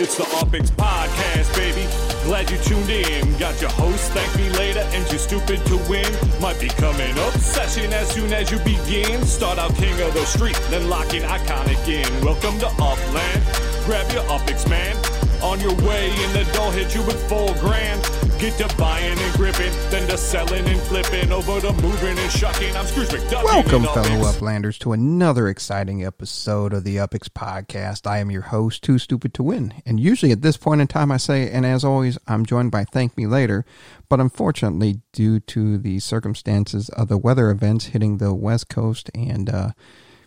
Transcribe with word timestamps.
It's 0.00 0.16
the 0.16 0.22
Opix 0.38 0.70
Podcast, 0.70 1.52
baby. 1.56 1.82
Glad 2.22 2.48
you 2.52 2.58
tuned 2.58 2.88
in. 2.88 3.36
Got 3.36 3.60
your 3.60 3.70
host, 3.70 4.12
thank 4.12 4.32
me 4.36 4.48
later, 4.56 4.86
and 4.92 5.04
too 5.08 5.18
stupid 5.18 5.58
to 5.66 5.76
win. 5.90 6.06
Might 6.40 6.60
become 6.60 6.94
an 7.00 7.18
obsession 7.18 7.92
as 7.92 8.08
soon 8.08 8.32
as 8.32 8.48
you 8.48 8.58
begin. 8.58 9.26
Start 9.26 9.58
out 9.58 9.74
king 9.74 10.00
of 10.00 10.14
the 10.14 10.24
street, 10.24 10.54
then 10.70 10.88
lock 10.88 11.14
in 11.14 11.22
iconic 11.24 11.82
in. 11.88 12.06
Welcome 12.24 12.60
to 12.60 12.68
Upland. 12.78 13.42
Grab 13.86 14.08
your 14.12 14.22
Opix, 14.30 14.70
man. 14.70 14.94
On 15.42 15.58
your 15.58 15.74
way, 15.84 16.12
and 16.14 16.32
the 16.32 16.48
doll 16.52 16.70
hit 16.70 16.94
you 16.94 17.02
with 17.02 17.20
full 17.28 17.52
grand. 17.54 18.00
Get 18.38 18.56
to 18.58 18.76
buying 18.76 19.18
and 19.18 19.34
gripping, 19.34 19.72
then 19.90 20.08
to 20.08 20.16
selling 20.16 20.64
and 20.64 20.80
flipping, 20.82 21.32
over 21.32 21.60
to 21.60 21.72
moving 21.82 22.16
and 22.16 22.30
shucking. 22.30 22.76
I'm 22.76 22.86
Scrooge 22.86 23.08
McDuck. 23.08 23.42
Welcome, 23.42 23.82
fellow 23.82 24.30
Uplanders, 24.30 24.78
to 24.78 24.92
another 24.92 25.48
exciting 25.48 26.04
episode 26.04 26.72
of 26.72 26.84
the 26.84 26.98
Upix 26.98 27.28
Podcast. 27.28 28.06
I 28.06 28.18
am 28.18 28.30
your 28.30 28.42
host, 28.42 28.84
Too 28.84 28.96
Stupid 29.00 29.34
to 29.34 29.42
Win. 29.42 29.74
And 29.84 29.98
usually 29.98 30.30
at 30.30 30.42
this 30.42 30.56
point 30.56 30.80
in 30.80 30.86
time, 30.86 31.10
I 31.10 31.16
say, 31.16 31.50
and 31.50 31.66
as 31.66 31.84
always, 31.84 32.16
I'm 32.28 32.46
joined 32.46 32.70
by 32.70 32.84
Thank 32.84 33.16
Me 33.16 33.26
Later. 33.26 33.64
But 34.08 34.20
unfortunately, 34.20 35.00
due 35.12 35.40
to 35.40 35.76
the 35.76 35.98
circumstances 35.98 36.90
of 36.90 37.08
the 37.08 37.18
weather 37.18 37.50
events 37.50 37.86
hitting 37.86 38.18
the 38.18 38.32
West 38.32 38.68
Coast 38.68 39.10
and, 39.16 39.50
uh, 39.50 39.70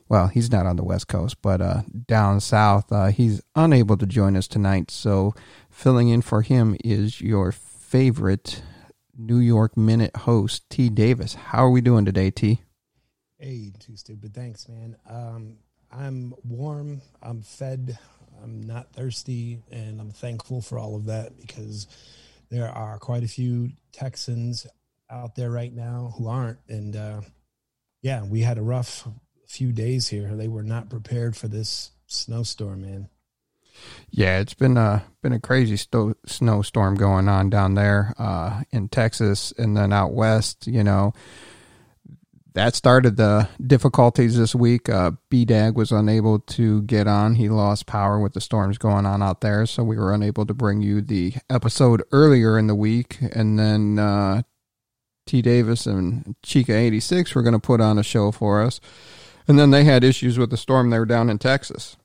well, 0.09 0.27
he's 0.27 0.51
not 0.51 0.65
on 0.65 0.75
the 0.75 0.83
West 0.83 1.07
Coast, 1.07 1.37
but 1.41 1.61
uh, 1.61 1.83
down 2.09 2.41
south, 2.41 2.91
uh, 2.91 3.05
he's 3.05 3.41
unable 3.55 3.95
to 3.95 4.05
join 4.05 4.35
us 4.35 4.49
tonight. 4.49 4.91
So 4.91 5.33
filling 5.69 6.09
in 6.09 6.21
for 6.21 6.41
him 6.41 6.75
is 6.83 7.21
your 7.21 7.53
favorite 7.91 8.63
New 9.17 9.39
York 9.39 9.75
Minute 9.75 10.15
host, 10.15 10.69
T. 10.69 10.87
Davis. 10.87 11.33
How 11.33 11.65
are 11.65 11.69
we 11.69 11.81
doing 11.81 12.05
today, 12.05 12.31
T? 12.31 12.61
Hey, 13.37 13.73
too 13.79 13.97
stupid. 13.97 14.33
Thanks, 14.33 14.69
man. 14.69 14.95
Um, 15.09 15.57
I'm 15.91 16.33
warm. 16.45 17.01
I'm 17.21 17.41
fed. 17.41 17.99
I'm 18.41 18.63
not 18.63 18.93
thirsty, 18.93 19.59
and 19.69 19.99
I'm 19.99 20.11
thankful 20.11 20.61
for 20.61 20.79
all 20.79 20.95
of 20.95 21.07
that 21.07 21.37
because 21.37 21.85
there 22.49 22.69
are 22.69 22.97
quite 22.97 23.23
a 23.23 23.27
few 23.27 23.71
Texans 23.91 24.65
out 25.09 25.35
there 25.35 25.51
right 25.51 25.73
now 25.73 26.13
who 26.17 26.29
aren't. 26.29 26.59
And 26.69 26.95
uh, 26.95 27.21
yeah, 28.01 28.23
we 28.23 28.39
had 28.39 28.57
a 28.57 28.63
rough 28.63 29.05
few 29.47 29.73
days 29.73 30.07
here. 30.07 30.33
They 30.33 30.47
were 30.47 30.63
not 30.63 30.89
prepared 30.89 31.35
for 31.35 31.49
this 31.49 31.91
snowstorm, 32.07 32.83
man. 32.83 33.09
Yeah, 34.09 34.39
it's 34.39 34.53
been 34.53 34.77
a 34.77 35.03
been 35.21 35.33
a 35.33 35.39
crazy 35.39 35.77
sto- 35.77 36.15
snowstorm 36.25 36.95
going 36.95 37.29
on 37.29 37.49
down 37.49 37.75
there 37.75 38.13
uh, 38.17 38.63
in 38.71 38.89
Texas, 38.89 39.53
and 39.57 39.75
then 39.77 39.93
out 39.93 40.13
west. 40.13 40.67
You 40.67 40.83
know, 40.83 41.13
that 42.53 42.75
started 42.75 43.15
the 43.15 43.47
difficulties 43.65 44.37
this 44.37 44.53
week. 44.53 44.89
Uh, 44.89 45.11
BDAG 45.29 45.75
was 45.75 45.91
unable 45.91 46.39
to 46.39 46.81
get 46.83 47.07
on; 47.07 47.35
he 47.35 47.47
lost 47.49 47.85
power 47.85 48.19
with 48.19 48.33
the 48.33 48.41
storms 48.41 48.77
going 48.77 49.05
on 49.05 49.23
out 49.23 49.41
there, 49.41 49.65
so 49.65 49.83
we 49.83 49.97
were 49.97 50.13
unable 50.13 50.45
to 50.45 50.53
bring 50.53 50.81
you 50.81 51.01
the 51.01 51.33
episode 51.49 52.03
earlier 52.11 52.59
in 52.59 52.67
the 52.67 52.75
week. 52.75 53.17
And 53.21 53.57
then 53.57 53.97
uh, 53.97 54.41
T. 55.25 55.41
Davis 55.41 55.85
and 55.85 56.35
Chica 56.43 56.75
eighty 56.75 56.99
six 56.99 57.33
were 57.33 57.43
going 57.43 57.53
to 57.53 57.59
put 57.59 57.79
on 57.79 57.97
a 57.97 58.03
show 58.03 58.31
for 58.31 58.61
us, 58.61 58.81
and 59.47 59.57
then 59.57 59.71
they 59.71 59.85
had 59.85 60.03
issues 60.03 60.37
with 60.37 60.49
the 60.49 60.57
storm. 60.57 60.89
They 60.89 60.99
were 60.99 61.05
down 61.05 61.29
in 61.29 61.39
Texas. 61.39 61.95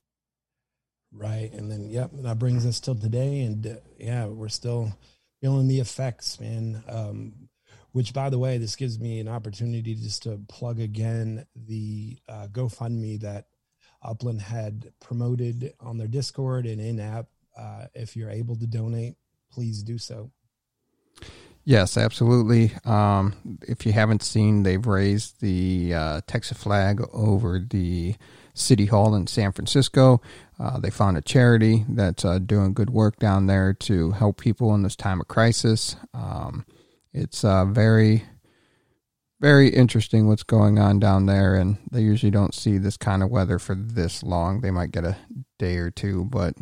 Right. 1.17 1.51
And 1.53 1.71
then, 1.71 1.89
yep, 1.89 2.11
that 2.13 2.39
brings 2.39 2.67
us 2.67 2.79
till 2.79 2.95
today. 2.95 3.43
And 3.43 3.67
uh, 3.67 3.75
yeah, 3.99 4.27
we're 4.27 4.49
still 4.49 4.93
feeling 5.41 5.67
the 5.67 5.81
effects, 5.81 6.39
man. 6.39 6.85
Um, 6.89 7.49
which, 7.93 8.13
by 8.13 8.29
the 8.29 8.39
way, 8.39 8.59
this 8.59 8.77
gives 8.77 9.01
me 9.01 9.21
an 9.21 9.29
opportunity 9.29 9.95
just 9.95 10.25
to 10.25 10.39
plug 10.49 10.79
again 10.81 11.47
the 11.55 12.19
uh, 12.29 12.49
GoFundMe 12.53 13.19
that 13.21 13.47
Upland 14.03 14.43
had 14.43 14.93
promoted 15.01 15.73
on 15.81 15.97
their 15.97 16.07
Discord 16.07 16.67
and 16.67 16.79
in 16.79 17.01
app. 17.01 17.29
Uh, 17.57 17.87
if 17.95 18.15
you're 18.15 18.29
able 18.29 18.57
to 18.57 18.67
donate, 18.67 19.15
please 19.51 19.83
do 19.83 19.97
so. 19.97 20.31
Yes, 21.69 21.97
absolutely. 21.97 22.71
Um, 22.85 23.35
if 23.63 23.85
you 23.85 23.91
haven't 23.91 24.23
seen, 24.23 24.63
they've 24.63 24.87
raised 24.87 25.41
the 25.41 25.95
uh, 25.95 26.21
Texas 26.29 26.57
flag 26.57 27.03
over 27.13 27.59
the 27.59 28.15
City 28.55 28.87
Hall 28.87 29.17
in 29.17 29.27
San 29.27 29.51
Francisco. 29.51 30.21
Uh, 30.61 30.79
they 30.79 30.91
found 30.91 31.17
a 31.17 31.21
charity 31.21 31.85
that's 31.89 32.25
uh, 32.25 32.39
doing 32.39 32.73
good 32.73 32.91
work 32.91 33.19
down 33.19 33.47
there 33.47 33.75
to 33.75 34.13
help 34.13 34.41
people 34.41 34.77
in 34.77 34.85
this 34.85 34.95
time 34.95 35.21
of 35.21 35.27
crisis. 35.27 35.97
Um, 36.15 36.65
it's 37.13 37.45
uh, 37.45 37.65
very, 37.65 38.23
very 39.41 39.69
interesting 39.69 40.29
what's 40.29 40.45
going 40.45 40.79
on 40.79 41.01
down 41.01 41.27
there, 41.27 41.57
and 41.57 41.79
they 41.91 42.01
usually 42.01 42.31
don't 42.31 42.55
see 42.55 42.79
this 42.79 42.97
kind 42.97 43.25
of 43.25 43.31
weather 43.31 43.59
for 43.59 43.75
this 43.75 44.23
long. 44.23 44.61
They 44.61 44.71
might 44.71 44.93
get 44.93 45.05
a 45.05 45.17
day 45.59 45.79
or 45.79 45.91
two, 45.91 46.27
but 46.27 46.55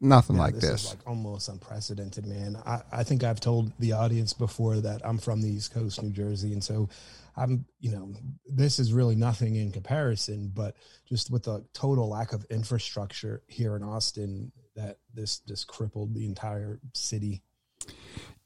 nothing 0.00 0.36
yeah, 0.36 0.42
like 0.42 0.54
this. 0.54 0.64
this. 0.64 0.90
like 0.90 1.06
almost 1.06 1.48
unprecedented, 1.48 2.26
man. 2.26 2.56
I, 2.64 2.82
I 2.92 3.04
think 3.04 3.24
I've 3.24 3.40
told 3.40 3.72
the 3.78 3.92
audience 3.92 4.32
before 4.32 4.76
that 4.76 5.00
I'm 5.04 5.18
from 5.18 5.40
the 5.40 5.48
East 5.48 5.72
Coast, 5.72 6.02
New 6.02 6.10
Jersey, 6.10 6.52
and 6.52 6.62
so 6.62 6.88
I'm, 7.36 7.64
you 7.80 7.92
know, 7.92 8.12
this 8.46 8.78
is 8.78 8.92
really 8.92 9.14
nothing 9.14 9.56
in 9.56 9.70
comparison, 9.70 10.50
but 10.54 10.76
just 11.08 11.30
with 11.30 11.44
the 11.44 11.64
total 11.72 12.08
lack 12.08 12.32
of 12.32 12.44
infrastructure 12.50 13.42
here 13.46 13.76
in 13.76 13.82
Austin, 13.82 14.52
that 14.74 14.98
this 15.14 15.38
just 15.40 15.66
crippled 15.66 16.14
the 16.14 16.26
entire 16.26 16.80
city. 16.94 17.42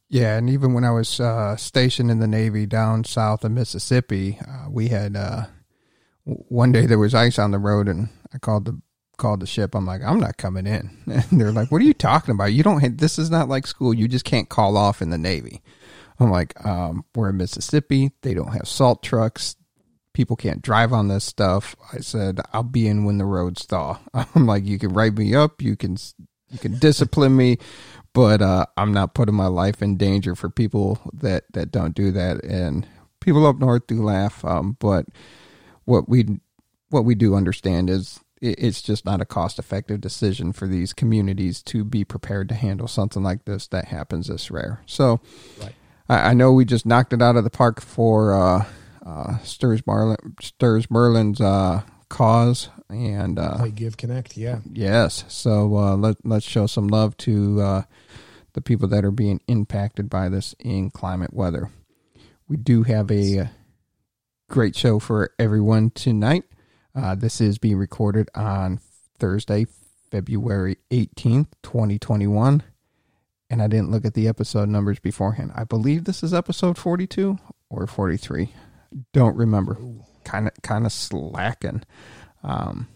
Yeah, 0.08 0.36
and 0.36 0.50
even 0.50 0.74
when 0.74 0.84
I 0.84 0.90
was 0.90 1.20
uh, 1.20 1.56
stationed 1.56 2.10
in 2.10 2.20
the 2.20 2.28
Navy 2.28 2.66
down 2.66 3.04
south 3.04 3.44
of 3.44 3.52
Mississippi, 3.52 4.38
uh, 4.46 4.68
we 4.68 4.88
had 4.88 5.16
uh, 5.16 5.46
one 6.24 6.70
day 6.70 6.84
there 6.84 6.98
was 6.98 7.14
ice 7.14 7.38
on 7.38 7.50
the 7.50 7.58
road, 7.58 7.88
and 7.88 8.10
I 8.34 8.38
called 8.38 8.66
the 8.66 8.80
called 9.22 9.40
the 9.40 9.46
ship. 9.46 9.74
I'm 9.76 9.86
like, 9.86 10.02
I'm 10.02 10.18
not 10.18 10.36
coming 10.36 10.66
in, 10.66 10.90
and 11.06 11.40
they're 11.40 11.52
like, 11.52 11.70
What 11.70 11.80
are 11.80 11.84
you 11.86 11.94
talking 11.94 12.34
about? 12.34 12.52
You 12.52 12.62
don't. 12.62 12.98
This 12.98 13.18
is 13.18 13.30
not 13.30 13.48
like 13.48 13.66
school. 13.66 13.94
You 13.94 14.08
just 14.08 14.24
can't 14.24 14.48
call 14.48 14.76
off 14.76 15.00
in 15.00 15.10
the 15.10 15.18
Navy. 15.18 15.62
I'm 16.18 16.30
like, 16.30 16.64
um, 16.66 17.04
we're 17.14 17.30
in 17.30 17.36
Mississippi. 17.36 18.10
They 18.22 18.34
don't 18.34 18.52
have 18.52 18.68
salt 18.68 19.02
trucks. 19.02 19.56
People 20.12 20.36
can't 20.36 20.60
drive 20.60 20.92
on 20.92 21.08
this 21.08 21.24
stuff. 21.24 21.74
I 21.92 21.98
said, 21.98 22.40
I'll 22.52 22.62
be 22.62 22.86
in 22.86 23.04
when 23.04 23.18
the 23.18 23.24
roads 23.24 23.64
thaw. 23.64 23.98
I'm 24.14 24.46
like, 24.46 24.66
you 24.66 24.78
can 24.78 24.92
write 24.92 25.16
me 25.16 25.34
up. 25.34 25.62
You 25.62 25.74
can, 25.74 25.96
you 26.50 26.58
can 26.58 26.78
discipline 26.78 27.34
me, 27.34 27.56
but, 28.12 28.42
uh, 28.42 28.66
I'm 28.76 28.92
not 28.92 29.14
putting 29.14 29.34
my 29.34 29.46
life 29.46 29.80
in 29.80 29.96
danger 29.96 30.34
for 30.34 30.50
people 30.50 30.98
that, 31.14 31.44
that 31.54 31.72
don't 31.72 31.94
do 31.94 32.12
that. 32.12 32.44
And 32.44 32.86
people 33.20 33.46
up 33.46 33.58
north 33.58 33.86
do 33.86 34.02
laugh. 34.02 34.44
Um, 34.44 34.76
but 34.78 35.06
what 35.86 36.10
we, 36.10 36.40
what 36.90 37.06
we 37.06 37.14
do 37.14 37.34
understand 37.34 37.88
is 37.88 38.20
it's 38.42 38.82
just 38.82 39.04
not 39.04 39.20
a 39.20 39.24
cost 39.24 39.58
effective 39.58 40.00
decision 40.00 40.52
for 40.52 40.66
these 40.66 40.92
communities 40.92 41.62
to 41.62 41.84
be 41.84 42.04
prepared 42.04 42.48
to 42.48 42.54
handle 42.54 42.88
something 42.88 43.22
like 43.22 43.44
this 43.44 43.68
that 43.68 43.86
happens 43.86 44.26
this 44.26 44.50
rare. 44.50 44.82
So, 44.86 45.20
right. 45.60 45.74
I, 46.08 46.30
I 46.30 46.34
know 46.34 46.52
we 46.52 46.64
just 46.64 46.84
knocked 46.84 47.12
it 47.12 47.22
out 47.22 47.36
of 47.36 47.44
the 47.44 47.50
park 47.50 47.80
for 47.80 48.34
uh, 48.34 48.64
uh, 49.06 49.38
Stirs 49.38 49.82
Stirs 50.40 50.90
Merlin's 50.90 51.40
uh, 51.40 51.82
cause 52.08 52.68
and 52.90 53.38
uh, 53.38 53.66
Give 53.68 53.96
Connect. 53.96 54.36
Yeah. 54.36 54.58
Yes. 54.70 55.24
So 55.28 55.76
uh, 55.76 55.96
let 55.96 56.16
let's 56.24 56.46
show 56.46 56.66
some 56.66 56.88
love 56.88 57.16
to 57.18 57.60
uh, 57.60 57.82
the 58.52 58.60
people 58.60 58.88
that 58.88 59.04
are 59.04 59.10
being 59.10 59.40
impacted 59.48 60.10
by 60.10 60.28
this 60.28 60.54
in 60.58 60.90
climate 60.90 61.32
weather. 61.32 61.70
We 62.48 62.56
do 62.56 62.82
have 62.82 63.10
a 63.10 63.38
uh, 63.38 63.46
great 64.48 64.76
show 64.76 64.98
for 64.98 65.32
everyone 65.38 65.90
tonight. 65.90 66.44
Uh, 66.94 67.14
this 67.14 67.40
is 67.40 67.58
being 67.58 67.76
recorded 67.76 68.28
on 68.34 68.80
Thursday, 69.18 69.66
February 70.10 70.76
18th, 70.90 71.48
2021 71.62 72.62
and 73.52 73.60
I 73.60 73.66
didn't 73.66 73.90
look 73.90 74.06
at 74.06 74.14
the 74.14 74.26
episode 74.26 74.70
numbers 74.70 74.98
beforehand. 74.98 75.52
I 75.54 75.64
believe 75.64 76.04
this 76.04 76.22
is 76.22 76.32
episode 76.32 76.78
42 76.78 77.38
or 77.68 77.86
43. 77.86 78.50
Don't 79.12 79.36
remember. 79.36 79.76
Kind 80.24 80.48
of 80.48 80.54
kind 80.62 80.86
of 80.86 80.92
slacking. 80.92 81.82
Um 82.42 82.88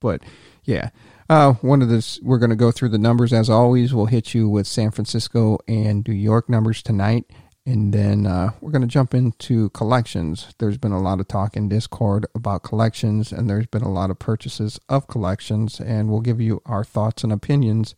but 0.00 0.22
yeah. 0.64 0.90
Uh 1.30 1.52
one 1.54 1.82
of 1.82 1.88
this 1.88 2.18
we're 2.20 2.38
going 2.38 2.50
to 2.50 2.56
go 2.56 2.72
through 2.72 2.88
the 2.88 2.98
numbers 2.98 3.32
as 3.32 3.48
always. 3.48 3.94
We'll 3.94 4.06
hit 4.06 4.34
you 4.34 4.48
with 4.48 4.66
San 4.66 4.90
Francisco 4.90 5.58
and 5.68 6.06
New 6.06 6.14
York 6.14 6.48
numbers 6.48 6.82
tonight. 6.82 7.30
And 7.66 7.94
then 7.94 8.26
uh, 8.26 8.50
we're 8.60 8.72
going 8.72 8.82
to 8.82 8.88
jump 8.88 9.14
into 9.14 9.70
collections. 9.70 10.54
There's 10.58 10.76
been 10.76 10.92
a 10.92 11.00
lot 11.00 11.18
of 11.20 11.28
talk 11.28 11.56
in 11.56 11.70
Discord 11.70 12.26
about 12.34 12.62
collections, 12.62 13.32
and 13.32 13.48
there's 13.48 13.66
been 13.66 13.82
a 13.82 13.90
lot 13.90 14.10
of 14.10 14.18
purchases 14.18 14.78
of 14.90 15.08
collections, 15.08 15.80
and 15.80 16.10
we'll 16.10 16.20
give 16.20 16.42
you 16.42 16.60
our 16.66 16.84
thoughts 16.84 17.24
and 17.24 17.32
opinions 17.32 17.94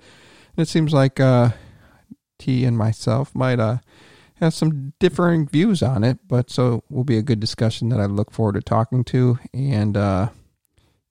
And 0.57 0.63
it 0.63 0.69
seems 0.69 0.93
like 0.93 1.19
uh, 1.19 1.51
T 2.39 2.65
and 2.65 2.79
myself 2.79 3.35
might 3.35 3.59
uh, 3.59 3.79
have 4.37 4.55
some 4.55 4.93
differing 5.01 5.49
views 5.49 5.83
on 5.83 6.05
it, 6.05 6.19
but 6.29 6.49
so 6.51 6.77
it 6.77 6.85
will 6.89 7.05
be 7.05 7.19
a 7.19 7.23
good 7.23 7.41
discussion 7.41 7.89
that 7.89 8.01
I 8.01 8.07
look 8.07 8.31
forward 8.31 8.55
to 8.55 8.61
talking 8.61 9.03
to. 9.05 9.39
And 9.53 9.97
uh, 9.97 10.29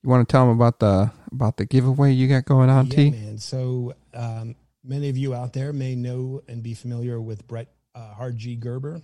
you 0.01 0.09
want 0.09 0.27
to 0.27 0.31
tell 0.31 0.47
them 0.47 0.55
about 0.55 0.79
the 0.79 1.11
about 1.31 1.57
the 1.57 1.65
giveaway 1.65 2.13
you 2.13 2.29
got 2.29 2.45
going 2.45 2.69
on, 2.69 2.87
yeah, 2.87 2.95
T? 2.95 3.11
Man, 3.11 3.37
so 3.37 3.93
um, 4.13 4.55
many 4.83 5.09
of 5.09 5.17
you 5.17 5.33
out 5.33 5.53
there 5.53 5.73
may 5.73 5.95
know 5.95 6.41
and 6.47 6.63
be 6.63 6.73
familiar 6.73 7.19
with 7.19 7.45
Bret 7.47 7.67
uh, 7.95 8.13
Hard 8.13 8.37
G 8.37 8.55
Gerber. 8.55 9.01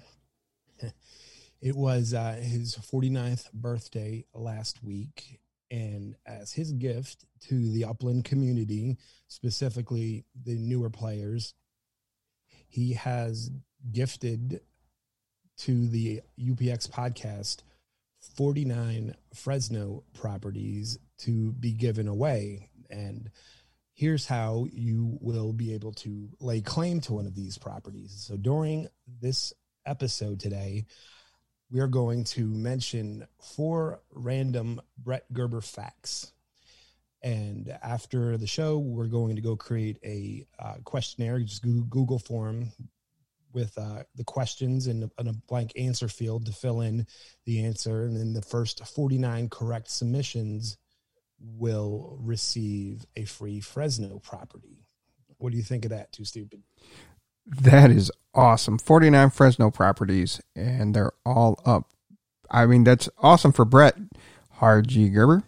it 1.62 1.76
was 1.76 2.14
uh, 2.14 2.34
his 2.42 2.76
49th 2.76 3.52
birthday 3.54 4.26
last 4.34 4.84
week, 4.84 5.40
And 5.70 6.16
as 6.26 6.52
his 6.54 6.74
gift 6.74 7.26
to 7.48 7.72
the 7.72 7.86
Upland 7.86 8.26
community, 8.26 8.98
specifically 9.28 10.26
the 10.46 10.58
newer 10.58 10.90
players, 10.90 11.54
he 12.68 12.94
has 12.94 13.52
gifted 13.92 14.62
to 15.60 15.88
the 15.88 16.22
UPX 16.40 16.90
podcast 16.90 17.58
49 18.36 19.16
Fresno 19.34 20.04
properties 20.14 21.00
to 21.20 21.54
be 21.54 21.72
given 21.72 22.08
away. 22.08 22.70
And 22.90 23.30
here's 24.02 24.26
how 24.26 24.66
you 24.74 25.16
will 25.22 25.54
be 25.54 25.76
able 25.76 25.92
to 25.92 26.28
lay 26.40 26.60
claim 26.60 27.00
to 27.00 27.14
one 27.14 27.28
of 27.28 27.36
these 27.36 27.60
properties. 27.60 28.12
So 28.28 28.36
during 28.36 28.88
this 29.22 29.54
episode 29.86 30.40
today, 30.40 30.86
we 31.70 31.82
are 31.82 31.88
going 31.88 32.24
to 32.24 32.48
mention 32.48 33.28
four 33.40 34.02
random 34.12 34.82
Bret 34.98 35.32
Gerber 35.32 35.62
facts. 35.62 36.34
And 37.22 37.78
after 37.84 38.40
the 38.40 38.48
show, 38.48 38.80
we're 38.80 39.06
going 39.06 39.36
to 39.36 39.42
go 39.44 39.56
create 39.56 40.00
a 40.04 40.48
uh, 40.58 40.78
questionnaire, 40.84 41.40
just 41.40 41.62
Google 41.62 42.18
form 42.18 42.72
with 43.54 43.78
uh, 43.78 44.02
the 44.16 44.24
questions 44.24 44.88
and 44.88 45.04
a, 45.04 45.12
and 45.20 45.30
a 45.30 45.34
blank 45.48 45.74
answer 45.76 46.08
field 46.08 46.48
to 46.48 46.54
fill 46.54 46.82
in 46.82 47.06
the 47.46 47.64
answer. 47.66 48.06
And 48.06 48.18
then 48.18 48.34
the 48.34 48.42
first 48.42 48.84
49 48.84 49.50
correct 49.50 49.92
submissions 49.92 50.80
will 51.44 52.18
receive 52.22 53.06
a 53.16 53.26
free 53.26 53.60
Fresno 53.60 54.20
property. 54.20 54.86
What 55.38 55.52
do 55.52 55.58
you 55.58 55.64
think 55.64 55.86
of 55.86 55.92
that? 55.92 56.12
Too 56.12 56.26
stupid. 56.26 56.64
That 57.46 57.92
is 57.92 58.12
awesome. 58.34 58.78
49 58.78 59.30
Fresno 59.32 59.72
properties, 59.72 60.42
and 60.56 60.96
they're 60.96 61.14
all 61.26 61.60
up. 61.66 61.90
I 62.50 62.66
mean, 62.66 62.84
that's 62.84 63.10
awesome 63.20 63.52
for 63.52 63.66
Bret 63.66 63.96
Hard 64.52 64.88
G. 64.88 65.10
Gerber. 65.10 65.44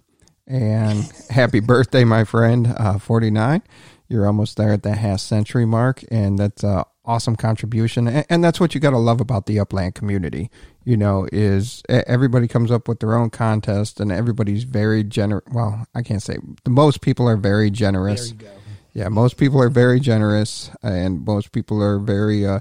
And 0.48 1.10
happy 1.30 1.60
birthday, 1.60 2.04
my 2.04 2.24
friend, 2.24 2.68
uh, 2.68 2.98
49. 2.98 3.62
You're 4.10 4.28
almost 4.28 4.58
there 4.58 4.74
at 4.74 4.84
the 4.84 4.96
half 4.96 5.20
century 5.20 5.66
mark, 5.66 6.04
and 6.12 6.38
that's 6.38 6.64
a 6.64 6.86
awesome 7.06 7.36
contribution. 7.36 8.08
And, 8.08 8.26
and 8.30 8.44
that's 8.44 8.60
what 8.60 8.74
you 8.74 8.82
got 8.82 8.92
to 8.92 8.98
love 8.98 9.22
about 9.22 9.46
the 9.46 9.60
Upland 9.60 9.96
community. 9.96 10.50
You 10.84 10.98
know, 10.98 11.28
is 11.32 11.82
everybody 11.90 12.48
comes 12.48 12.70
up 12.70 12.88
with 12.88 13.00
their 13.00 13.16
own 13.16 13.30
contest, 13.30 14.00
and 14.00 14.12
everybody's 14.12 14.64
very 14.64 15.04
generous. 15.04 15.46
Well, 15.52 15.88
I 15.96 16.02
can't 16.02 16.22
say 16.22 16.38
the 16.64 16.72
most 16.72 17.02
people 17.02 17.28
are 17.28 17.38
very 17.38 17.72
generous. 17.72 18.32
There 18.32 18.50
you 18.50 18.56
go 18.56 18.64
yeah, 18.94 19.10
most 19.10 19.38
people 19.38 19.60
are 19.62 19.70
very 19.70 20.00
generous 20.00 20.70
and 20.84 21.26
most 21.26 21.52
people 21.52 21.82
are 21.82 21.98
very 21.98 22.46
uh, 22.46 22.60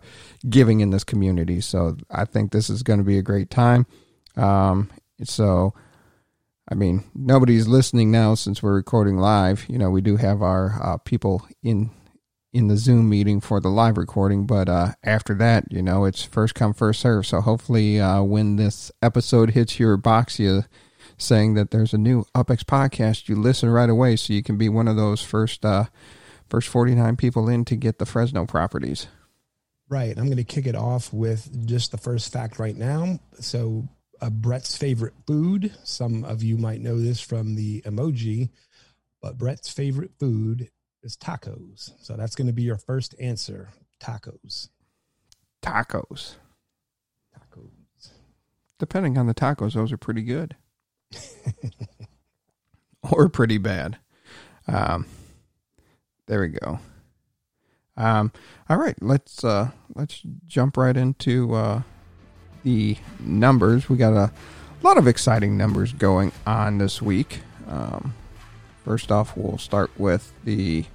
giving 0.48 0.80
in 0.80 0.90
this 0.90 1.04
community. 1.04 1.60
So 1.60 1.98
I 2.10 2.24
think 2.24 2.52
this 2.52 2.70
is 2.70 2.82
going 2.82 2.98
to 2.98 3.04
be 3.04 3.18
a 3.18 3.22
great 3.22 3.50
time. 3.50 3.86
Um, 4.36 4.90
so, 5.22 5.74
I 6.70 6.74
mean, 6.74 7.04
nobody's 7.14 7.68
listening 7.68 8.10
now 8.10 8.34
since 8.34 8.62
we're 8.62 8.74
recording 8.74 9.18
live. 9.18 9.66
You 9.68 9.76
know, 9.76 9.90
we 9.90 10.00
do 10.00 10.16
have 10.16 10.40
our 10.40 10.80
uh, 10.82 10.96
people 10.96 11.46
in 11.62 11.90
in 12.52 12.68
the 12.68 12.76
Zoom 12.76 13.08
meeting 13.08 13.40
for 13.40 13.60
the 13.60 13.70
live 13.70 13.96
recording, 13.96 14.44
but 14.46 14.68
uh, 14.68 14.92
after 15.02 15.34
that, 15.34 15.64
you 15.70 15.82
know, 15.82 16.04
it's 16.04 16.22
first 16.22 16.54
come 16.54 16.74
first 16.74 17.00
serve. 17.00 17.26
So 17.26 17.40
hopefully, 17.40 17.98
uh, 17.98 18.22
when 18.22 18.56
this 18.56 18.92
episode 19.00 19.50
hits 19.50 19.80
your 19.80 19.96
box, 19.96 20.38
you 20.38 20.64
saying 21.16 21.54
that 21.54 21.70
there's 21.70 21.94
a 21.94 21.98
new 21.98 22.24
UpX 22.34 22.62
podcast, 22.64 23.28
you 23.28 23.36
listen 23.36 23.70
right 23.70 23.88
away, 23.88 24.16
so 24.16 24.32
you 24.32 24.42
can 24.42 24.58
be 24.58 24.68
one 24.68 24.88
of 24.88 24.96
those 24.96 25.22
first 25.22 25.64
uh, 25.64 25.84
first 26.48 26.68
49 26.68 27.16
people 27.16 27.48
in 27.48 27.64
to 27.64 27.76
get 27.76 27.98
the 27.98 28.06
Fresno 28.06 28.44
properties. 28.44 29.06
Right. 29.88 30.16
I'm 30.16 30.26
going 30.26 30.36
to 30.36 30.44
kick 30.44 30.66
it 30.66 30.76
off 30.76 31.12
with 31.12 31.66
just 31.66 31.90
the 31.90 31.98
first 31.98 32.32
fact 32.32 32.58
right 32.58 32.76
now. 32.76 33.18
So, 33.40 33.88
uh, 34.20 34.30
Bret's 34.30 34.76
favorite 34.76 35.14
food. 35.26 35.74
Some 35.84 36.24
of 36.24 36.42
you 36.42 36.56
might 36.56 36.80
know 36.80 36.98
this 36.98 37.20
from 37.20 37.56
the 37.56 37.82
emoji, 37.82 38.50
but 39.20 39.36
Bret's 39.36 39.70
favorite 39.70 40.12
food 40.18 40.70
is 41.02 41.16
tacos. 41.16 41.92
So 42.00 42.16
that's 42.16 42.34
going 42.34 42.46
to 42.46 42.52
be 42.52 42.62
your 42.62 42.78
first 42.78 43.14
answer 43.20 43.68
tacos. 44.00 44.68
Tacos. 45.62 46.36
Tacos. 47.34 48.10
Depending 48.78 49.16
on 49.16 49.26
the 49.26 49.34
tacos, 49.34 49.74
those 49.74 49.92
are 49.92 49.96
pretty 49.96 50.22
good 50.22 50.56
or 53.10 53.28
pretty 53.28 53.58
bad. 53.58 53.98
Um, 54.66 55.06
there 56.26 56.40
we 56.40 56.48
go. 56.48 56.80
Um, 57.96 58.32
all 58.68 58.78
right, 58.78 58.96
let's 59.00 59.44
uh, 59.44 59.70
let's 59.94 60.22
jump 60.46 60.76
right 60.76 60.96
into 60.96 61.54
uh, 61.54 61.82
the 62.64 62.96
numbers. 63.20 63.88
We 63.88 63.96
got 63.96 64.14
a 64.14 64.32
lot 64.82 64.96
of 64.96 65.06
exciting 65.06 65.56
numbers 65.56 65.92
going 65.92 66.32
on 66.46 66.78
this 66.78 67.02
week. 67.02 67.40
Um, 67.68 68.14
first 68.84 69.12
off, 69.12 69.36
we'll 69.36 69.58
start 69.58 69.90
with 69.98 70.32
the 70.44 70.86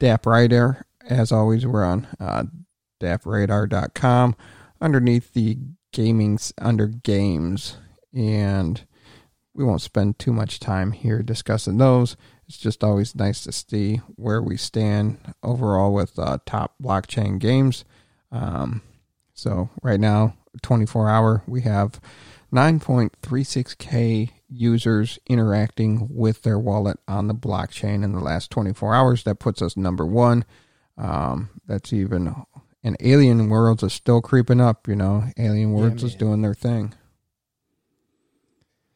DappRadar. 0.00 0.82
As 1.08 1.30
always, 1.32 1.66
we're 1.66 1.84
on 1.84 2.06
uh, 2.18 2.44
dappradar.com 3.00 4.36
underneath 4.80 5.32
the 5.32 5.58
gaming's 5.92 6.52
under 6.58 6.88
games, 6.88 7.78
and 8.12 8.84
we 9.54 9.64
won't 9.64 9.82
spend 9.82 10.18
too 10.18 10.32
much 10.32 10.60
time 10.60 10.92
here 10.92 11.22
discussing 11.22 11.78
those 11.78 12.16
it's 12.48 12.58
just 12.58 12.84
always 12.84 13.14
nice 13.14 13.42
to 13.42 13.52
see 13.52 13.96
where 14.14 14.40
we 14.40 14.56
stand 14.56 15.18
overall 15.42 15.92
with 15.92 16.18
uh, 16.18 16.38
top 16.46 16.74
blockchain 16.82 17.38
games. 17.38 17.84
Um, 18.30 18.82
so 19.34 19.70
right 19.82 19.98
now, 19.98 20.36
24 20.62 21.10
hour, 21.10 21.42
we 21.46 21.62
have 21.62 22.00
9.36k 22.52 24.30
users 24.48 25.18
interacting 25.26 26.08
with 26.10 26.42
their 26.42 26.58
wallet 26.58 26.98
on 27.08 27.28
the 27.28 27.34
blockchain 27.34 28.04
in 28.04 28.12
the 28.12 28.20
last 28.20 28.50
24 28.50 28.94
hours. 28.94 29.24
That 29.24 29.38
puts 29.38 29.60
us 29.60 29.76
number 29.76 30.06
one. 30.06 30.44
Um, 30.96 31.50
that's 31.66 31.92
even 31.92 32.34
and 32.86 32.96
Alien 33.00 33.48
Worlds 33.48 33.82
is 33.82 33.92
still 33.92 34.20
creeping 34.20 34.60
up. 34.60 34.86
You 34.86 34.94
know, 34.94 35.24
Alien 35.36 35.72
Worlds 35.72 36.02
yeah, 36.02 36.06
is 36.06 36.14
doing 36.14 36.42
their 36.42 36.54
thing. 36.54 36.94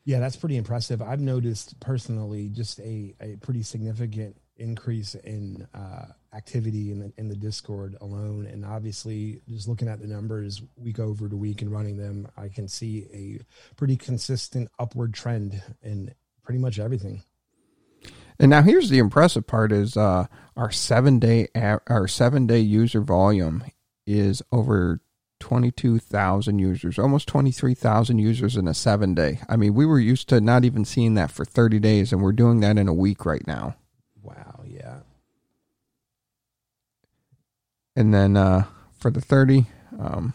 Yeah, 0.04 0.20
that's 0.20 0.36
pretty 0.36 0.56
impressive. 0.56 1.02
I've 1.02 1.20
noticed 1.20 1.78
personally 1.80 2.48
just 2.48 2.78
a, 2.78 3.14
a 3.20 3.36
pretty 3.36 3.62
significant 3.62 4.36
increase 4.56 5.16
in 5.16 5.66
uh, 5.74 6.06
activity 6.32 6.92
in 6.92 7.00
the, 7.00 7.12
in 7.16 7.28
the 7.28 7.36
Discord 7.36 7.96
alone. 8.00 8.46
And 8.46 8.64
obviously, 8.64 9.40
just 9.48 9.68
looking 9.68 9.88
at 9.88 10.00
the 10.00 10.06
numbers 10.06 10.62
week 10.76 10.98
over 10.98 11.28
to 11.28 11.36
week 11.36 11.62
and 11.62 11.72
running 11.72 11.96
them, 11.96 12.28
I 12.36 12.48
can 12.48 12.68
see 12.68 13.06
a 13.12 13.74
pretty 13.76 13.96
consistent 13.96 14.70
upward 14.78 15.14
trend 15.14 15.62
in 15.82 16.14
pretty 16.42 16.60
much 16.60 16.78
everything. 16.78 17.22
And 18.38 18.50
now 18.50 18.62
here's 18.62 18.88
the 18.88 18.98
impressive 18.98 19.46
part: 19.46 19.70
is 19.70 19.96
uh, 19.96 20.26
our 20.56 20.70
seven 20.70 21.18
day 21.18 21.48
our 21.54 22.08
seven 22.08 22.46
day 22.46 22.60
user 22.60 23.02
volume 23.02 23.62
is 24.06 24.42
over 24.50 25.00
22,000 25.40 26.58
users, 26.58 26.98
almost 26.98 27.26
23,000 27.28 28.18
users 28.18 28.56
in 28.56 28.68
a 28.68 28.74
seven 28.74 29.14
day. 29.14 29.40
I 29.48 29.56
mean, 29.56 29.74
we 29.74 29.86
were 29.86 29.98
used 29.98 30.28
to 30.28 30.40
not 30.40 30.64
even 30.64 30.84
seeing 30.84 31.14
that 31.14 31.30
for 31.30 31.44
30 31.44 31.80
days, 31.80 32.12
and 32.12 32.22
we're 32.22 32.32
doing 32.32 32.60
that 32.60 32.78
in 32.78 32.88
a 32.88 32.94
week 32.94 33.24
right 33.26 33.44
now. 33.46 33.76
Wow, 34.22 34.62
yeah. 34.66 35.00
And 38.00 38.14
then 38.14 38.34
uh, 38.34 38.64
for 38.98 39.10
the 39.10 39.20
30, 39.20 39.66
um, 39.98 40.32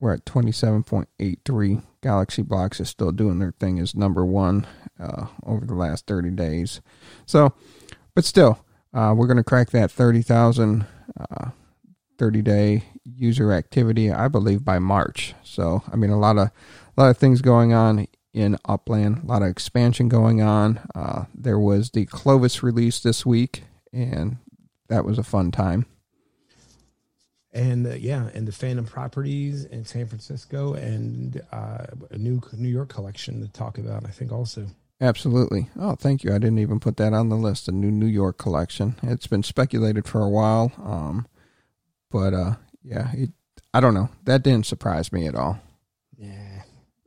we're 0.00 0.14
at 0.14 0.24
27.83. 0.24 1.84
Galaxy 2.02 2.42
Blocks 2.42 2.80
is 2.80 2.88
still 2.88 3.12
doing 3.12 3.38
their 3.38 3.54
thing 3.60 3.78
as 3.78 3.94
number 3.94 4.26
one 4.26 4.66
uh, 4.98 5.26
over 5.46 5.64
the 5.64 5.76
last 5.76 6.08
30 6.08 6.30
days. 6.30 6.80
So, 7.24 7.54
but 8.16 8.24
still, 8.24 8.58
uh, 8.92 9.14
we're 9.16 9.28
going 9.28 9.36
to 9.36 9.44
crack 9.44 9.70
that 9.70 9.92
30,000 9.92 10.84
uh, 11.20 11.50
30 12.18 12.42
day 12.42 12.82
user 13.04 13.52
activity, 13.52 14.10
I 14.10 14.26
believe, 14.26 14.64
by 14.64 14.80
March. 14.80 15.36
So, 15.44 15.84
I 15.92 15.94
mean, 15.94 16.10
a 16.10 16.18
lot 16.18 16.36
of 16.36 16.48
a 16.96 17.00
lot 17.00 17.10
of 17.10 17.16
things 17.16 17.42
going 17.42 17.72
on 17.72 18.08
in 18.32 18.58
Upland, 18.64 19.22
a 19.22 19.26
lot 19.26 19.42
of 19.42 19.48
expansion 19.48 20.08
going 20.08 20.42
on. 20.42 20.80
Uh, 20.96 21.26
there 21.32 21.60
was 21.60 21.90
the 21.90 22.06
Clovis 22.06 22.64
release 22.64 22.98
this 22.98 23.24
week, 23.24 23.62
and 23.92 24.38
that 24.88 25.04
was 25.04 25.16
a 25.16 25.22
fun 25.22 25.52
time. 25.52 25.86
And 27.54 27.86
uh, 27.86 27.90
yeah, 27.94 28.30
and 28.34 28.48
the 28.48 28.52
Phantom 28.52 28.84
properties 28.84 29.64
in 29.64 29.84
San 29.84 30.06
Francisco, 30.06 30.74
and 30.74 31.40
uh, 31.52 31.86
a 32.10 32.18
new 32.18 32.42
New 32.52 32.68
York 32.68 32.88
collection 32.88 33.40
to 33.40 33.48
talk 33.48 33.78
about. 33.78 34.04
I 34.04 34.10
think 34.10 34.32
also. 34.32 34.66
Absolutely. 35.00 35.68
Oh, 35.78 35.94
thank 35.94 36.24
you. 36.24 36.30
I 36.30 36.38
didn't 36.38 36.58
even 36.58 36.80
put 36.80 36.96
that 36.96 37.12
on 37.12 37.28
the 37.28 37.36
list. 37.36 37.68
A 37.68 37.72
new 37.72 37.90
New 37.90 38.06
York 38.06 38.38
collection. 38.38 38.96
It's 39.02 39.26
been 39.26 39.42
speculated 39.42 40.06
for 40.06 40.22
a 40.22 40.28
while. 40.28 40.72
Um, 40.82 41.26
but 42.10 42.34
uh, 42.34 42.54
yeah, 42.82 43.10
it, 43.12 43.30
I 43.72 43.80
don't 43.80 43.94
know. 43.94 44.08
That 44.24 44.42
didn't 44.42 44.66
surprise 44.66 45.12
me 45.12 45.26
at 45.26 45.34
all. 45.34 45.60
Yeah. 46.16 46.62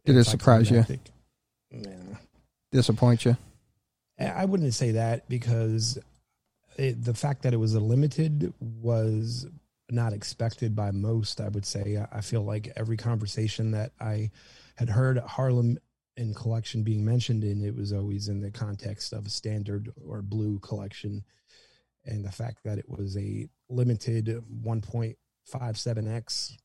Did 0.06 0.18
it 0.18 0.26
surprise 0.26 0.70
you? 0.72 0.86
Yeah. 1.72 1.92
Disappoint 2.72 3.26
you? 3.26 3.38
I 4.20 4.46
wouldn't 4.46 4.74
say 4.74 4.92
that 4.92 5.28
because 5.30 5.98
it, 6.78 7.04
the 7.04 7.14
fact 7.14 7.44
that 7.44 7.54
it 7.54 7.58
was 7.58 7.74
a 7.74 7.80
limited 7.80 8.54
was 8.60 9.48
not 9.90 10.14
expected 10.14 10.76
by 10.76 10.92
most. 10.92 11.42
I 11.42 11.50
would 11.50 11.66
say. 11.66 12.04
I 12.12 12.22
feel 12.22 12.44
like 12.44 12.72
every 12.76 12.98
conversation 12.98 13.72
that 13.72 13.92
I 14.00 14.32
had 14.76 14.90
heard 14.90 15.18
Harlem 15.20 15.78
and 16.18 16.36
collection 16.36 16.84
being 16.84 17.06
mentioned, 17.06 17.44
in, 17.44 17.64
it 17.64 17.76
was 17.76 17.94
always 17.94 18.28
in 18.28 18.42
the 18.42 18.52
context 18.52 19.14
of 19.14 19.28
a 19.28 19.30
standard 19.30 19.90
or 20.06 20.22
blue 20.22 20.60
collection, 20.60 21.24
and 22.06 22.26
the 22.26 22.32
fact 22.32 22.64
that 22.64 22.78
it 22.80 22.90
was 22.90 23.16
a 23.18 23.48
limited 23.70 24.44
1.57x 24.64 26.58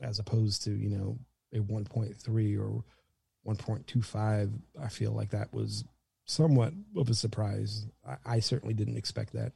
as 0.00 0.18
opposed 0.18 0.64
to 0.64 0.70
you 0.72 0.90
know 0.90 1.18
a 1.52 1.58
1.3 1.58 2.58
or 2.58 2.84
1.25 3.46 4.50
i 4.82 4.88
feel 4.88 5.12
like 5.12 5.30
that 5.30 5.52
was 5.52 5.84
somewhat 6.26 6.72
of 6.96 7.08
a 7.08 7.14
surprise 7.14 7.86
I, 8.06 8.16
I, 8.24 8.40
certainly 8.40 8.74
didn't 8.74 8.96
expect 8.96 9.32
that 9.34 9.52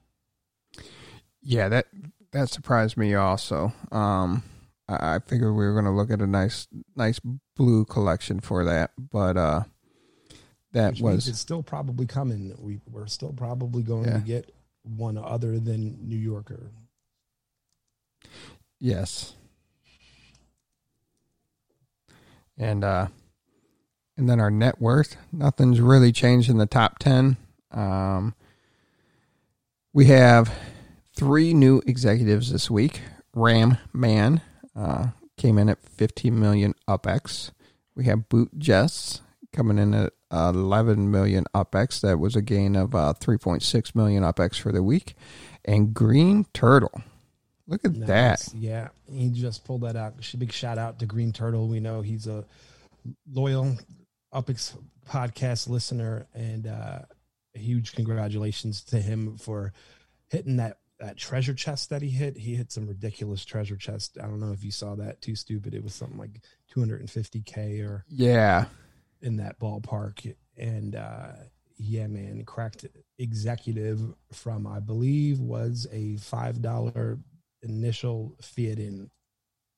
yeah 1.45 1.69
that 1.69 1.87
that 2.33 2.49
surprised 2.51 2.97
me 2.97 3.15
also 3.15 3.73
um 3.93 4.43
i, 4.89 5.17
I 5.17 5.19
figured 5.21 5.55
we 5.55 5.65
were 5.65 5.73
going 5.73 5.85
to 5.85 5.91
look 5.91 6.11
at 6.11 6.21
a 6.21 6.27
nice 6.27 6.67
nice 6.97 7.21
blue 7.57 7.85
collection 7.85 8.41
for 8.41 8.65
that 8.65 8.91
but 8.99 9.37
uh 9.37 9.63
that 10.73 10.95
Which 10.95 11.03
was 11.03 11.29
it's 11.29 11.39
still 11.39 11.63
probably 11.63 12.07
coming 12.07 12.53
we, 12.59 12.81
we're 12.91 13.07
still 13.07 13.33
probably 13.33 13.83
going 13.83 14.07
yeah. 14.07 14.15
to 14.15 14.21
get 14.21 14.55
one 14.83 15.17
other 15.17 15.59
than 15.61 15.99
new 16.03 16.17
yorker 16.19 16.73
yes 18.81 19.35
and 22.59 22.85
uh, 22.85 23.09
and 24.17 24.29
then 24.29 24.41
our 24.41 24.51
net 24.51 24.81
worth. 24.81 25.17
Nothing's 25.33 25.81
really 25.81 26.13
changed 26.13 26.49
in 26.51 26.59
the 26.59 26.67
top 26.67 26.99
ten. 26.99 27.37
Um, 27.71 28.35
we 29.93 30.07
have 30.07 30.55
three 31.15 31.55
new 31.55 31.83
executives 31.87 32.53
this 32.53 32.71
week. 32.71 33.03
Ram 33.35 33.79
Man 33.93 34.41
uh, 34.77 35.09
came 35.37 35.59
in 35.59 35.69
at 35.69 35.83
15 35.83 36.39
million 36.39 36.75
UpX. 36.89 37.51
We 37.95 38.05
have 38.05 38.29
Boot 38.29 38.59
Jess 38.59 39.21
coming 39.53 39.79
in 39.79 39.95
at 39.95 40.13
11 40.31 41.11
million 41.11 41.45
UpX. 41.55 42.01
That 42.01 42.19
was 42.19 42.37
a 42.37 42.43
gain 42.43 42.77
of 42.77 42.95
uh, 42.95 43.15
3.6 43.19 43.95
million 43.95 44.23
UpX 44.23 44.61
for 44.61 44.73
the 44.73 44.83
week. 44.83 45.15
And 45.65 45.95
Green 45.95 46.47
Turtle 46.53 47.03
Look 47.67 47.85
at 47.85 47.95
nice. 47.95 48.47
that. 48.47 48.55
Yeah, 48.55 48.89
he 49.11 49.31
just 49.31 49.65
pulled 49.65 49.83
that 49.83 49.97
out. 49.97 50.15
Big 50.39 50.53
shout 50.53 50.79
out 50.79 50.99
to 50.99 51.07
Green 51.07 51.33
Turtle. 51.33 51.67
We 51.69 51.81
know 51.81 52.03
he's 52.03 52.27
a 52.27 52.45
loyal 53.31 53.77
UpX 54.35 54.77
podcast 55.09 55.69
listener, 55.69 56.27
and 56.35 56.67
uh, 56.67 56.99
huge 57.55 57.93
congratulations 57.93 58.83
to 58.85 59.01
him 59.01 59.39
for 59.39 59.73
hitting 60.29 60.57
that 60.57 60.79
that 61.01 61.17
treasure 61.17 61.55
chest 61.55 61.91
that 61.91 62.03
he 62.03 62.11
hit. 62.11 62.37
He 62.37 62.55
hit 62.55 62.73
some 62.73 62.87
ridiculous 62.87 63.45
treasure 63.45 63.77
chest. 63.77 64.19
I 64.23 64.27
don't 64.27 64.41
know 64.41 64.53
if 64.53 64.65
you 64.65 64.71
saw 64.71 64.95
that. 64.97 65.21
Too 65.21 65.35
stupid. 65.35 65.75
It 65.75 65.83
was 65.83 65.95
something 65.95 66.19
like 66.19 66.41
250k 66.75 67.87
or 67.87 68.05
yeah, 68.09 68.67
in 69.23 69.37
that 69.39 69.59
ballpark. 69.59 70.35
And 70.57 70.95
uh, 70.95 71.33
yeah, 71.77 72.07
man, 72.07 72.45
cracked 72.45 72.87
executive 73.19 74.01
from 74.33 74.67
I 74.67 74.81
believe 74.81 75.41
was 75.41 75.87
a 75.93 76.17
five 76.17 76.63
dollar 76.63 77.19
initial 77.65 78.37
fit 78.41 78.79
in? 78.79 79.11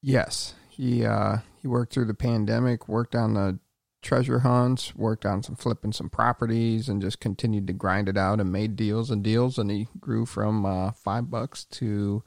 Yes, 0.02 0.54
he 0.68 1.04
uh, 1.04 1.38
he 1.60 1.68
worked 1.68 1.94
through 1.94 2.06
the 2.06 2.14
pandemic, 2.14 2.88
worked 2.88 3.14
on 3.14 3.34
the 3.34 3.58
treasure 4.06 4.38
hunts, 4.40 4.94
worked 4.94 5.26
on 5.26 5.42
some 5.42 5.56
flipping 5.56 5.92
some 5.92 6.08
properties, 6.08 6.88
and 6.88 7.02
just 7.02 7.20
continued 7.20 7.66
to 7.66 7.72
grind 7.72 8.08
it 8.08 8.16
out 8.16 8.40
and 8.40 8.52
made 8.52 8.76
deals 8.76 9.10
and 9.10 9.22
deals. 9.22 9.58
And 9.58 9.70
he 9.70 9.88
grew 10.00 10.24
from 10.24 10.64
uh, 10.64 10.92
five 10.92 11.30
bucks 11.30 11.64
to, 11.72 12.22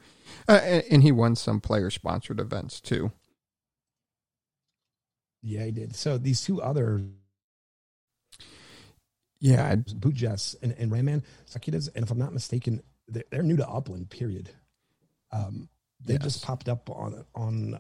uh, 0.47 0.59
and, 0.63 0.83
and 0.91 1.03
he 1.03 1.11
won 1.11 1.35
some 1.35 1.61
player 1.61 1.89
sponsored 1.89 2.39
events 2.39 2.79
too. 2.81 3.11
Yeah, 5.41 5.65
he 5.65 5.71
did. 5.71 5.95
So 5.95 6.17
these 6.17 6.41
two 6.41 6.61
other 6.61 7.01
yeah, 9.39 9.75
Boot 9.75 10.15
Jess 10.15 10.55
and, 10.61 10.75
and 10.77 10.91
Rayman 10.91 11.23
executives, 11.43 11.87
and 11.87 12.03
if 12.03 12.11
I'm 12.11 12.17
not 12.19 12.33
mistaken, 12.33 12.81
they're, 13.07 13.23
they're 13.31 13.43
new 13.43 13.57
to 13.57 13.67
Upland. 13.67 14.09
Period. 14.09 14.49
Um, 15.31 15.69
they 16.03 16.13
yes. 16.13 16.23
just 16.23 16.43
popped 16.43 16.67
up 16.67 16.89
on 16.89 17.25
on 17.35 17.79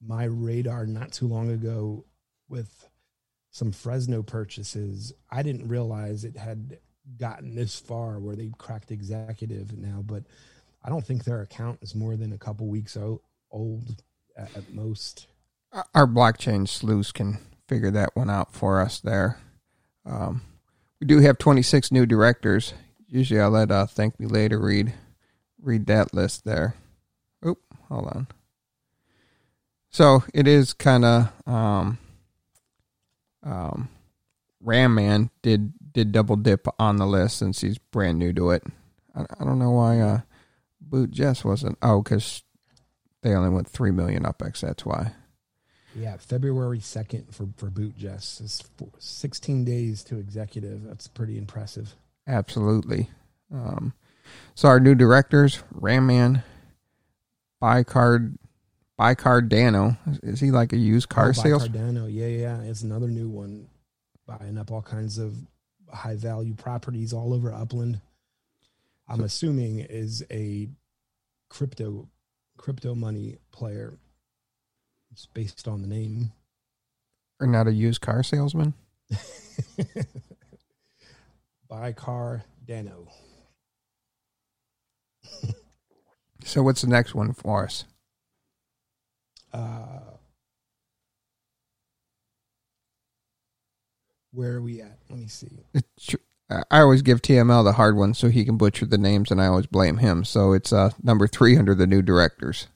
my 0.00 0.24
radar 0.24 0.86
not 0.86 1.12
too 1.12 1.26
long 1.26 1.50
ago 1.50 2.06
with 2.48 2.88
some 3.50 3.72
Fresno 3.72 4.22
purchases. 4.22 5.12
I 5.30 5.42
didn't 5.42 5.68
realize 5.68 6.24
it 6.24 6.36
had 6.36 6.78
gotten 7.18 7.54
this 7.54 7.78
far 7.78 8.18
where 8.18 8.36
they 8.36 8.50
cracked 8.58 8.90
executive 8.90 9.76
now, 9.76 10.02
but 10.04 10.24
I 10.84 10.88
don't 10.88 11.04
think 11.04 11.24
their 11.24 11.42
account 11.42 11.80
is 11.82 11.94
more 11.94 12.16
than 12.16 12.32
a 12.32 12.38
couple 12.38 12.66
weeks 12.68 12.96
old 13.50 14.02
at, 14.36 14.72
most. 14.72 15.26
Our 15.94 16.06
blockchain 16.06 16.66
sleuths 16.68 17.12
can 17.12 17.38
figure 17.68 17.90
that 17.90 18.14
one 18.14 18.30
out 18.30 18.52
for 18.52 18.80
us 18.80 19.00
there. 19.00 19.38
Um, 20.06 20.42
we 21.00 21.06
do 21.06 21.18
have 21.20 21.38
26 21.38 21.92
new 21.92 22.06
directors. 22.06 22.74
Usually 23.08 23.40
I 23.40 23.46
let 23.46 23.70
uh, 23.70 23.86
Thank 23.86 24.18
Me 24.18 24.26
Later 24.26 24.58
read 24.58 24.94
read 25.62 25.86
that 25.86 26.14
list 26.14 26.44
there. 26.44 26.74
Oh, 27.44 27.58
hold 27.88 28.06
on. 28.06 28.26
So 29.90 30.24
it 30.32 30.46
is 30.46 30.72
kind 30.72 31.04
of 31.04 31.32
um, 31.46 31.98
um, 33.42 33.88
Ram 34.60 34.94
Man 34.94 35.30
did 35.42 35.72
did 35.92 36.12
double 36.12 36.36
dip 36.36 36.66
on 36.78 36.96
the 36.96 37.06
list 37.06 37.38
since 37.38 37.60
he's 37.60 37.78
brand 37.78 38.18
new 38.18 38.32
to 38.32 38.50
it. 38.50 38.62
I, 39.14 39.22
I 39.38 39.44
don't 39.44 39.58
know 39.58 39.72
why 39.72 40.00
uh, 40.00 40.20
Boot 40.80 41.10
Jess 41.10 41.44
wasn't. 41.44 41.78
Oh, 41.82 42.02
because 42.02 42.42
they 43.22 43.34
only 43.34 43.50
went 43.50 43.68
three 43.68 43.90
million 43.90 44.24
UpX. 44.24 44.60
That's 44.60 44.84
why. 44.84 45.12
Yeah, 45.94 46.16
February 46.18 46.80
second 46.80 47.34
for 47.34 47.48
for 47.56 47.70
Boot 47.70 47.96
Jess 47.96 48.40
is 48.40 48.62
sixteen 48.98 49.64
days 49.64 50.04
to 50.04 50.18
executive. 50.18 50.84
That's 50.84 51.08
pretty 51.08 51.36
impressive. 51.36 51.94
Absolutely. 52.26 53.10
Um, 53.52 53.94
so 54.54 54.68
our 54.68 54.78
new 54.78 54.94
directors, 54.94 55.62
Ramman, 55.74 56.44
Bicard, 57.60 58.36
Bicard 59.00 59.48
Dano. 59.48 59.96
Is 60.22 60.40
he 60.40 60.50
like 60.50 60.74
a 60.74 60.76
used 60.76 61.08
car 61.08 61.30
oh, 61.30 61.32
sales? 61.32 61.66
Dano, 61.68 62.06
yeah, 62.06 62.26
yeah. 62.26 62.60
It's 62.60 62.82
another 62.82 63.08
new 63.08 63.30
one, 63.30 63.66
buying 64.26 64.58
up 64.58 64.70
all 64.70 64.82
kinds 64.82 65.16
of 65.16 65.34
high 65.90 66.16
value 66.16 66.54
properties 66.54 67.14
all 67.14 67.32
over 67.32 67.50
Upland. 67.50 68.00
I'm 69.08 69.20
so, 69.20 69.24
assuming 69.24 69.80
is 69.80 70.22
a 70.30 70.68
crypto 71.48 72.08
crypto 72.58 72.94
money 72.94 73.38
player. 73.52 73.94
It's 75.10 75.24
based 75.24 75.66
on 75.66 75.80
the 75.80 75.88
name. 75.88 76.32
Or 77.40 77.46
not 77.46 77.68
a 77.68 77.72
used 77.72 78.02
car 78.02 78.22
salesman? 78.22 78.74
by 81.68 81.92
car 81.92 82.44
Dano. 82.66 83.08
so 86.44 86.62
what's 86.62 86.82
the 86.82 86.86
next 86.86 87.14
one 87.14 87.32
for 87.32 87.64
us? 87.64 87.86
Uh, 89.52 90.00
where 94.32 94.54
are 94.54 94.62
we 94.62 94.80
at? 94.80 94.98
Let 95.08 95.18
me 95.18 95.26
see. 95.26 95.48
I 96.50 96.80
always 96.80 97.02
give 97.02 97.22
TML 97.22 97.64
the 97.64 97.72
hard 97.72 97.96
one 97.96 98.14
so 98.14 98.28
he 98.28 98.44
can 98.44 98.56
butcher 98.56 98.86
the 98.86 98.98
names, 98.98 99.30
and 99.30 99.40
I 99.40 99.46
always 99.46 99.66
blame 99.66 99.98
him. 99.98 100.24
So 100.24 100.52
it's 100.52 100.72
uh, 100.72 100.90
number 101.02 101.28
three 101.28 101.56
under 101.56 101.74
the 101.74 101.86
new 101.86 102.02
directors. 102.02 102.66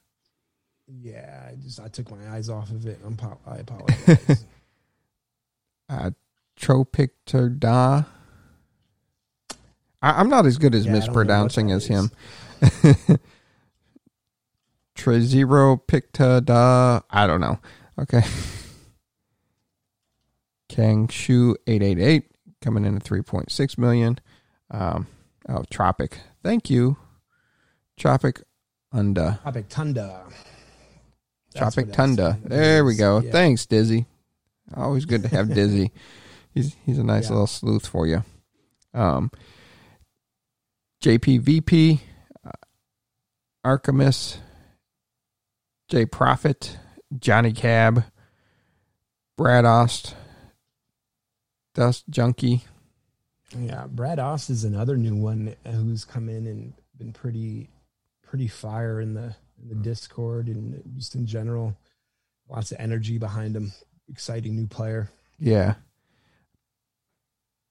Yeah, 0.86 1.48
I 1.50 1.54
just 1.56 1.80
I 1.80 1.88
took 1.88 2.10
my 2.10 2.30
eyes 2.30 2.48
off 2.48 2.70
of 2.70 2.86
it. 2.86 3.00
I'm 3.04 3.18
I 3.46 3.56
apologize. 3.56 4.44
uh, 5.88 6.10
Tropicterda. 6.58 8.06
I, 10.02 10.20
am 10.20 10.28
not 10.28 10.46
as 10.46 10.58
good 10.58 10.74
as 10.74 10.86
yeah, 10.86 10.92
mispronouncing 10.92 11.72
as 11.72 11.86
him. 11.86 12.10
Trezero 15.04 15.78
Picta 15.86 16.40
da. 16.40 17.00
I 17.10 17.26
don't 17.26 17.40
know. 17.40 17.58
Okay. 18.00 18.22
Kang 20.70 21.08
Shu 21.08 21.56
888 21.66 22.30
coming 22.62 22.86
in 22.86 22.96
at 22.96 23.04
3.6 23.04 23.78
million. 23.78 24.18
Um, 24.70 25.06
oh, 25.46 25.62
Tropic. 25.70 26.20
Thank 26.42 26.70
you. 26.70 26.96
Tropic 27.98 28.42
Unda. 28.92 29.40
Tropic 29.42 29.68
Tunda. 29.68 30.24
Tropic 31.54 31.92
Tunda. 31.92 32.38
There 32.42 32.84
we 32.84 32.96
go. 32.96 33.20
Yeah. 33.20 33.30
Thanks, 33.30 33.66
Dizzy. 33.66 34.06
Always 34.74 35.04
good 35.04 35.22
to 35.22 35.28
have 35.28 35.48
Dizzy. 35.54 35.92
he's 36.54 36.74
he's 36.86 36.98
a 36.98 37.04
nice 37.04 37.24
yeah. 37.24 37.32
little 37.32 37.46
sleuth 37.46 37.86
for 37.86 38.06
you. 38.06 38.24
Um, 38.94 39.30
JPVP, 41.02 42.00
uh, 42.46 42.50
Archimus, 43.64 44.38
J 45.88 46.06
Profit, 46.06 46.78
Johnny 47.18 47.52
Cab, 47.52 48.04
Brad 49.36 49.64
Ost, 49.64 50.14
Dust 51.74 52.04
Junkie. 52.08 52.62
Yeah, 53.56 53.86
Brad 53.88 54.18
Ost 54.18 54.50
is 54.50 54.64
another 54.64 54.96
new 54.96 55.14
one 55.14 55.54
who's 55.66 56.04
come 56.04 56.28
in 56.28 56.46
and 56.46 56.72
been 56.96 57.12
pretty 57.12 57.68
pretty 58.22 58.48
fire 58.48 59.00
in 59.00 59.14
the 59.14 59.34
in 59.62 59.68
the 59.68 59.74
Discord 59.74 60.48
and 60.48 60.82
just 60.96 61.14
in 61.14 61.26
general. 61.26 61.76
Lots 62.48 62.72
of 62.72 62.80
energy 62.80 63.18
behind 63.18 63.56
him. 63.56 63.72
Exciting 64.08 64.54
new 64.54 64.66
player. 64.66 65.10
Yeah. 65.38 65.74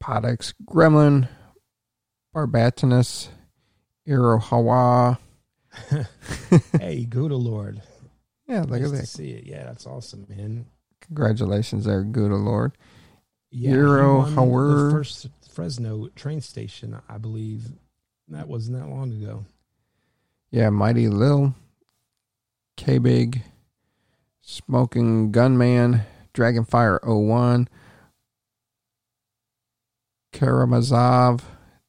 Podex 0.03 0.53
Gremlin, 0.65 1.29
Barbatinus, 2.35 3.29
Irohawa. 4.07 5.17
hey, 6.79 7.05
Gouda 7.05 7.35
Lord. 7.35 7.81
Yeah, 8.47 8.61
look 8.61 8.81
nice 8.81 8.91
at 8.91 8.91
that. 8.91 9.07
see 9.07 9.31
it. 9.31 9.45
Yeah, 9.45 9.63
that's 9.63 9.87
awesome, 9.87 10.25
man. 10.29 10.65
Congratulations 11.01 11.85
there, 11.85 12.03
Gouda 12.03 12.35
Lord. 12.35 12.73
Yeah, 13.51 13.71
Euro 13.71 14.25
the 14.25 14.91
first 14.91 15.27
Fresno 15.51 16.07
train 16.15 16.41
station, 16.41 16.99
I 17.07 17.17
believe. 17.17 17.71
That 18.29 18.47
wasn't 18.47 18.79
that 18.79 18.87
long 18.87 19.11
ago. 19.11 19.45
Yeah, 20.49 20.69
Mighty 20.69 21.07
Lil, 21.07 21.53
K 22.77 22.97
Big, 22.97 23.43
Smoking 24.41 25.31
Gunman, 25.31 26.01
Dragonfire 26.33 26.99
01, 27.03 27.67
Karamazov, 30.31 31.43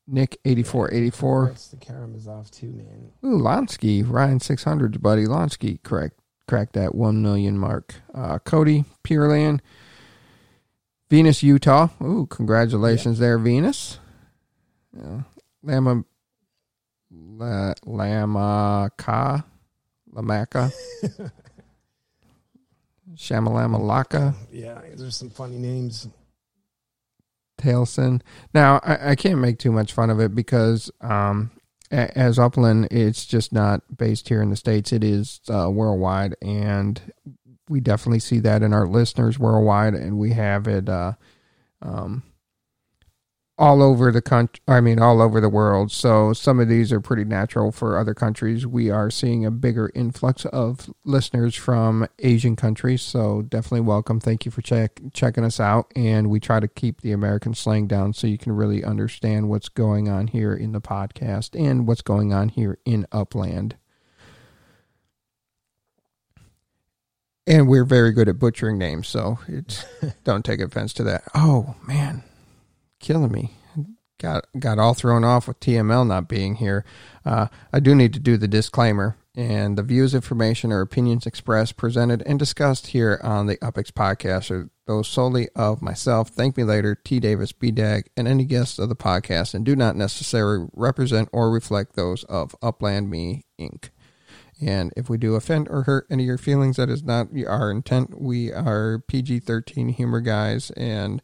Nick 0.06 0.38
8484. 0.44 1.46
That's 1.46 1.68
the 1.68 1.76
Karamazov 1.76 2.50
too, 2.50 2.72
man. 2.72 3.12
Ooh, 3.24 3.38
Lonsky, 3.38 4.04
Ryan 4.06 4.38
600's 4.38 4.98
buddy. 4.98 5.24
Lonsky 5.24 5.82
cracked, 5.82 6.18
cracked 6.46 6.74
that 6.74 6.94
1 6.94 7.22
million 7.22 7.58
mark. 7.58 7.94
Uh, 8.14 8.38
Cody, 8.38 8.84
Pureland, 9.02 9.60
Venus, 11.10 11.42
Utah. 11.42 11.88
Ooh, 12.02 12.26
congratulations 12.26 13.18
there, 13.18 13.38
Venus. 13.38 13.98
Yeah. 14.96 15.22
Lama, 15.62 16.04
La, 17.10 17.74
Lamaka, 17.86 19.44
Lamaka, 20.12 20.72
Shamalamalaka, 23.14 24.34
Yeah, 24.52 24.80
there's 24.94 25.16
some 25.16 25.30
funny 25.30 25.58
names. 25.58 26.08
Tailson. 27.58 28.20
Now, 28.52 28.80
I, 28.82 29.10
I 29.10 29.14
can't 29.14 29.38
make 29.38 29.58
too 29.58 29.72
much 29.72 29.92
fun 29.92 30.10
of 30.10 30.20
it 30.20 30.34
because 30.34 30.90
um, 31.00 31.50
as 31.94 32.38
Upland, 32.38 32.88
it's 32.90 33.24
just 33.26 33.52
not 33.52 33.82
based 33.96 34.28
here 34.28 34.42
in 34.42 34.50
the 34.50 34.56
States. 34.56 34.92
It 34.92 35.04
is 35.04 35.40
uh, 35.48 35.70
worldwide, 35.70 36.34
and 36.42 37.00
we 37.68 37.80
definitely 37.80 38.20
see 38.20 38.40
that 38.40 38.62
in 38.62 38.72
our 38.72 38.86
listeners 38.86 39.38
worldwide, 39.38 39.94
and 39.94 40.18
we 40.18 40.30
have 40.32 40.66
it 40.66 40.88
uh, 40.88 41.12
um, 41.82 42.22
all 43.56 43.82
over 43.82 44.10
the 44.10 44.22
country. 44.22 44.60
I 44.66 44.80
mean, 44.80 44.98
all 44.98 45.22
over 45.22 45.40
the 45.40 45.48
world. 45.48 45.92
So 45.92 46.32
some 46.32 46.58
of 46.58 46.68
these 46.68 46.92
are 46.92 47.00
pretty 47.00 47.24
natural 47.24 47.70
for 47.70 47.96
other 47.96 48.14
countries. 48.14 48.66
We 48.66 48.90
are 48.90 49.10
seeing 49.10 49.44
a 49.46 49.50
bigger 49.50 49.90
influx 49.94 50.44
of 50.46 50.90
listeners 51.04 51.54
from 51.54 52.08
Asian 52.18 52.56
countries. 52.56 53.02
So 53.02 53.42
definitely 53.42 53.82
welcome. 53.82 54.18
Thank 54.18 54.44
you 54.44 54.50
for 54.50 54.62
check 54.62 55.00
checking 55.12 55.44
us 55.44 55.60
out. 55.60 55.92
And 55.94 56.30
we 56.30 56.40
try 56.40 56.58
to 56.58 56.68
keep 56.68 57.00
the 57.00 57.12
American 57.12 57.54
slang 57.54 57.86
down 57.86 58.12
so 58.12 58.26
you 58.26 58.38
can 58.38 58.52
really 58.52 58.82
understand 58.82 59.48
what's 59.48 59.68
going 59.68 60.08
on 60.08 60.28
here 60.28 60.54
in 60.54 60.72
the 60.72 60.80
podcast 60.80 61.58
and 61.58 61.86
what's 61.86 62.02
going 62.02 62.32
on 62.32 62.48
here 62.48 62.78
in 62.84 63.06
Upland. 63.12 63.76
And 67.46 67.68
we're 67.68 67.84
very 67.84 68.12
good 68.12 68.28
at 68.28 68.38
butchering 68.38 68.78
names, 68.78 69.06
so 69.06 69.38
don't 70.24 70.44
take 70.44 70.60
offense 70.60 70.94
to 70.94 71.04
that. 71.04 71.24
Oh 71.34 71.74
man, 71.86 72.22
killing 73.04 73.30
me. 73.30 73.50
Got 74.18 74.46
got 74.58 74.78
all 74.78 74.94
thrown 74.94 75.24
off 75.24 75.46
with 75.46 75.60
TML 75.60 76.06
not 76.06 76.28
being 76.28 76.54
here. 76.54 76.84
Uh, 77.24 77.48
I 77.72 77.80
do 77.80 77.94
need 77.94 78.14
to 78.14 78.20
do 78.20 78.36
the 78.36 78.48
disclaimer. 78.48 79.16
And 79.36 79.76
the 79.76 79.82
views, 79.82 80.14
information, 80.14 80.72
or 80.72 80.80
opinions 80.80 81.26
expressed, 81.26 81.76
presented, 81.76 82.22
and 82.24 82.38
discussed 82.38 82.88
here 82.88 83.20
on 83.22 83.46
the 83.46 83.56
UpX 83.56 83.90
podcast 83.90 84.52
are 84.52 84.70
those 84.86 85.08
solely 85.08 85.48
of 85.56 85.82
myself, 85.82 86.28
Thank 86.28 86.56
Me 86.56 86.62
Later, 86.62 86.94
T. 86.94 87.18
Davis, 87.18 87.50
B. 87.50 87.72
Dag, 87.72 88.08
and 88.16 88.28
any 88.28 88.44
guests 88.44 88.78
of 88.78 88.88
the 88.88 88.94
podcast, 88.94 89.52
and 89.52 89.64
do 89.64 89.74
not 89.74 89.96
necessarily 89.96 90.68
represent 90.72 91.28
or 91.32 91.50
reflect 91.50 91.96
those 91.96 92.22
of 92.24 92.54
Uplandme 92.62 93.42
Inc. 93.60 93.88
And 94.64 94.92
if 94.96 95.10
we 95.10 95.18
do 95.18 95.34
offend 95.34 95.68
or 95.68 95.82
hurt 95.82 96.06
any 96.08 96.22
of 96.22 96.28
your 96.28 96.38
feelings, 96.38 96.76
that 96.76 96.88
is 96.88 97.02
not 97.02 97.28
our 97.46 97.72
intent. 97.72 98.20
We 98.20 98.52
are 98.52 99.02
PG 99.08 99.40
13 99.40 99.88
humor 99.88 100.20
guys. 100.20 100.70
And 100.76 101.20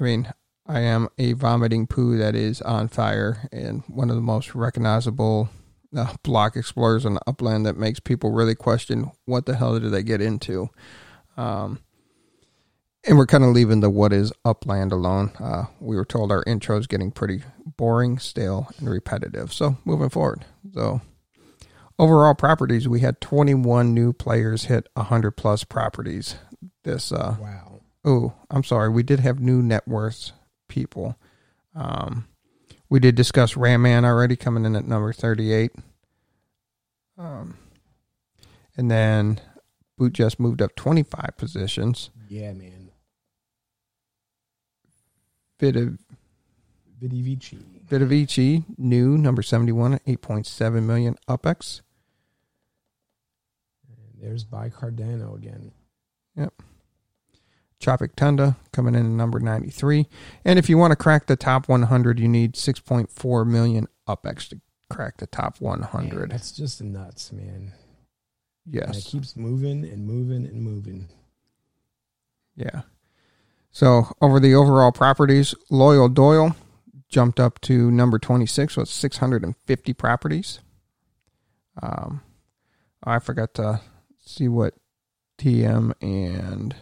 I 0.00 0.04
mean, 0.04 0.32
I 0.66 0.80
am 0.80 1.08
a 1.18 1.32
vomiting 1.32 1.86
poo 1.86 2.16
that 2.18 2.34
is 2.34 2.62
on 2.62 2.88
fire 2.88 3.48
and 3.52 3.82
one 3.88 4.10
of 4.10 4.16
the 4.16 4.22
most 4.22 4.54
recognizable 4.54 5.48
uh, 5.96 6.14
block 6.22 6.56
explorers 6.56 7.04
on 7.04 7.14
the 7.14 7.20
upland 7.26 7.66
that 7.66 7.76
makes 7.76 8.00
people 8.00 8.30
really 8.30 8.54
question 8.54 9.10
what 9.24 9.44
the 9.46 9.56
hell 9.56 9.78
did 9.78 9.90
they 9.90 10.02
get 10.02 10.20
into. 10.20 10.70
Um, 11.36 11.80
and 13.06 13.18
we're 13.18 13.26
kind 13.26 13.42
of 13.42 13.50
leaving 13.50 13.80
the 13.80 13.90
what 13.90 14.12
is 14.12 14.32
upland 14.44 14.92
alone. 14.92 15.32
Uh, 15.40 15.64
we 15.80 15.96
were 15.96 16.04
told 16.04 16.30
our 16.30 16.44
intro 16.46 16.78
is 16.78 16.86
getting 16.86 17.10
pretty 17.10 17.42
boring, 17.76 18.18
stale, 18.20 18.68
and 18.78 18.88
repetitive. 18.88 19.52
So 19.52 19.78
moving 19.84 20.08
forward. 20.10 20.44
So 20.72 21.00
overall 21.98 22.34
properties, 22.36 22.86
we 22.86 23.00
had 23.00 23.20
21 23.20 23.92
new 23.92 24.12
players 24.12 24.66
hit 24.66 24.88
100 24.94 25.32
plus 25.32 25.64
properties. 25.64 26.36
This, 26.84 27.10
uh, 27.10 27.36
Wow. 27.40 27.80
oh, 28.04 28.34
I'm 28.48 28.62
sorry. 28.62 28.88
We 28.88 29.02
did 29.02 29.18
have 29.20 29.40
new 29.40 29.60
net 29.62 29.86
worths 29.88 30.32
people. 30.72 31.16
Um, 31.74 32.26
we 32.88 32.98
did 32.98 33.14
discuss 33.14 33.56
Ram 33.56 33.82
Man 33.82 34.04
already 34.04 34.36
coming 34.36 34.64
in 34.64 34.74
at 34.74 34.86
number 34.86 35.12
38. 35.12 35.72
Um, 37.18 37.58
and 38.76 38.90
then 38.90 39.38
Boot 39.98 40.14
just 40.14 40.40
moved 40.40 40.62
up 40.62 40.74
25 40.74 41.36
positions. 41.36 42.10
Yeah, 42.28 42.54
man. 42.54 42.90
Bit 45.58 45.76
of. 45.76 45.98
Vidivici. 47.00 47.58
Vitavici, 47.86 48.64
new, 48.78 49.18
number 49.18 49.42
71 49.42 49.94
at 49.94 50.06
8.7 50.06 50.84
million 50.84 51.16
UPEX. 51.28 51.82
There's 54.18 54.44
By 54.44 54.70
Cardano 54.70 55.36
again. 55.36 55.72
Tropic 57.82 58.16
Tunda 58.16 58.56
coming 58.72 58.94
in 58.94 59.04
at 59.04 59.12
number 59.12 59.40
93. 59.40 60.08
And 60.44 60.58
if 60.58 60.68
you 60.68 60.78
want 60.78 60.92
to 60.92 60.96
crack 60.96 61.26
the 61.26 61.36
top 61.36 61.68
100, 61.68 62.18
you 62.18 62.28
need 62.28 62.54
6.4 62.54 63.46
million 63.46 63.88
UPEX 64.08 64.48
to 64.50 64.60
crack 64.88 65.18
the 65.18 65.26
top 65.26 65.60
Man, 65.60 65.80
100. 65.80 66.30
that's 66.30 66.52
just 66.52 66.82
nuts, 66.82 67.32
man. 67.32 67.72
Yes. 68.64 68.86
And 68.86 68.96
it 68.96 69.04
keeps 69.04 69.36
moving 69.36 69.84
and 69.84 70.06
moving 70.06 70.46
and 70.46 70.62
moving. 70.62 71.08
Yeah. 72.54 72.82
So 73.70 74.08
over 74.20 74.38
the 74.38 74.54
overall 74.54 74.92
properties, 74.92 75.54
Loyal 75.70 76.08
Doyle 76.08 76.54
jumped 77.08 77.40
up 77.40 77.60
to 77.62 77.90
number 77.90 78.18
26 78.18 78.76
with 78.76 78.88
650 78.88 79.92
properties. 79.94 80.60
Um, 81.82 82.22
I 83.02 83.18
forgot 83.18 83.54
to 83.54 83.80
see 84.18 84.46
what 84.46 84.74
TM 85.38 85.92
and 86.00 86.76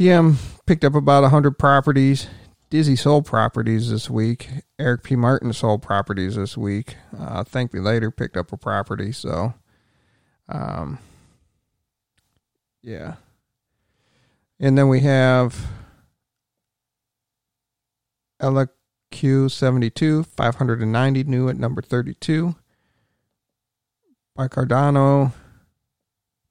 TM 0.00 0.36
picked 0.64 0.82
up 0.82 0.94
about 0.94 1.20
100 1.24 1.58
properties. 1.58 2.26
Dizzy 2.70 2.96
sold 2.96 3.26
properties 3.26 3.90
this 3.90 4.08
week. 4.08 4.48
Eric 4.78 5.02
P. 5.02 5.14
Martin 5.14 5.52
sold 5.52 5.82
properties 5.82 6.36
this 6.36 6.56
week. 6.56 6.96
Uh, 7.18 7.44
Thank 7.44 7.74
Me 7.74 7.80
Later 7.80 8.10
picked 8.10 8.34
up 8.38 8.50
a 8.50 8.56
property. 8.56 9.12
So, 9.12 9.52
um, 10.48 10.98
yeah. 12.82 13.16
And 14.58 14.78
then 14.78 14.88
we 14.88 15.00
have 15.00 15.66
LQ72, 18.40 20.24
590 20.24 21.24
new 21.24 21.50
at 21.50 21.58
number 21.58 21.82
32. 21.82 22.54
By 24.34 24.48
Cardano, 24.48 25.32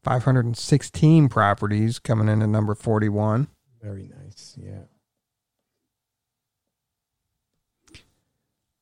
516 0.04 1.30
properties 1.30 2.00
coming 2.00 2.30
in 2.30 2.42
at 2.42 2.50
number 2.50 2.76
41. 2.76 3.48
Very 3.82 4.10
nice. 4.10 4.56
Yeah. 4.58 4.84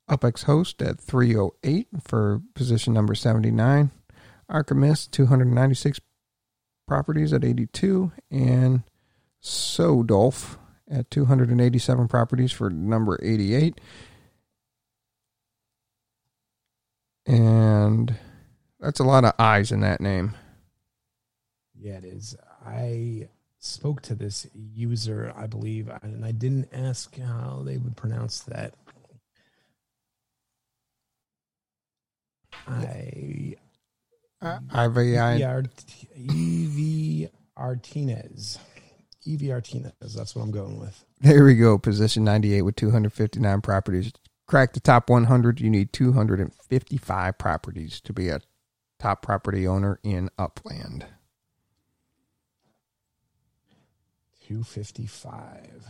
UpX 0.09 0.45
Host 0.45 0.81
at 0.81 0.99
308 0.99 1.87
for 2.01 2.41
position 2.53 2.93
number 2.93 3.13
79. 3.13 3.91
Archimist, 4.49 5.11
296 5.11 5.99
properties 6.87 7.33
at 7.33 7.43
82. 7.43 8.11
And 8.31 8.83
Sodolf 9.43 10.57
at 10.89 11.11
287 11.11 12.07
properties 12.07 12.51
for 12.51 12.69
number 12.69 13.19
88. 13.21 13.79
And 17.25 18.15
that's 18.79 19.01
a 19.01 19.03
lot 19.03 19.25
of 19.25 19.33
I's 19.37 19.71
in 19.73 19.81
that 19.81 19.99
name. 19.99 20.35
Yeah, 21.79 21.97
it 21.97 22.05
is. 22.05 22.35
I 22.65 23.29
spoke 23.59 24.01
to 24.03 24.15
this 24.15 24.47
user, 24.53 25.33
I 25.35 25.47
believe, 25.47 25.89
and 26.01 26.25
I 26.25 26.31
didn't 26.31 26.69
ask 26.73 27.17
how 27.17 27.61
they 27.65 27.77
would 27.77 27.95
pronounce 27.95 28.41
that. 28.41 28.73
I 32.67 33.55
Art- 35.49 35.85
Evie 36.15 37.29
Artinez. 37.55 38.59
Evie 39.25 39.51
Artinez. 39.51 39.93
That's 39.99 40.35
what 40.35 40.43
I'm 40.43 40.51
going 40.51 40.79
with. 40.79 41.03
There 41.21 41.43
we 41.43 41.55
go. 41.55 41.77
Position 41.77 42.23
98 42.23 42.61
with 42.61 42.75
259 42.75 43.61
properties. 43.61 44.11
Crack 44.47 44.73
the 44.73 44.79
top 44.79 45.09
100. 45.09 45.59
You 45.59 45.69
need 45.69 45.91
255 45.91 47.37
properties 47.37 47.99
to 48.01 48.13
be 48.13 48.29
a 48.29 48.39
top 48.99 49.21
property 49.21 49.67
owner 49.67 49.99
in 50.03 50.29
Upland. 50.37 51.05
255. 54.47 55.85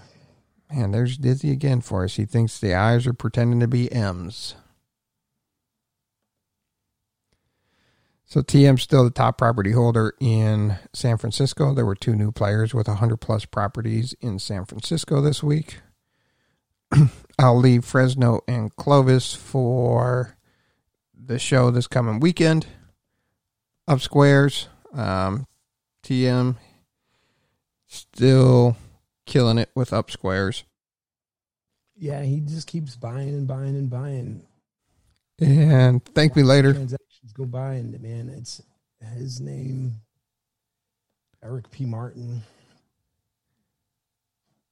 Man, 0.72 0.92
there's 0.92 1.18
Dizzy 1.18 1.52
again 1.52 1.80
for 1.80 2.04
us. 2.04 2.16
He 2.16 2.26
thinks 2.26 2.60
the 2.60 2.74
I's 2.74 3.06
are 3.06 3.14
pretending 3.14 3.60
to 3.60 3.68
be 3.68 3.92
M's. 3.92 4.56
So 8.26 8.42
TM's 8.42 8.82
still 8.82 9.04
the 9.04 9.12
top 9.12 9.38
property 9.38 9.74
holder 9.74 10.14
in 10.20 10.78
San 10.92 11.18
Francisco. 11.18 11.74
There 11.74 11.86
were 11.86 11.96
two 11.96 12.16
new 12.16 12.32
players 12.32 12.74
with 12.74 12.88
100 12.88 13.18
plus 13.18 13.46
properties 13.46 14.16
in 14.22 14.40
San 14.40 14.66
Francisco 14.66 15.22
this 15.22 15.44
week. 15.44 15.78
I'll 17.40 17.60
leave 17.60 17.86
Fresno 17.86 18.42
and 18.48 18.76
Clovis 18.76 19.36
for 19.36 20.36
the 21.14 21.38
show 21.38 21.70
this 21.70 21.88
coming 21.88 22.20
weekend. 22.20 22.66
Up 23.88 24.02
squares, 24.02 24.68
um, 24.94 25.46
TM 26.04 26.56
still 27.98 28.78
killing 29.26 29.58
it 29.58 29.70
with 29.76 29.94
up 29.94 30.10
squares. 30.12 30.64
Yeah, 31.96 32.22
he 32.22 32.40
just 32.42 32.68
keeps 32.68 32.96
buying 32.96 33.30
and 33.30 33.48
buying 33.48 33.76
and 33.76 33.90
buying. 33.90 34.44
And 35.40 36.04
thank 36.04 36.36
me 36.36 36.44
later. 36.44 36.74
Transactions 36.74 37.34
go 37.34 37.46
by, 37.46 37.74
and 37.74 38.00
man, 38.02 38.30
it's 38.30 38.62
his 39.16 39.40
name, 39.40 40.02
Eric 41.44 41.70
P. 41.72 41.86
Martin. 41.86 42.42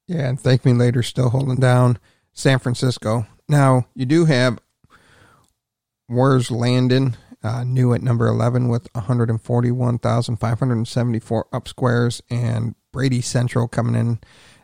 Yeah, 0.08 0.28
and 0.28 0.40
thank 0.40 0.64
me 0.64 0.72
later. 0.72 1.02
Still 1.02 1.30
holding 1.30 1.56
down 1.56 1.98
San 2.32 2.58
Francisco. 2.58 3.26
Now 3.48 3.86
you 3.94 4.06
do 4.06 4.24
have 4.24 4.58
Where's 6.08 6.50
Landon 6.50 7.16
uh, 7.42 7.64
new 7.64 7.94
at 7.94 8.02
number 8.02 8.26
11 8.26 8.68
with 8.68 8.88
141,574 8.94 11.46
up 11.52 11.68
squares, 11.68 12.22
and 12.30 12.74
Brady 12.92 13.20
Central 13.20 13.68
coming 13.68 13.94
in 13.94 14.18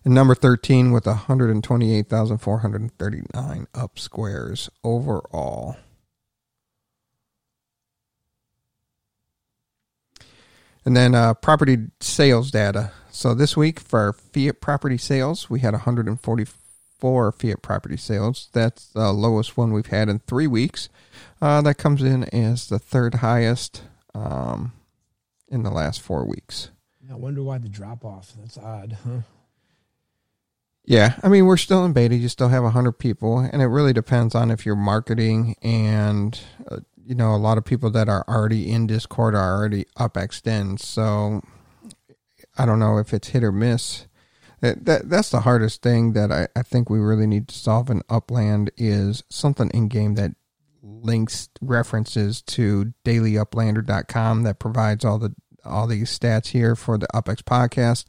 at 0.05 0.11
number 0.11 0.35
13 0.35 0.91
with 0.93 1.07
128,439 1.07 3.67
up 3.75 3.99
squares 3.99 4.71
overall. 4.83 5.77
And 10.85 10.97
then 10.97 11.15
uh, 11.15 11.35
property 11.35 11.77
sales 12.01 12.51
data. 12.51 12.91
So 13.11 13.35
this 13.35 13.57
week 13.57 13.79
for 13.79 14.13
Fiat 14.13 14.61
property 14.61 14.99
sales, 14.99 15.49
we 15.49 15.61
had 15.61 15.75
144 15.75 16.62
Fiat 17.03 17.63
property 17.63 17.97
sales. 17.97 18.49
That's 18.53 18.87
the 18.87 19.13
lowest 19.13 19.57
one 19.57 19.73
we've 19.73 19.87
had 19.87 20.09
in 20.09 20.21
three 20.21 20.47
weeks. 20.47 20.89
Uh, 21.41 21.61
that 21.63 21.75
comes 21.75 22.03
in 22.03 22.25
as 22.35 22.69
the 22.69 22.79
third 22.79 23.17
highest 23.17 23.83
um, 24.15 24.73
in 25.49 25.63
the 25.65 25.71
last 25.71 26.01
four 26.01 26.25
weeks. 26.25 26.71
I 27.11 27.17
wonder 27.17 27.43
why 27.43 27.59
the 27.59 27.69
drop 27.69 28.05
off. 28.05 28.33
That's 28.39 28.57
odd, 28.57 28.97
huh? 29.05 29.21
Yeah, 30.85 31.15
I 31.23 31.29
mean 31.29 31.47
we're 31.47 31.57
still 31.59 31.85
in 31.85 31.93
beta. 31.93 32.17
You 32.17 32.29
still 32.29 32.49
have 32.49 32.65
hundred 32.65 32.93
people, 32.93 33.39
and 33.39 33.63
it 33.63 33.67
really 33.67 33.93
depends 33.93 34.35
on 34.35 34.51
if 34.51 34.67
you're 34.67 34.75
marketing 34.77 35.57
and 35.63 36.39
uh, 36.69 36.79
you 37.07 37.15
know 37.15 37.35
a 37.35 37.37
lot 37.37 37.59
of 37.59 37.65
people 37.65 37.91
that 37.91 38.09
are 38.09 38.25
already 38.29 38.71
in 38.71 38.87
Discord 38.87 39.35
are 39.35 39.57
already 39.57 39.87
up 39.97 40.17
extend. 40.17 40.81
So 40.81 41.43
I 42.59 42.67
don't 42.67 42.79
know 42.79 42.99
if 42.99 43.15
it's 43.15 43.29
hit 43.29 43.45
or 43.45 43.53
miss. 43.53 44.07
That, 44.63 44.85
that 44.87 45.11
that's 45.11 45.31
the 45.31 45.41
hardest 45.41 45.83
thing 45.83 46.13
that 46.13 46.33
I, 46.33 46.47
I 46.57 46.63
think 46.63 46.89
we 46.89 47.01
really 47.01 47.27
need 47.27 47.49
to 47.49 47.55
solve 47.55 47.91
in 47.91 48.01
Upland 48.09 48.71
is 48.77 49.25
something 49.29 49.69
in 49.75 49.89
game 49.89 50.15
that 50.15 50.37
links 50.83 51.49
references 51.61 52.43
to 52.43 52.93
dailyuplander.com 53.05 54.45
that 54.45 54.59
provides 54.59 55.05
all 55.05 55.19
the 55.19 55.35
all 55.65 55.87
these 55.87 56.17
stats 56.17 56.49
here 56.49 56.75
for 56.75 56.97
the 56.97 57.07
UpX 57.15 57.43
podcast, 57.43 58.05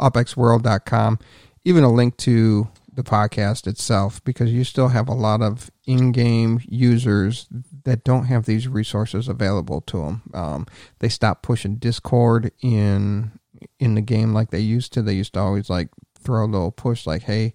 upxworld.com, 0.00 1.18
even 1.64 1.84
a 1.84 1.92
link 1.92 2.16
to 2.18 2.68
the 2.92 3.04
podcast 3.04 3.66
itself 3.66 4.22
because 4.24 4.52
you 4.52 4.64
still 4.64 4.88
have 4.88 5.08
a 5.08 5.14
lot 5.14 5.40
of 5.40 5.70
in-game 5.86 6.60
users 6.66 7.46
that 7.84 8.02
don't 8.02 8.24
have 8.24 8.44
these 8.44 8.66
resources 8.66 9.28
available 9.28 9.80
to 9.82 9.98
them. 9.98 10.22
Um, 10.34 10.66
they 10.98 11.08
stopped 11.08 11.42
pushing 11.42 11.76
Discord 11.76 12.50
in 12.60 13.37
in 13.78 13.94
the 13.94 14.00
game 14.00 14.32
like 14.32 14.50
they 14.50 14.60
used 14.60 14.92
to. 14.94 15.02
They 15.02 15.14
used 15.14 15.34
to 15.34 15.40
always 15.40 15.70
like 15.70 15.88
throw 16.18 16.44
a 16.44 16.46
little 16.46 16.70
push 16.70 17.06
like, 17.06 17.22
"Hey, 17.22 17.52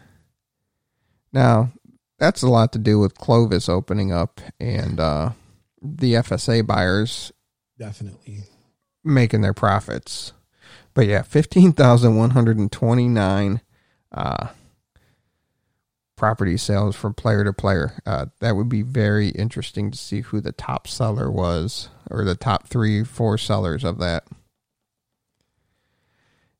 Now, 1.31 1.71
that's 2.17 2.41
a 2.41 2.49
lot 2.49 2.73
to 2.73 2.79
do 2.79 2.97
with 2.99 3.13
Clovis 3.15 3.69
opening 3.69 4.11
up 4.11 4.41
and 4.59 4.99
uh, 4.99 5.29
the 5.81 6.13
FSA 6.13 6.65
buyers. 6.65 7.31
Definitely 7.77 8.43
making 9.03 9.41
their 9.41 9.53
profits. 9.53 10.31
But 10.93 11.07
yeah, 11.07 11.21
15,129 11.21 13.61
uh, 14.11 14.47
property 16.15 16.57
sales 16.57 16.95
from 16.95 17.13
player 17.13 17.45
to 17.45 17.53
player. 17.53 18.01
Uh, 18.05 18.27
that 18.39 18.55
would 18.55 18.69
be 18.69 18.81
very 18.81 19.29
interesting 19.29 19.91
to 19.91 19.97
see 19.97 20.21
who 20.21 20.41
the 20.41 20.51
top 20.51 20.87
seller 20.87 21.31
was 21.31 21.89
or 22.09 22.25
the 22.25 22.35
top 22.35 22.67
three, 22.67 23.03
four 23.03 23.37
sellers 23.37 23.83
of 23.83 23.99
that. 23.99 24.25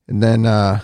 And 0.08 0.22
then 0.24 0.46
uh, 0.46 0.82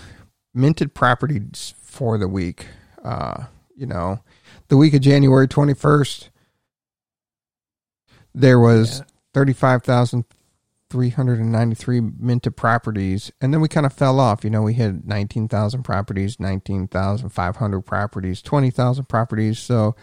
minted 0.52 0.92
properties 0.94 1.74
for 1.80 2.18
the 2.18 2.28
week. 2.28 2.66
Uh, 3.02 3.44
you 3.74 3.86
know, 3.86 4.20
the 4.68 4.76
week 4.76 4.92
of 4.94 5.00
January 5.00 5.48
21st, 5.48 6.28
there 8.34 8.58
was 8.58 8.98
yeah. 8.98 9.04
35,000 9.34 10.24
393 10.90 12.00
minted 12.18 12.56
properties 12.56 13.30
and 13.40 13.52
then 13.52 13.60
we 13.60 13.68
kind 13.68 13.86
of 13.86 13.92
fell 13.92 14.20
off 14.20 14.44
you 14.44 14.50
know 14.50 14.62
we 14.62 14.74
had 14.74 15.04
19,000 15.06 15.82
properties 15.82 16.38
19,500 16.38 17.80
properties 17.82 18.40
20,000 18.42 19.06
properties 19.06 19.58
so 19.58 19.96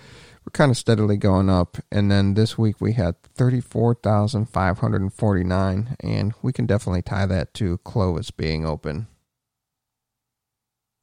we're 0.46 0.52
kind 0.52 0.72
of 0.72 0.78
steadily 0.78 1.16
going 1.16 1.50
up 1.50 1.78
and 1.92 2.12
then 2.12 2.34
this 2.34 2.58
week 2.58 2.82
we 2.82 2.92
had 2.94 3.22
34,549 3.24 5.96
and 6.02 6.34
we 6.42 6.52
can 6.52 6.66
definitely 6.66 7.02
tie 7.02 7.26
that 7.26 7.54
to 7.54 7.78
Clovis 7.80 8.32
being 8.32 8.66
open 8.66 9.08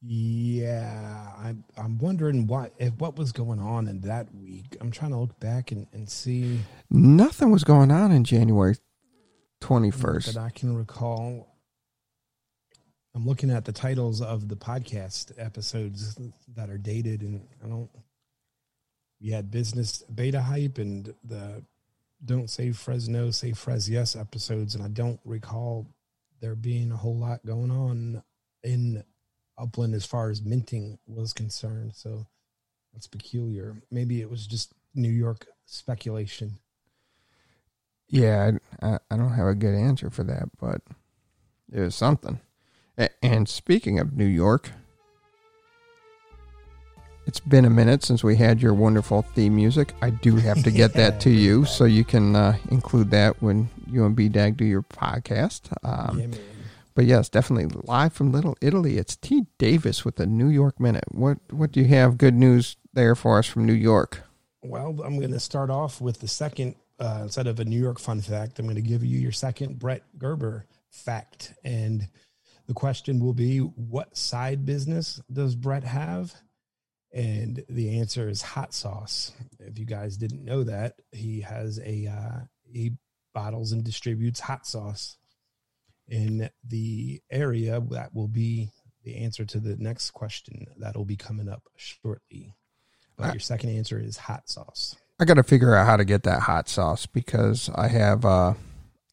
yeah, 0.03 1.31
I'm 1.37 1.63
I'm 1.77 1.99
wondering 1.99 2.47
what 2.47 2.73
if 2.79 2.91
what 2.95 3.17
was 3.17 3.31
going 3.31 3.59
on 3.59 3.87
in 3.87 4.01
that 4.01 4.33
week. 4.33 4.75
I'm 4.81 4.89
trying 4.89 5.11
to 5.11 5.17
look 5.17 5.39
back 5.39 5.71
and, 5.71 5.85
and 5.93 6.09
see. 6.09 6.61
Nothing 6.89 7.51
was 7.51 7.63
going 7.63 7.91
on 7.91 8.11
in 8.11 8.23
January 8.23 8.77
21st. 9.61 10.33
That 10.33 10.37
I 10.37 10.49
can 10.49 10.75
recall. 10.75 11.47
I'm 13.15 13.25
looking 13.25 13.51
at 13.51 13.65
the 13.65 13.71
titles 13.71 14.21
of 14.21 14.47
the 14.47 14.55
podcast 14.55 15.33
episodes 15.37 16.17
that 16.55 16.69
are 16.69 16.77
dated, 16.77 17.21
and 17.21 17.47
I 17.63 17.67
don't. 17.67 17.89
We 19.21 19.29
had 19.29 19.51
business 19.51 20.01
beta 20.03 20.41
hype 20.41 20.77
and 20.77 21.13
the 21.23 21.63
don't 22.23 22.49
say 22.49 22.71
Fresno, 22.71 23.31
say 23.31 23.51
Fres 23.51 23.89
yes 23.89 24.15
episodes, 24.15 24.75
and 24.75 24.83
I 24.83 24.87
don't 24.87 25.19
recall 25.25 25.87
there 26.39 26.55
being 26.55 26.91
a 26.91 26.97
whole 26.97 27.17
lot 27.17 27.45
going 27.45 27.71
on 27.71 28.23
in 28.63 29.03
Upland 29.57 29.93
as 29.93 30.05
far 30.05 30.29
as 30.29 30.41
minting 30.41 30.97
was 31.07 31.33
concerned. 31.33 31.93
So 31.95 32.25
that's 32.93 33.07
peculiar. 33.07 33.75
Maybe 33.91 34.21
it 34.21 34.29
was 34.29 34.47
just 34.47 34.73
New 34.93 35.09
York 35.09 35.47
speculation. 35.65 36.59
Yeah, 38.11 38.51
I, 38.81 38.99
I 39.09 39.17
don't 39.17 39.31
have 39.31 39.47
a 39.47 39.55
good 39.55 39.73
answer 39.73 40.09
for 40.09 40.23
that, 40.25 40.49
but 40.59 40.81
it 41.71 41.79
was 41.79 41.95
something. 41.95 42.39
And 43.23 43.47
speaking 43.47 43.97
of 43.99 44.13
New 44.13 44.25
York, 44.25 44.69
it's 47.25 47.39
been 47.39 47.63
a 47.63 47.69
minute 47.69 48.03
since 48.03 48.23
we 48.23 48.35
had 48.35 48.61
your 48.61 48.73
wonderful 48.73 49.21
theme 49.21 49.55
music. 49.55 49.93
I 50.01 50.09
do 50.09 50.35
have 50.35 50.61
to 50.63 50.71
get 50.71 50.93
that 50.93 51.21
to 51.21 51.29
you 51.29 51.63
so 51.77 51.85
you 51.85 52.03
can 52.03 52.35
uh, 52.35 52.57
include 52.69 53.11
that 53.11 53.41
when 53.41 53.69
you 53.89 54.05
and 54.05 54.15
B 54.15 54.27
Dag 54.27 54.57
do 54.57 54.65
your 54.65 54.81
podcast. 54.83 55.71
Um, 55.83 56.19
yeah, 56.19 56.27
but 56.93 57.05
yes, 57.05 57.29
definitely 57.29 57.79
live 57.85 58.11
from 58.11 58.33
Little 58.33 58.57
Italy. 58.59 58.97
It's 58.97 59.15
T 59.15 59.45
Davis 59.57 60.03
with 60.03 60.17
the 60.17 60.25
New 60.25 60.49
York 60.49 60.79
Minute. 60.81 61.05
What 61.11 61.37
what 61.49 61.71
do 61.71 61.79
you 61.79 61.87
have 61.87 62.17
good 62.17 62.35
news 62.35 62.75
there 62.93 63.15
for 63.15 63.39
us 63.39 63.47
from 63.47 63.65
New 63.65 63.73
York? 63.73 64.23
Well, 64.61 64.99
I'm 65.03 65.17
going 65.17 65.31
to 65.31 65.39
start 65.39 65.69
off 65.69 66.01
with 66.01 66.19
the 66.19 66.27
second 66.27 66.75
uh, 67.01 67.21
instead 67.23 67.47
of 67.47 67.59
a 67.59 67.65
New 67.65 67.79
York 67.79 67.99
fun 67.99 68.21
fact. 68.21 68.59
I'm 68.59 68.65
going 68.65 68.75
to 68.75 68.81
give 68.81 69.03
you 69.03 69.19
your 69.19 69.31
second 69.31 69.79
Bret 69.79 70.03
Gerber 70.17 70.67
fact, 70.91 71.53
and 71.63 72.07
the 72.67 72.73
question 72.73 73.19
will 73.19 73.33
be, 73.33 73.57
what 73.57 74.15
side 74.15 74.65
business 74.65 75.19
does 75.31 75.55
Bret 75.55 75.83
have? 75.83 76.33
And 77.13 77.63
the 77.67 77.99
answer 77.99 78.29
is 78.29 78.41
hot 78.41 78.73
sauce. 78.73 79.33
If 79.59 79.77
you 79.77 79.85
guys 79.85 80.15
didn't 80.15 80.45
know 80.45 80.63
that, 80.63 81.01
he 81.11 81.41
has 81.41 81.79
a 81.79 82.07
uh, 82.07 82.45
he 82.63 82.93
bottles 83.33 83.73
and 83.73 83.83
distributes 83.83 84.39
hot 84.39 84.65
sauce 84.65 85.17
in 86.07 86.49
the 86.65 87.21
area. 87.29 87.81
That 87.89 88.13
will 88.13 88.29
be 88.29 88.69
the 89.03 89.17
answer 89.17 89.43
to 89.43 89.59
the 89.59 89.75
next 89.77 90.11
question 90.11 90.67
that 90.77 90.95
will 90.95 91.03
be 91.03 91.17
coming 91.17 91.49
up 91.49 91.63
shortly. 91.75 92.55
But 93.17 93.33
your 93.33 93.41
second 93.41 93.71
answer 93.71 93.99
is 93.99 94.15
hot 94.15 94.47
sauce. 94.47 94.95
I 95.21 95.23
got 95.25 95.35
to 95.35 95.43
figure 95.43 95.75
out 95.75 95.85
how 95.85 95.97
to 95.97 96.03
get 96.03 96.23
that 96.23 96.41
hot 96.41 96.67
sauce 96.67 97.05
because 97.05 97.69
I 97.75 97.89
have 97.89 98.25
uh, 98.25 98.55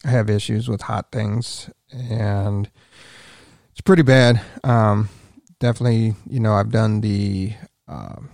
I 0.02 0.08
have 0.08 0.30
issues 0.30 0.66
with 0.66 0.80
hot 0.80 1.12
things 1.12 1.68
and 1.92 2.70
it's 3.72 3.82
pretty 3.82 4.02
bad. 4.02 4.40
Um, 4.64 5.10
definitely, 5.60 6.14
you 6.26 6.40
know, 6.40 6.54
I've 6.54 6.70
done 6.70 7.02
the 7.02 7.52
um, 7.86 8.30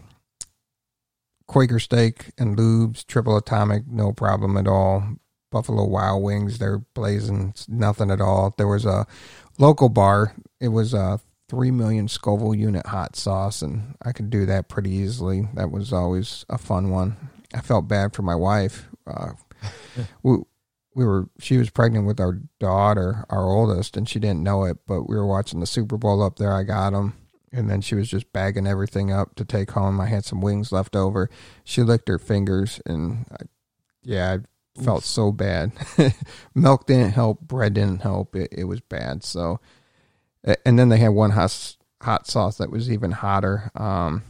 Quaker 1.49 1.81
Steak 1.81 2.31
and 2.39 2.57
Lubes, 2.57 3.05
Triple 3.05 3.37
Atomic, 3.37 3.89
no 3.89 4.13
problem 4.13 4.57
at 4.57 4.69
all. 4.69 5.03
Buffalo 5.51 5.85
Wild 5.85 6.23
Wings, 6.23 6.59
they're 6.59 6.79
blazing, 6.79 7.55
nothing 7.67 8.13
at 8.13 8.21
all. 8.21 8.55
There 8.57 8.69
was 8.69 8.85
a 8.85 9.05
local 9.59 9.89
bar. 9.89 10.33
It 10.61 10.69
was 10.69 10.95
a 10.95 11.19
three 11.49 11.73
million 11.73 12.07
Scoville 12.07 12.55
unit 12.55 12.87
hot 12.87 13.17
sauce, 13.17 13.63
and 13.63 13.97
I 14.01 14.13
could 14.13 14.31
do 14.31 14.47
that 14.47 14.69
pretty 14.69 14.91
easily. 14.91 15.49
That 15.55 15.73
was 15.73 15.93
always 15.93 16.45
a 16.49 16.57
fun 16.57 16.91
one. 16.91 17.17
I 17.55 17.61
felt 17.61 17.89
bad 17.89 18.15
for 18.15 18.23
my 18.23 18.35
wife. 18.35 18.89
Uh, 19.07 19.33
we, 20.23 20.39
we 20.95 21.05
were 21.05 21.29
she 21.39 21.57
was 21.57 21.71
pregnant 21.71 22.07
with 22.07 22.21
our 22.21 22.41
daughter, 22.61 23.25
our 23.31 23.45
oldest, 23.45 23.97
and 23.97 24.09
she 24.09 24.19
didn't 24.19 24.43
know 24.43 24.65
it. 24.65 24.79
But 24.87 25.09
we 25.09 25.17
were 25.17 25.27
watching 25.27 25.61
the 25.61 25.67
Super 25.67 25.97
Bowl 25.97 26.23
up 26.23 26.37
there. 26.37 26.53
I 26.53 26.63
got 26.65 26.91
them 26.91 27.15
and 27.55 27.71
then 27.71 27.81
she 27.81 27.95
was 27.95 28.09
just 28.09 28.33
bagging 28.33 28.67
everything 28.67 29.13
up 29.13 29.37
to 29.37 29.45
take 29.45 29.71
home. 29.71 30.01
I 30.01 30.07
had 30.07 30.25
some 30.25 30.41
wings 30.41 30.73
left 30.73 30.97
over. 30.97 31.31
She 31.63 31.83
licked 31.83 32.09
her 32.09 32.19
fingers, 32.19 32.81
and 32.85 33.27
I, 33.31 33.45
yeah, 34.03 34.39
I 34.39 34.83
felt 34.83 34.99
Oof. 34.99 35.07
so 35.07 35.33
bad. 35.33 35.73
Milk 36.55 36.87
didn't 36.87 37.13
help, 37.13 37.41
bread 37.41 37.75
didn't 37.75 38.03
help. 38.03 38.35
It, 38.35 38.49
it 38.53 38.65
was 38.65 38.81
bad. 38.81 39.23
So, 39.23 39.61
and 40.67 40.79
then 40.79 40.89
they 40.89 40.99
had 40.99 41.11
one 41.11 41.31
hot 41.31 41.77
hot 42.03 42.27
sauce 42.27 42.59
that 42.59 42.71
was 42.71 42.91
even 42.91 43.13
hotter, 43.13 43.71
um, 43.77 44.25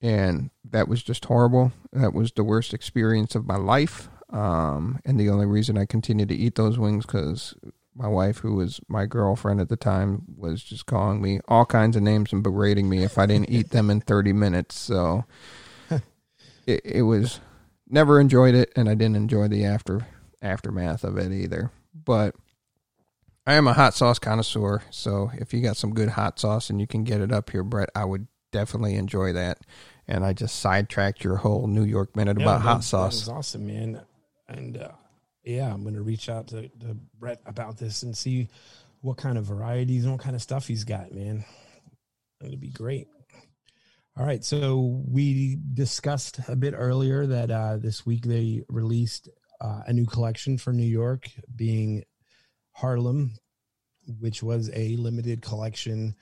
and 0.00 0.50
that 0.64 0.88
was 0.88 1.02
just 1.02 1.24
horrible. 1.24 1.72
That 1.92 2.14
was 2.14 2.32
the 2.32 2.44
worst 2.44 2.72
experience 2.72 3.34
of 3.34 3.46
my 3.46 3.56
life. 3.56 4.08
Um, 4.30 5.00
and 5.04 5.18
the 5.18 5.30
only 5.30 5.46
reason 5.46 5.78
I 5.78 5.86
continued 5.86 6.28
to 6.28 6.36
eat 6.36 6.54
those 6.54 6.78
wings 6.78 7.06
because 7.06 7.54
my 7.94 8.08
wife, 8.08 8.38
who 8.38 8.54
was 8.54 8.80
my 8.88 9.06
girlfriend 9.06 9.60
at 9.60 9.68
the 9.68 9.76
time, 9.76 10.22
was 10.36 10.62
just 10.62 10.86
calling 10.86 11.20
me 11.20 11.40
all 11.48 11.66
kinds 11.66 11.96
of 11.96 12.02
names 12.02 12.32
and 12.32 12.42
berating 12.42 12.88
me 12.88 13.02
if 13.02 13.18
I 13.18 13.26
didn't 13.26 13.50
eat 13.50 13.70
them 13.70 13.90
in 13.90 14.00
30 14.00 14.32
minutes. 14.32 14.78
So 14.78 15.24
it, 16.66 16.80
it 16.84 17.02
was 17.02 17.40
never 17.88 18.20
enjoyed 18.20 18.54
it, 18.54 18.72
and 18.76 18.88
I 18.88 18.94
didn't 18.94 19.16
enjoy 19.16 19.48
the 19.48 19.64
after 19.64 20.06
aftermath 20.40 21.02
of 21.02 21.18
it 21.18 21.32
either. 21.32 21.72
But 21.92 22.36
I 23.46 23.54
am 23.54 23.66
a 23.66 23.72
hot 23.72 23.94
sauce 23.94 24.18
connoisseur, 24.18 24.82
so 24.90 25.32
if 25.34 25.52
you 25.52 25.60
got 25.60 25.76
some 25.76 25.94
good 25.94 26.10
hot 26.10 26.38
sauce 26.38 26.70
and 26.70 26.80
you 26.80 26.86
can 26.86 27.02
get 27.02 27.20
it 27.20 27.32
up 27.32 27.50
here, 27.50 27.64
Bret, 27.64 27.88
I 27.94 28.04
would 28.04 28.28
definitely 28.52 28.94
enjoy 28.94 29.32
that. 29.32 29.58
And 30.06 30.24
I 30.24 30.32
just 30.32 30.60
sidetracked 30.60 31.22
your 31.22 31.36
whole 31.36 31.66
New 31.66 31.84
York 31.84 32.16
minute 32.16 32.38
yeah, 32.38 32.44
about 32.44 32.62
hot 32.62 32.84
sauce. 32.84 33.24
That 33.24 33.32
was 33.32 33.38
awesome, 33.38 33.66
man. 33.66 34.00
And 34.48 34.78
uh, 34.78 34.92
yeah, 35.44 35.72
I'm 35.72 35.82
going 35.82 35.94
to 35.94 36.02
reach 36.02 36.28
out 36.28 36.48
to, 36.48 36.68
to 36.68 36.96
Bret 37.18 37.40
about 37.46 37.78
this 37.78 38.02
and 38.02 38.16
see 38.16 38.48
what 39.00 39.16
kind 39.16 39.38
of 39.38 39.44
varieties 39.44 40.04
and 40.04 40.12
what 40.12 40.22
kind 40.22 40.34
of 40.34 40.42
stuff 40.42 40.66
he's 40.66 40.84
got, 40.84 41.12
man. 41.12 41.44
It'd 42.42 42.60
be 42.60 42.70
great. 42.70 43.08
All 44.16 44.26
right. 44.26 44.44
So 44.44 45.02
we 45.06 45.58
discussed 45.74 46.40
a 46.48 46.56
bit 46.56 46.74
earlier 46.76 47.26
that 47.26 47.50
uh, 47.50 47.76
this 47.76 48.04
week 48.04 48.24
they 48.24 48.62
released 48.68 49.28
uh, 49.60 49.82
a 49.86 49.92
new 49.92 50.06
collection 50.06 50.58
for 50.58 50.72
New 50.72 50.86
York, 50.86 51.28
being 51.54 52.04
Harlem, 52.72 53.34
which 54.18 54.42
was 54.42 54.70
a 54.74 54.96
limited 54.96 55.42
collection. 55.42 56.14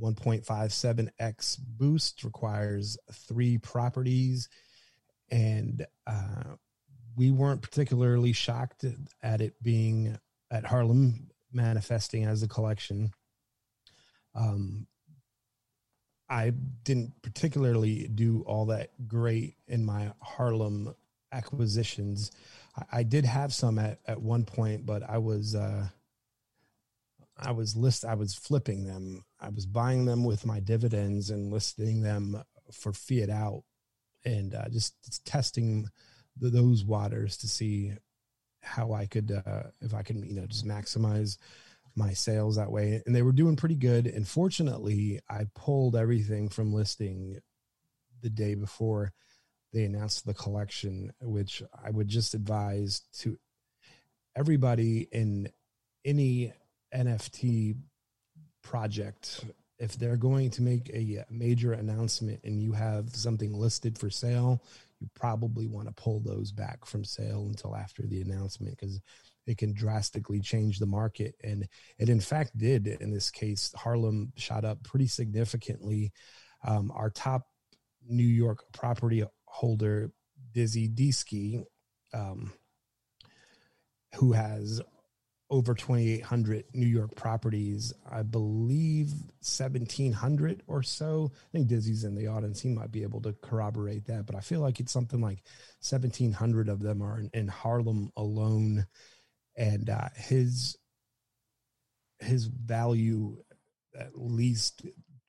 1.57x 0.00 1.58
boost 1.78 2.24
requires 2.24 2.96
three 3.12 3.58
properties 3.58 4.48
and 5.30 5.86
uh, 6.06 6.54
we 7.16 7.30
weren't 7.30 7.62
particularly 7.62 8.32
shocked 8.32 8.84
at 9.22 9.40
it 9.40 9.54
being 9.62 10.18
at 10.50 10.64
Harlem 10.64 11.28
manifesting 11.52 12.24
as 12.24 12.42
a 12.42 12.48
collection. 12.48 13.12
Um, 14.34 14.86
I 16.28 16.50
didn't 16.84 17.20
particularly 17.22 18.08
do 18.08 18.42
all 18.46 18.66
that 18.66 18.90
great 19.08 19.56
in 19.66 19.84
my 19.84 20.12
Harlem 20.20 20.94
acquisitions. 21.32 22.30
I, 22.76 23.00
I 23.00 23.02
did 23.02 23.24
have 23.24 23.52
some 23.52 23.78
at, 23.78 23.98
at 24.06 24.20
one 24.20 24.44
point, 24.44 24.86
but 24.86 25.02
I 25.08 25.18
was 25.18 25.54
uh, 25.54 25.88
I 27.40 27.52
was 27.52 27.76
list 27.76 28.04
I 28.04 28.14
was 28.14 28.34
flipping 28.34 28.84
them. 28.84 29.24
I 29.40 29.48
was 29.48 29.66
buying 29.66 30.04
them 30.04 30.24
with 30.24 30.46
my 30.46 30.60
dividends 30.60 31.30
and 31.30 31.52
listing 31.52 32.02
them 32.02 32.42
for 32.72 32.92
fiat 32.92 33.30
out, 33.30 33.64
and 34.24 34.54
uh, 34.54 34.68
just 34.68 34.94
testing 35.24 35.88
the, 36.36 36.50
those 36.50 36.84
waters 36.84 37.36
to 37.38 37.48
see 37.48 37.94
how 38.62 38.92
I 38.92 39.06
could, 39.06 39.32
uh, 39.32 39.62
if 39.80 39.94
I 39.94 40.02
could, 40.02 40.16
you 40.16 40.34
know, 40.34 40.46
just 40.46 40.66
maximize 40.66 41.38
my 41.96 42.12
sales 42.12 42.56
that 42.56 42.70
way. 42.70 43.02
And 43.06 43.14
they 43.14 43.22
were 43.22 43.32
doing 43.32 43.56
pretty 43.56 43.74
good. 43.74 44.06
And 44.06 44.28
fortunately, 44.28 45.20
I 45.28 45.46
pulled 45.54 45.96
everything 45.96 46.48
from 46.48 46.72
listing 46.72 47.40
the 48.22 48.30
day 48.30 48.54
before 48.54 49.12
they 49.72 49.84
announced 49.84 50.26
the 50.26 50.34
collection, 50.34 51.12
which 51.22 51.62
I 51.82 51.90
would 51.90 52.08
just 52.08 52.34
advise 52.34 53.02
to 53.20 53.38
everybody 54.36 55.08
in 55.10 55.50
any 56.04 56.52
NFT 56.94 57.76
project 58.62 59.44
if 59.80 59.96
they're 59.96 60.18
going 60.18 60.50
to 60.50 60.62
make 60.62 60.90
a 60.90 61.24
major 61.30 61.72
announcement 61.72 62.38
and 62.44 62.62
you 62.62 62.72
have 62.72 63.16
something 63.16 63.52
listed 63.54 63.98
for 63.98 64.10
sale, 64.10 64.62
you 65.00 65.08
probably 65.14 65.66
want 65.66 65.88
to 65.88 65.94
pull 65.94 66.20
those 66.20 66.52
back 66.52 66.84
from 66.84 67.02
sale 67.02 67.46
until 67.48 67.74
after 67.74 68.06
the 68.06 68.20
announcement 68.20 68.78
because 68.78 69.00
it 69.46 69.56
can 69.56 69.72
drastically 69.72 70.38
change 70.38 70.78
the 70.78 70.86
market. 70.86 71.34
And 71.42 71.66
it, 71.98 72.10
in 72.10 72.20
fact, 72.20 72.56
did 72.58 72.86
in 72.86 73.10
this 73.10 73.30
case. 73.30 73.72
Harlem 73.74 74.32
shot 74.36 74.66
up 74.66 74.84
pretty 74.84 75.06
significantly. 75.06 76.12
Um, 76.62 76.92
our 76.94 77.08
top 77.08 77.46
New 78.06 78.22
York 78.22 78.64
property 78.74 79.24
holder, 79.46 80.12
Dizzy 80.52 80.90
Deesky, 80.90 81.64
um, 82.12 82.52
who 84.16 84.32
has 84.32 84.82
over 85.50 85.74
2,800 85.74 86.64
New 86.74 86.86
York 86.86 87.14
properties. 87.16 87.92
I 88.10 88.22
believe 88.22 89.10
1,700 89.42 90.62
or 90.68 90.82
so. 90.82 91.32
I 91.34 91.48
think 91.52 91.66
Dizzy's 91.66 92.04
in 92.04 92.14
the 92.14 92.28
audience. 92.28 92.60
He 92.60 92.68
might 92.68 92.92
be 92.92 93.02
able 93.02 93.20
to 93.22 93.34
corroborate 93.42 94.06
that, 94.06 94.26
but 94.26 94.36
I 94.36 94.40
feel 94.40 94.60
like 94.60 94.78
it's 94.78 94.92
something 94.92 95.20
like 95.20 95.42
1,700 95.80 96.68
of 96.68 96.80
them 96.80 97.02
are 97.02 97.18
in, 97.18 97.30
in 97.34 97.48
Harlem 97.48 98.10
alone. 98.16 98.86
And 99.56 99.90
uh, 99.90 100.08
his 100.14 100.76
his 102.20 102.44
value 102.44 103.42
at 103.98 104.10
least 104.14 104.82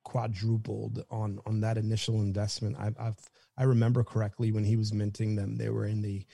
quadrupled 0.04 1.04
on 1.10 1.40
on 1.46 1.62
that 1.62 1.78
initial 1.78 2.22
investment. 2.22 2.76
I've, 2.80 2.96
I've 3.00 3.18
I 3.58 3.64
remember 3.64 4.04
correctly 4.04 4.52
when 4.52 4.64
he 4.64 4.76
was 4.76 4.94
minting 4.94 5.36
them, 5.36 5.56
they 5.56 5.70
were 5.70 5.86
in 5.86 6.02
the 6.02 6.26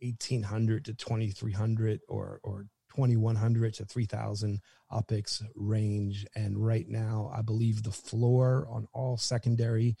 1800 0.00 0.86
to 0.86 0.94
2300 0.94 2.00
or 2.08 2.40
or 2.42 2.66
2100 2.96 3.74
to 3.74 3.84
3000 3.84 4.60
UPIX 4.92 5.42
range. 5.54 6.26
And 6.34 6.64
right 6.64 6.88
now, 6.88 7.30
I 7.34 7.42
believe 7.42 7.82
the 7.82 7.90
floor 7.90 8.66
on 8.70 8.86
all 8.92 9.16
secondary 9.16 9.96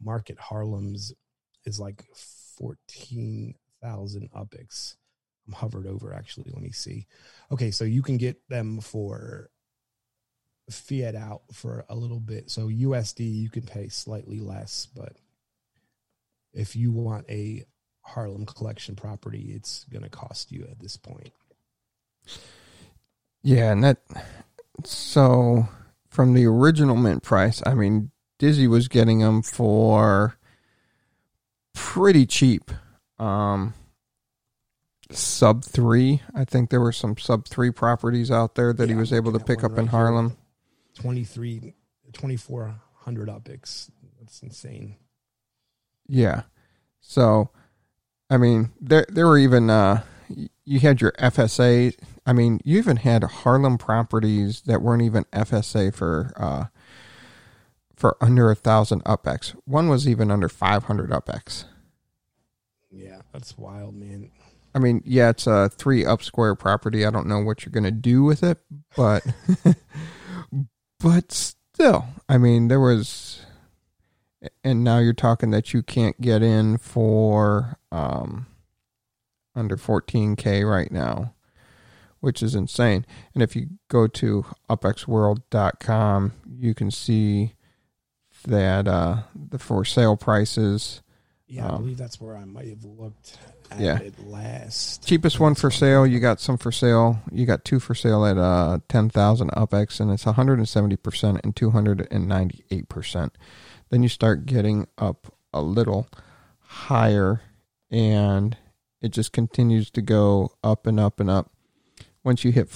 market 0.00 0.38
Harlems 0.38 1.12
is 1.64 1.78
like 1.78 2.04
14,000 2.58 4.30
UPIX. 4.32 4.94
I'm 5.46 5.52
hovered 5.52 5.86
over 5.86 6.14
actually. 6.14 6.50
Let 6.52 6.62
me 6.62 6.72
see. 6.72 7.06
Okay, 7.50 7.70
so 7.70 7.84
you 7.84 8.02
can 8.02 8.16
get 8.16 8.40
them 8.48 8.80
for 8.80 9.50
fiat 10.70 11.14
out 11.16 11.42
for 11.52 11.84
a 11.88 11.96
little 11.96 12.20
bit. 12.20 12.50
So 12.50 12.68
USD, 12.68 13.20
you 13.20 13.50
can 13.50 13.62
pay 13.62 13.88
slightly 13.88 14.40
less, 14.40 14.86
but 14.94 15.16
if 16.52 16.76
you 16.76 16.92
want 16.92 17.28
a 17.28 17.64
Harlem 18.02 18.46
collection 18.46 18.96
property, 18.96 19.52
it's 19.54 19.84
going 19.84 20.02
to 20.02 20.08
cost 20.08 20.50
you 20.50 20.66
at 20.70 20.78
this 20.80 20.96
point. 20.96 21.32
Yeah, 23.42 23.72
and 23.72 23.82
that 23.84 23.98
so 24.84 25.68
from 26.08 26.34
the 26.34 26.46
original 26.46 26.96
mint 26.96 27.22
price, 27.22 27.62
I 27.64 27.74
mean, 27.74 28.10
Dizzy 28.38 28.66
was 28.66 28.88
getting 28.88 29.20
them 29.20 29.42
for 29.42 30.36
pretty 31.74 32.26
cheap. 32.26 32.70
Um, 33.18 33.74
sub 35.10 35.64
three. 35.64 36.22
I 36.34 36.44
think 36.44 36.70
there 36.70 36.80
were 36.80 36.92
some 36.92 37.16
sub 37.16 37.46
three 37.46 37.70
properties 37.70 38.30
out 38.30 38.54
there 38.54 38.72
that 38.72 38.88
Yeah, 38.88 38.94
he 38.94 38.98
was 39.00 39.12
able 39.12 39.32
to 39.32 39.38
pick 39.40 39.64
up 39.64 39.72
in 39.72 39.76
right 39.76 39.82
here. 39.84 39.90
Harlem. 39.90 40.36
23 40.94 41.74
2400 42.12 43.28
upics. 43.28 43.90
That's 44.18 44.42
insane. 44.42 44.96
Yeah. 46.06 46.42
So, 47.00 47.50
I 48.28 48.36
mean, 48.36 48.70
there 48.80 49.06
there 49.08 49.26
were 49.26 49.38
even 49.38 49.70
uh, 49.70 50.02
you 50.64 50.80
had 50.80 51.00
your 51.00 51.12
FSA. 51.12 51.94
I 52.26 52.32
mean, 52.32 52.60
you 52.64 52.78
even 52.78 52.96
had 52.98 53.24
Harlem 53.24 53.78
properties 53.78 54.62
that 54.62 54.82
weren't 54.82 55.02
even 55.02 55.24
FSA 55.32 55.94
for 55.94 56.32
uh, 56.36 56.64
for 57.96 58.16
under 58.20 58.50
a 58.50 58.54
thousand 58.54 59.04
UPX. 59.04 59.54
One 59.64 59.88
was 59.88 60.08
even 60.08 60.30
under 60.30 60.48
five 60.48 60.84
hundred 60.84 61.10
UPX. 61.10 61.64
Yeah, 62.90 63.20
that's 63.32 63.56
wild, 63.56 63.94
man. 63.94 64.30
I 64.74 64.78
mean, 64.78 65.02
yeah, 65.04 65.30
it's 65.30 65.46
a 65.46 65.68
three 65.68 66.04
up 66.04 66.22
square 66.22 66.54
property. 66.54 67.04
I 67.04 67.10
don't 67.10 67.26
know 67.26 67.40
what 67.40 67.64
you're 67.64 67.72
gonna 67.72 67.90
do 67.90 68.22
with 68.22 68.42
it, 68.42 68.58
but 68.96 69.24
but 71.00 71.32
still, 71.32 72.06
I 72.28 72.38
mean, 72.38 72.68
there 72.68 72.80
was, 72.80 73.44
and 74.62 74.84
now 74.84 74.98
you're 74.98 75.12
talking 75.12 75.50
that 75.50 75.74
you 75.74 75.82
can't 75.82 76.20
get 76.20 76.42
in 76.42 76.78
for 76.78 77.78
um 77.90 78.46
under 79.54 79.76
14k 79.76 80.68
right 80.68 80.90
now, 80.92 81.34
which 82.20 82.42
is 82.42 82.54
insane. 82.54 83.04
And 83.34 83.42
if 83.42 83.54
you 83.56 83.68
go 83.88 84.06
to 84.06 84.44
upxworld.com, 84.68 86.32
you 86.48 86.74
can 86.74 86.90
see 86.90 87.54
that 88.46 88.88
uh 88.88 89.22
the 89.34 89.58
for 89.58 89.84
sale 89.84 90.16
prices 90.16 91.02
Yeah, 91.46 91.66
I 91.66 91.68
Um, 91.72 91.82
believe 91.82 91.98
that's 91.98 92.18
where 92.18 92.36
I 92.36 92.46
might 92.46 92.68
have 92.68 92.84
looked 92.84 93.36
at 93.70 93.80
yeah. 93.80 93.98
it 93.98 94.18
last. 94.26 95.06
cheapest 95.06 95.38
one 95.38 95.54
for 95.54 95.70
sale 95.70 96.06
you 96.06 96.20
got 96.20 96.40
some 96.40 96.56
for 96.56 96.72
sale 96.72 97.20
you 97.30 97.44
got 97.44 97.66
two 97.66 97.78
for 97.78 97.94
sale 97.94 98.24
at 98.24 98.38
uh 98.38 98.78
10,000 98.88 99.50
upx 99.50 100.00
and 100.00 100.10
it's 100.10 100.24
170% 100.24 101.40
and 101.44 101.54
298% 101.54 103.30
then 103.90 104.02
you 104.02 104.08
start 104.08 104.46
getting 104.46 104.86
up 104.96 105.32
a 105.52 105.60
little 105.60 106.08
higher 106.60 107.42
and 107.90 108.56
it 109.00 109.10
just 109.10 109.32
continues 109.32 109.90
to 109.90 110.02
go 110.02 110.52
up 110.62 110.86
and 110.86 111.00
up 111.00 111.20
and 111.20 111.30
up 111.30 111.50
once 112.22 112.44
you 112.44 112.52
hit 112.52 112.68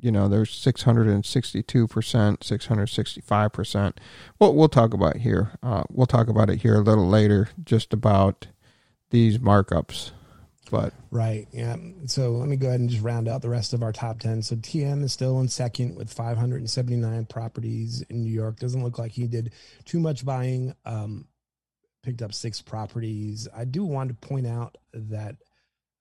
you 0.00 0.12
know 0.12 0.28
there's 0.28 0.50
662% 0.50 1.86
665% 1.86 3.92
what 4.38 4.54
we'll 4.54 4.68
talk 4.68 4.94
about 4.94 5.18
here 5.18 5.52
uh, 5.62 5.82
we'll 5.90 6.06
talk 6.06 6.28
about 6.28 6.50
it 6.50 6.62
here 6.62 6.76
a 6.76 6.80
little 6.80 7.08
later 7.08 7.50
just 7.64 7.92
about 7.92 8.46
these 9.10 9.38
markups 9.38 10.12
but 10.70 10.92
Right. 11.10 11.48
Yeah. 11.52 11.76
So 12.06 12.32
let 12.32 12.48
me 12.48 12.56
go 12.56 12.68
ahead 12.68 12.80
and 12.80 12.90
just 12.90 13.02
round 13.02 13.28
out 13.28 13.42
the 13.42 13.48
rest 13.48 13.72
of 13.72 13.82
our 13.82 13.92
top 13.92 14.20
10. 14.20 14.42
So 14.42 14.56
TM 14.56 15.02
is 15.02 15.12
still 15.12 15.40
in 15.40 15.48
second 15.48 15.96
with 15.96 16.12
579 16.12 17.26
properties 17.26 18.02
in 18.10 18.22
New 18.22 18.30
York. 18.30 18.58
Doesn't 18.58 18.84
look 18.84 18.98
like 18.98 19.12
he 19.12 19.26
did 19.26 19.52
too 19.84 20.00
much 20.00 20.24
buying. 20.24 20.74
Um, 20.84 21.26
picked 22.02 22.22
up 22.22 22.32
six 22.32 22.60
properties. 22.60 23.48
I 23.56 23.64
do 23.64 23.84
want 23.84 24.08
to 24.08 24.28
point 24.28 24.46
out 24.46 24.76
that 24.92 25.36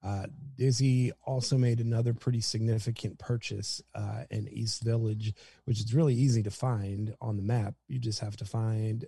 uh, 0.08 0.28
Dizzy 0.56 1.12
also 1.26 1.58
made 1.58 1.82
another 1.82 2.14
pretty 2.14 2.40
significant 2.40 3.20
purchase 3.20 3.82
uh, 3.94 4.24
in 4.32 4.48
East 4.48 4.82
Village, 4.84 5.34
which 5.66 5.82
is 5.82 5.94
really 5.94 6.16
easy 6.16 6.42
to 6.44 6.50
find 6.50 7.14
on 7.20 7.36
the 7.36 7.44
map. 7.44 7.76
You 7.90 8.00
just 8.00 8.22
have 8.22 8.38
to 8.38 8.46
find 8.46 9.06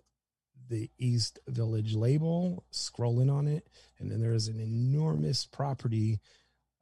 the 0.69 0.91
East 0.97 1.39
Village 1.47 1.95
label, 1.95 2.65
scrolling 2.73 3.31
on 3.31 3.47
it, 3.47 3.67
and 3.97 4.11
then 4.11 4.19
there's 4.19 4.49
an 4.49 4.59
enormous 4.59 5.45
property, 5.45 6.19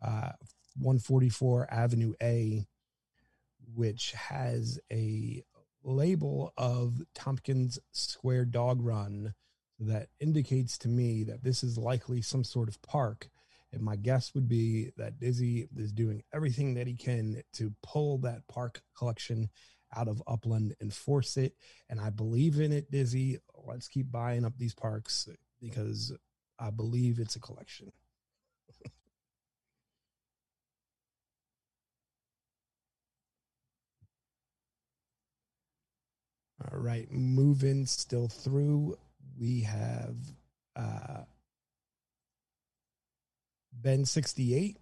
uh, 0.02 0.32
144 0.80 1.72
Avenue 1.72 2.14
A, 2.22 2.66
which 3.76 4.14
has 4.14 4.80
a 4.92 5.44
label 5.84 6.54
of 6.58 7.04
Tompkins 7.14 7.78
Square 7.92 8.46
Dog 8.46 8.82
Run 8.82 9.36
that 9.80 10.10
indicates 10.20 10.76
to 10.80 10.88
me 10.88 11.24
that 11.24 11.44
this 11.44 11.64
is 11.64 11.78
likely 11.78 12.24
some 12.24 12.44
sort 12.44 12.68
of 12.68 12.82
park. 12.82 13.30
And 13.78 13.86
my 13.86 13.96
guess 13.96 14.34
would 14.34 14.48
be 14.48 14.90
that 14.98 15.20
Dizzy 15.20 15.70
is 15.78 15.92
doing 15.92 16.24
everything 16.34 16.74
that 16.74 16.88
he 16.88 16.96
can 16.96 17.44
to 17.54 17.72
pull 17.84 18.18
that 18.20 18.48
park 18.48 18.82
collection 18.98 19.50
out 19.96 20.08
of 20.08 20.22
Upland 20.26 20.76
and 20.82 20.92
force 20.92 21.38
it. 21.38 21.54
And 21.88 22.02
I 22.02 22.10
believe 22.10 22.60
in 22.60 22.72
it, 22.72 22.90
Dizzy. 22.90 23.38
Let's 23.68 23.88
keep 23.88 24.12
buying 24.12 24.46
up 24.46 24.58
these 24.58 24.74
parks 24.74 25.30
because 25.62 26.12
I 26.60 26.72
believe 26.72 27.20
it's 27.20 27.36
a 27.36 27.40
collection. 27.40 27.92
All 36.72 36.80
right, 36.80 37.08
moving 37.12 37.86
still 37.86 38.28
through. 38.28 38.98
We 39.40 39.62
have 39.62 40.16
uh, 40.76 41.22
Ben 43.80 44.06
68 44.06 44.78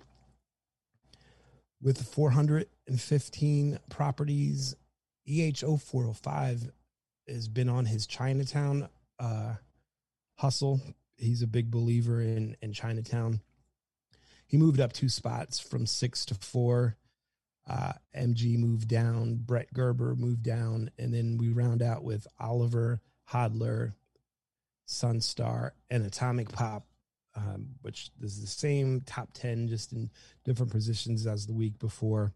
with 1.82 2.02
415 2.02 3.80
properties. 3.90 4.76
EHO 5.28 5.82
405 5.82 6.72
has 7.28 7.48
been 7.48 7.70
on 7.70 7.86
his 7.86 8.08
Chinatown 8.08 8.88
uh, 9.20 9.56
hustle. 10.38 10.82
He's 11.18 11.42
a 11.42 11.48
big 11.48 11.72
believer 11.72 12.22
in, 12.22 12.56
in 12.62 12.74
Chinatown. 12.74 13.42
He 14.48 14.58
moved 14.58 14.80
up 14.80 14.94
two 14.94 15.10
spots 15.10 15.60
from 15.60 15.86
six 15.86 16.26
to 16.26 16.36
four. 16.36 16.98
Uh, 17.68 17.94
MG 18.16 18.58
moved 18.58 18.88
down. 18.88 19.36
Bret 19.36 19.74
Gerber 19.74 20.16
moved 20.16 20.44
down. 20.44 20.92
And 21.00 21.14
then 21.14 21.38
we 21.38 21.50
round 21.50 21.82
out 21.82 22.04
with 22.04 22.28
Oliver 22.40 23.02
Hodler, 23.32 23.94
Sunstar, 24.88 25.72
and 25.90 26.06
Atomic 26.06 26.52
Pop, 26.52 26.86
um, 27.36 27.68
which 27.82 28.12
is 28.22 28.42
the 28.42 28.48
same 28.48 29.02
top 29.02 29.30
10, 29.34 29.68
just 29.68 29.92
in 29.94 30.10
different 30.44 30.72
positions 30.72 31.28
as 31.28 31.46
the 31.46 31.54
week 31.54 31.78
before. 31.80 32.34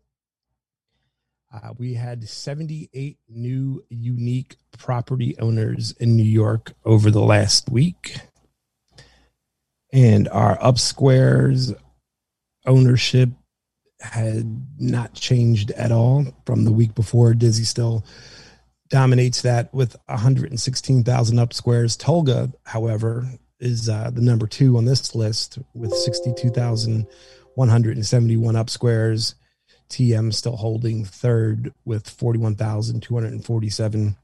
Uh, 1.52 1.74
we 1.78 1.96
had 1.96 2.28
78 2.28 3.18
new 3.28 3.84
unique 3.90 4.58
property 4.78 5.36
owners 5.40 5.94
in 6.00 6.16
New 6.16 6.24
York 6.24 6.74
over 6.86 7.10
the 7.10 7.22
last 7.22 7.70
week. 7.70 8.18
And 9.92 10.28
our 10.30 10.62
upsquares 10.62 11.74
ownership 12.68 13.30
had 14.00 14.66
not 14.78 15.14
changed 15.14 15.72
at 15.72 15.92
all 15.92 16.26
from 16.46 16.66
the 16.66 16.72
week 16.72 16.94
before. 16.94 17.34
Dizzy 17.34 17.64
still 17.64 18.06
dominates 18.90 19.42
that 19.42 19.74
with 19.74 19.96
116,000 20.06 21.40
up 21.40 21.54
squares. 21.54 21.98
Tolga, 21.98 22.52
however, 22.64 23.28
is 23.60 23.90
uh, 23.90 24.12
the 24.14 24.22
number 24.22 24.48
two 24.48 24.78
on 24.78 24.86
this 24.86 25.14
list 25.16 25.60
with 25.74 25.94
62,171 25.94 28.56
up 28.56 28.70
squares. 28.70 29.36
TM 29.90 30.34
still 30.34 30.56
holding 30.56 31.04
third 31.04 31.74
with 31.84 32.08
41,247. 32.08 34.16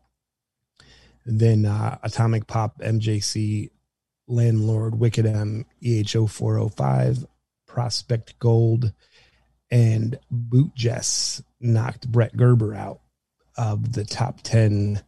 Then 1.25 1.65
uh, 1.65 1.97
Atomic 2.03 2.45
Pop, 2.45 2.77
MJC, 2.79 3.71
Landlord, 4.27 4.99
Wicked 4.99 5.25
M, 5.25 5.65
EHO 5.81 6.29
405, 6.29 7.25
Prospect 7.67 8.37
Gold, 8.39 8.93
and 9.71 10.19
Boot 10.29 10.75
Jess 10.75 11.41
knocked 11.59 12.11
Bret 12.11 12.37
Gerber 12.37 12.75
out 12.75 12.99
of 13.57 13.93
the 13.93 14.05
top 14.05 14.41
10, 14.43 15.01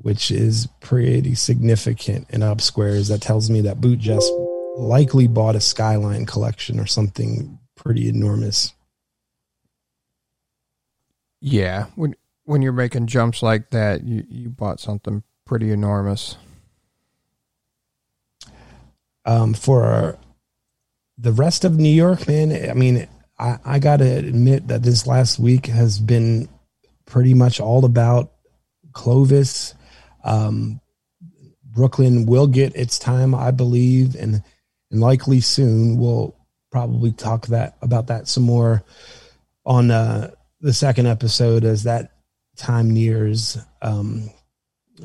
which 0.00 0.30
is 0.30 0.68
pretty 0.80 1.34
significant 1.34 2.28
in 2.30 2.42
up 2.42 2.60
squares. 2.60 3.08
That 3.08 3.22
tells 3.22 3.50
me 3.50 3.62
that 3.62 3.80
Boot 3.80 3.98
Jess 3.98 4.28
likely 4.76 5.26
bought 5.26 5.56
a 5.56 5.60
Skyline 5.60 6.26
collection 6.26 6.78
or 6.78 6.86
something 6.86 7.58
pretty 7.74 8.08
enormous. 8.08 8.72
Yeah, 11.40 11.86
when 11.94 12.14
when 12.44 12.62
you're 12.62 12.72
making 12.72 13.06
jumps 13.06 13.42
like 13.42 13.70
that, 13.70 14.04
you 14.04 14.24
you 14.28 14.48
bought 14.48 14.80
something 14.80 15.22
pretty 15.44 15.70
enormous. 15.70 16.36
Um, 19.24 19.54
for 19.54 20.18
the 21.18 21.32
rest 21.32 21.64
of 21.64 21.78
New 21.78 21.88
York, 21.88 22.28
man, 22.28 22.70
I 22.70 22.74
mean, 22.74 23.08
I, 23.38 23.58
I 23.64 23.78
got 23.78 23.98
to 23.98 24.04
admit 24.04 24.68
that 24.68 24.82
this 24.82 25.06
last 25.06 25.38
week 25.38 25.66
has 25.66 25.98
been 25.98 26.48
pretty 27.06 27.34
much 27.34 27.60
all 27.60 27.84
about 27.84 28.32
Clovis. 28.92 29.74
Um, 30.26 30.80
Brooklyn 31.64 32.26
will 32.26 32.46
get 32.46 32.74
its 32.74 32.98
time, 32.98 33.34
I 33.34 33.50
believe, 33.50 34.14
and 34.16 34.42
and 34.90 35.00
likely 35.00 35.40
soon. 35.40 35.98
We'll 35.98 36.36
probably 36.70 37.12
talk 37.12 37.46
that 37.48 37.76
about 37.80 38.08
that 38.08 38.28
some 38.28 38.42
more 38.42 38.82
on 39.64 39.90
uh, 39.90 40.32
the 40.60 40.72
second 40.72 41.06
episode 41.06 41.64
as 41.64 41.84
that 41.84 42.12
time 42.56 42.90
nears. 42.90 43.58
Um, 43.82 44.30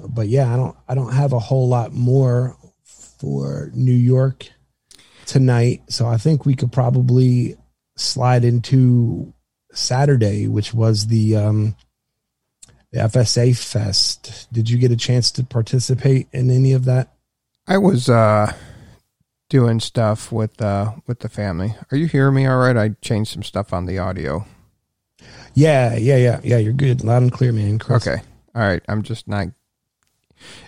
but 0.07 0.27
yeah, 0.27 0.53
I 0.53 0.57
don't 0.57 0.77
I 0.87 0.95
don't 0.95 1.13
have 1.13 1.33
a 1.33 1.39
whole 1.39 1.67
lot 1.67 1.93
more 1.93 2.57
for 3.19 3.69
New 3.73 3.91
York 3.91 4.47
tonight, 5.25 5.83
so 5.89 6.07
I 6.07 6.17
think 6.17 6.45
we 6.45 6.55
could 6.55 6.71
probably 6.71 7.57
slide 7.97 8.45
into 8.45 9.33
Saturday, 9.73 10.47
which 10.47 10.73
was 10.73 11.07
the 11.07 11.35
um, 11.35 11.75
the 12.91 12.99
FSA 12.99 13.57
Fest. 13.57 14.47
Did 14.51 14.69
you 14.69 14.77
get 14.77 14.91
a 14.91 14.97
chance 14.97 15.31
to 15.31 15.43
participate 15.43 16.27
in 16.31 16.49
any 16.49 16.73
of 16.73 16.85
that? 16.85 17.13
I 17.67 17.77
was 17.77 18.09
uh, 18.09 18.53
doing 19.49 19.79
stuff 19.79 20.31
with 20.31 20.61
uh, 20.61 20.93
with 21.07 21.19
the 21.19 21.29
family. 21.29 21.75
Are 21.91 21.97
you 21.97 22.07
hearing 22.07 22.35
me 22.35 22.47
all 22.47 22.57
right? 22.57 22.77
I 22.77 22.89
changed 23.01 23.31
some 23.31 23.43
stuff 23.43 23.73
on 23.73 23.85
the 23.85 23.99
audio. 23.99 24.45
Yeah, 25.53 25.95
yeah, 25.95 26.17
yeah, 26.17 26.39
yeah. 26.43 26.57
You're 26.57 26.73
good, 26.73 27.03
loud 27.03 27.23
and 27.23 27.31
clear, 27.31 27.51
man. 27.51 27.79
Chris. 27.79 28.07
Okay, 28.07 28.21
all 28.55 28.61
right. 28.61 28.81
I'm 28.87 29.03
just 29.03 29.27
not. 29.27 29.47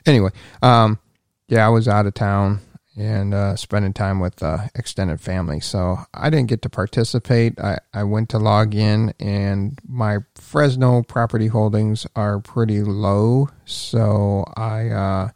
Anyway, 0.05 0.30
um, 0.61 0.99
yeah, 1.47 1.65
I 1.65 1.69
was 1.69 1.88
out 1.88 2.05
of 2.05 2.13
town 2.13 2.59
and 2.96 3.34
uh, 3.34 3.56
spending 3.56 3.94
time 3.94 4.20
with 4.20 4.41
uh, 4.44 4.68
extended 4.76 5.20
family. 5.20 5.60
So 5.60 5.98
I 6.14 6.30
didn't 6.30 6.50
get 6.50 6.62
to 6.64 6.70
participate. 6.70 7.60
I, 7.60 7.80
I 7.94 8.04
went 8.04 8.30
to 8.30 8.39
log 8.39 8.76
in, 8.76 9.14
and 9.20 9.80
my 9.88 10.20
Fresno 10.36 11.02
property 11.04 11.48
holdings 11.48 12.06
are 12.16 12.39
pretty 12.39 12.82
low. 12.82 13.50
So 13.66 14.46
I 14.56 14.89
uh, 14.89 15.30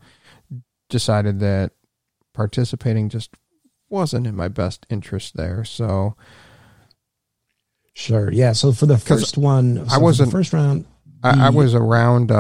decided 0.90 1.40
that 1.40 1.72
participating 2.34 3.10
just 3.10 3.32
wasn't 3.90 4.28
in 4.28 4.36
my 4.36 4.48
best 4.48 4.86
interest 4.90 5.36
there. 5.36 5.64
So. 5.64 6.16
Sure. 7.94 8.32
Yeah. 8.32 8.52
So 8.52 8.72
for 8.74 8.86
the 8.86 9.00
first 9.00 9.40
one, 9.40 9.88
so 9.90 9.96
I 9.96 9.98
wasn't 9.98 10.32
first 10.32 10.54
round. 10.54 10.86
The, 11.24 11.30
I, 11.30 11.48
I, 11.48 11.50
was 11.50 11.74
around. 11.74 12.32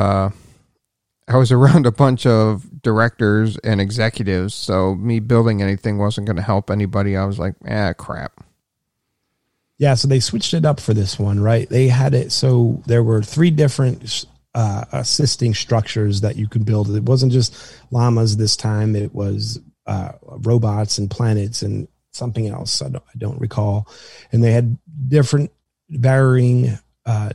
I 1.27 1.37
was 1.37 1.51
around 1.51 1.85
a 1.85 1.91
bunch 1.91 2.25
of 2.25 2.81
directors 2.81 3.57
and 3.57 3.81
executives, 3.81 4.53
so 4.53 4.95
me 4.95 5.19
building 5.19 5.61
anything 5.61 5.97
wasn't 5.97 6.27
going 6.27 6.37
to 6.37 6.41
help 6.41 6.69
anybody. 6.69 7.17
I 7.17 7.25
was 7.25 7.39
like, 7.39 7.55
ah, 7.69 7.93
crap. 7.93 8.43
Yeah, 9.77 9.93
so 9.93 10.07
they 10.07 10.19
switched 10.19 10.53
it 10.53 10.65
up 10.65 10.79
for 10.79 10.93
this 10.93 11.19
one, 11.19 11.39
right? 11.39 11.69
They 11.69 11.87
had 11.87 12.15
it 12.15 12.31
so 12.31 12.81
there 12.87 13.03
were 13.03 13.21
three 13.21 13.51
different 13.51 14.25
uh, 14.55 14.85
assisting 14.91 15.53
structures 15.53 16.21
that 16.21 16.35
you 16.35 16.47
could 16.47 16.65
build. 16.65 16.89
It 16.95 17.03
wasn't 17.03 17.31
just 17.31 17.55
llamas 17.91 18.37
this 18.37 18.55
time; 18.55 18.95
it 18.95 19.13
was 19.13 19.59
uh, 19.85 20.13
robots 20.21 20.97
and 20.97 21.11
planets 21.11 21.61
and 21.61 21.87
something 22.11 22.47
else. 22.47 22.81
I 22.81 22.89
don't, 22.89 23.03
I 23.03 23.17
don't 23.17 23.39
recall. 23.39 23.87
And 24.31 24.43
they 24.43 24.51
had 24.51 24.77
different 25.07 25.51
varying 25.89 26.77
uh, 27.05 27.29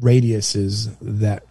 radiuses 0.00 0.96
that 1.00 1.45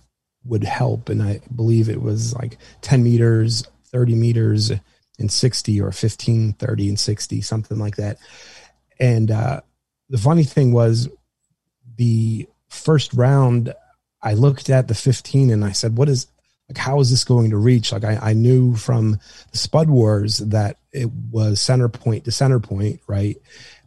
would 0.45 0.63
help. 0.63 1.09
And 1.09 1.21
I 1.21 1.41
believe 1.53 1.89
it 1.89 2.01
was 2.01 2.33
like 2.33 2.57
10 2.81 3.03
meters, 3.03 3.63
30 3.87 4.15
meters, 4.15 4.71
and 5.19 5.31
60 5.31 5.81
or 5.81 5.91
15, 5.91 6.53
30, 6.53 6.89
and 6.89 6.99
60, 6.99 7.41
something 7.41 7.77
like 7.77 7.95
that. 7.97 8.17
And 8.99 9.31
uh, 9.31 9.61
the 10.09 10.17
funny 10.17 10.43
thing 10.43 10.71
was 10.71 11.09
the 11.97 12.47
first 12.69 13.13
round, 13.13 13.73
I 14.21 14.33
looked 14.33 14.69
at 14.69 14.87
the 14.87 14.95
15 14.95 15.51
and 15.51 15.63
I 15.63 15.71
said, 15.71 15.97
what 15.97 16.09
is, 16.09 16.27
like, 16.69 16.77
how 16.77 16.99
is 16.99 17.09
this 17.09 17.23
going 17.23 17.51
to 17.51 17.57
reach? 17.57 17.91
Like, 17.91 18.03
I, 18.03 18.17
I 18.17 18.33
knew 18.33 18.75
from 18.75 19.19
the 19.51 19.57
Spud 19.57 19.89
Wars 19.89 20.39
that 20.39 20.77
it 20.91 21.09
was 21.11 21.61
center 21.61 21.89
point 21.89 22.25
to 22.25 22.31
center 22.31 22.59
point, 22.59 23.01
right? 23.07 23.37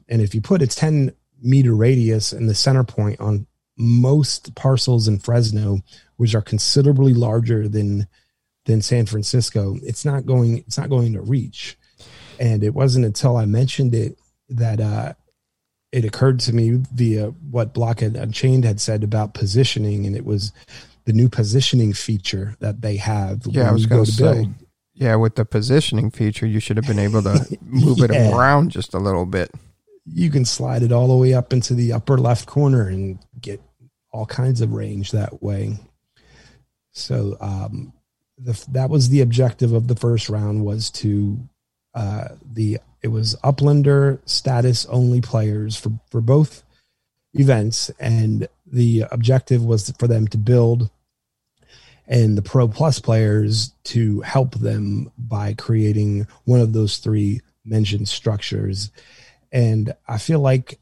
And 0.09 0.23
if 0.23 0.35
you 0.35 0.41
put 0.41 0.63
a 0.63 0.67
10 0.67 1.13
meter 1.43 1.75
radius 1.75 2.33
in 2.33 2.47
the 2.47 2.55
center 2.55 2.85
point 2.85 3.21
on 3.21 3.47
most 3.79 4.55
parcels 4.55 5.09
in 5.09 5.19
Fresno, 5.19 5.81
which 6.17 6.35
are 6.35 6.43
considerably 6.43 7.15
larger 7.15 7.69
than 7.69 8.07
than 8.67 8.83
San 8.83 9.07
Francisco, 9.07 9.77
it's 9.83 10.05
not 10.05 10.27
going 10.27 10.59
it's 10.59 10.77
not 10.77 10.91
going 10.91 11.15
to 11.15 11.23
reach. 11.23 11.79
And 12.39 12.63
it 12.63 12.75
wasn't 12.75 13.07
until 13.07 13.37
I 13.37 13.47
mentioned 13.47 13.95
it 13.95 14.19
that 14.51 14.81
uh, 14.81 15.15
it 15.93 16.05
occurred 16.05 16.41
to 16.41 16.53
me 16.53 16.83
via 16.93 17.29
what 17.51 17.75
Blockhead 17.75 18.17
Unchained 18.17 18.65
had 18.65 18.81
said 18.81 19.03
about 19.03 19.35
positioning, 19.35 20.07
and 20.07 20.15
it 20.15 20.25
was 20.25 20.53
the 21.05 21.13
new 21.13 21.29
positioning 21.29 21.93
feature 21.93 22.57
that 22.61 22.83
they 22.83 22.97
have. 22.97 23.43
Yeah, 23.47 23.69
I 23.69 23.73
was 23.73 23.87
going 23.87 24.05
to 24.05 24.13
say. 24.13 24.33
Build. 24.35 24.55
Yeah, 24.95 25.15
with 25.15 25.37
the 25.37 25.45
positioning 25.45 26.11
feature, 26.11 26.47
you 26.47 26.61
should 26.61 26.77
have 26.77 26.87
been 26.87 26.99
able 26.99 27.23
to 27.23 27.59
move 27.63 27.99
yeah. 27.99 28.07
it 28.11 28.35
around 28.35 28.71
just 28.71 28.95
a 28.95 28.99
little 28.99 29.27
bit. 29.27 29.51
You 30.05 30.31
can 30.31 30.45
slide 30.45 30.83
it 30.83 30.93
all 30.93 31.09
the 31.09 31.17
way 31.17 31.35
up 31.35 31.53
into 31.53 31.75
the 31.75 31.93
upper 31.93 32.19
left 32.19 32.47
corner 32.47 32.89
and 32.89 33.19
get 33.41 33.63
all 34.11 34.27
kinds 34.27 34.61
of 34.61 34.73
range 34.73 35.13
that 35.13 35.43
way. 35.43 35.79
So 36.93 37.37
um, 37.41 37.93
the, 38.39 38.65
that 38.71 38.91
was 38.91 39.09
the 39.09 39.21
objective 39.21 39.73
of 39.73 39.89
the 39.89 39.97
first 39.97 40.29
round 40.29 40.65
was 40.65 40.91
to 40.91 41.39
uh, 41.95 42.29
the 42.45 42.79
it 43.01 43.09
was 43.09 43.37
uplander 43.45 44.21
status 44.29 44.87
only 44.87 45.21
players 45.21 45.77
for 45.77 45.93
for 46.11 46.21
both 46.21 46.65
events, 47.35 47.91
and 48.01 48.49
the 48.67 49.05
objective 49.11 49.65
was 49.65 49.91
for 49.99 50.07
them 50.07 50.27
to 50.29 50.39
build 50.39 50.91
and 52.09 52.39
the 52.39 52.43
pro 52.43 52.67
plus 52.67 52.99
players 52.99 53.73
to 53.85 54.23
help 54.23 54.55
them 54.55 55.13
by 55.19 55.53
creating 55.55 56.27
one 56.45 56.61
of 56.61 56.73
those 56.73 56.97
three 56.97 57.41
mentioned 57.65 58.09
structures 58.09 58.91
and 59.53 59.95
i 60.09 60.17
feel 60.17 60.41
like 60.41 60.79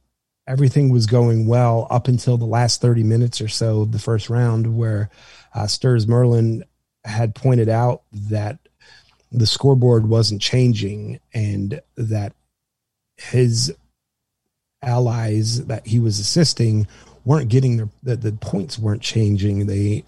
everything 0.46 0.90
was 0.90 1.06
going 1.06 1.46
well 1.46 1.86
up 1.90 2.08
until 2.08 2.36
the 2.36 2.44
last 2.44 2.80
30 2.80 3.02
minutes 3.02 3.40
or 3.40 3.48
so 3.48 3.82
of 3.82 3.92
the 3.92 3.98
first 3.98 4.30
round 4.30 4.76
where 4.76 5.10
uh, 5.54 5.66
Stirs 5.66 6.06
Merlin 6.06 6.64
had 7.04 7.34
pointed 7.34 7.68
out 7.68 8.02
that 8.12 8.58
the 9.32 9.46
scoreboard 9.46 10.08
wasn't 10.08 10.40
changing 10.40 11.18
and 11.34 11.80
that 11.96 12.32
his 13.16 13.74
allies 14.82 15.66
that 15.66 15.86
he 15.86 15.98
was 15.98 16.18
assisting 16.18 16.86
weren't 17.24 17.48
getting 17.48 17.76
their 17.76 17.88
the, 18.02 18.16
the 18.16 18.32
points 18.32 18.78
weren't 18.78 19.02
changing. 19.02 19.66
They 19.66 20.04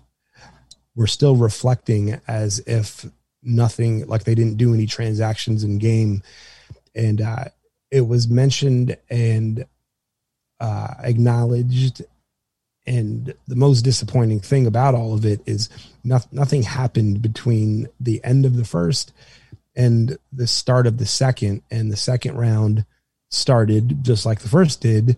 were 0.95 1.07
still 1.07 1.37
reflecting 1.37 2.21
as 2.29 2.61
if 2.61 3.07
nothing 3.43 4.07
like 4.07 4.25
they 4.25 4.35
didn't 4.35 4.57
do 4.57 4.75
any 4.75 4.87
transactions 4.87 5.65
in 5.65 5.79
game. 5.79 6.23
And 6.95 7.21
uh, 7.21 7.47
it 7.91 8.07
was 8.07 8.29
mentioned 8.29 8.97
and 9.09 9.67
uh, 10.61 10.95
acknowledged. 11.01 12.03
And 12.87 13.35
the 13.47 13.57
most 13.57 13.83
disappointing 13.83 14.41
thing 14.41 14.67
about 14.67 14.95
all 14.95 15.13
of 15.13 15.27
it 15.27 15.41
is 15.45 15.69
no, 16.05 16.21
nothing 16.33 16.63
happened 16.63 17.21
between 17.21 17.89
the 18.01 18.23
end 18.25 18.47
of 18.47 18.57
the 18.57 18.65
first 18.65 19.13
and 19.77 20.19
the 20.33 20.47
start 20.47 20.87
of 20.87 20.97
the 20.97 21.07
second. 21.07 21.63
And 21.71 21.93
the 21.93 21.97
second 21.97 22.37
round 22.37 22.87
started 23.31 24.03
just 24.03 24.25
like 24.25 24.41
the 24.41 24.49
first 24.49 24.81
did 24.81 25.17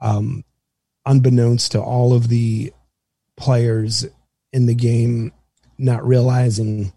um, 0.00 0.44
unbeknownst 1.06 1.72
to 1.72 1.80
all 1.80 2.12
of 2.12 2.28
the 2.28 2.72
players 3.36 4.06
in 4.52 4.66
the 4.66 4.74
game 4.74 5.32
not 5.78 6.06
realizing 6.06 6.92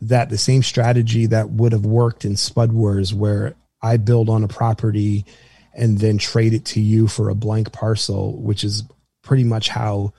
that 0.00 0.28
the 0.28 0.38
same 0.38 0.62
strategy 0.62 1.26
that 1.26 1.50
would 1.50 1.72
have 1.72 1.86
worked 1.86 2.24
in 2.24 2.36
spud 2.36 2.72
wars 2.72 3.12
where 3.12 3.54
i 3.82 3.96
build 3.96 4.28
on 4.28 4.42
a 4.42 4.48
property 4.48 5.24
and 5.76 5.98
then 5.98 6.18
trade 6.18 6.54
it 6.54 6.64
to 6.64 6.80
you 6.80 7.06
for 7.06 7.28
a 7.28 7.34
blank 7.34 7.70
parcel 7.72 8.40
which 8.40 8.64
is 8.64 8.82
pretty 9.22 9.44
much 9.44 9.68
how 9.68 10.12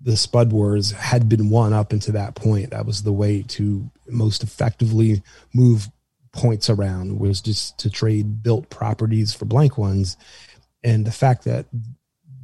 the 0.00 0.16
Spud 0.16 0.52
Wars 0.52 0.90
had 0.90 1.28
been 1.28 1.48
won 1.48 1.72
up 1.72 1.92
into 1.92 2.12
that 2.12 2.34
point. 2.34 2.70
That 2.70 2.86
was 2.86 3.02
the 3.02 3.12
way 3.12 3.42
to 3.48 3.90
most 4.08 4.42
effectively 4.42 5.22
move 5.54 5.88
points 6.32 6.68
around 6.68 7.18
was 7.18 7.40
just 7.40 7.78
to 7.78 7.90
trade 7.90 8.42
built 8.42 8.68
properties 8.68 9.32
for 9.32 9.46
blank 9.46 9.78
ones. 9.78 10.16
And 10.84 11.06
the 11.06 11.12
fact 11.12 11.44
that 11.44 11.66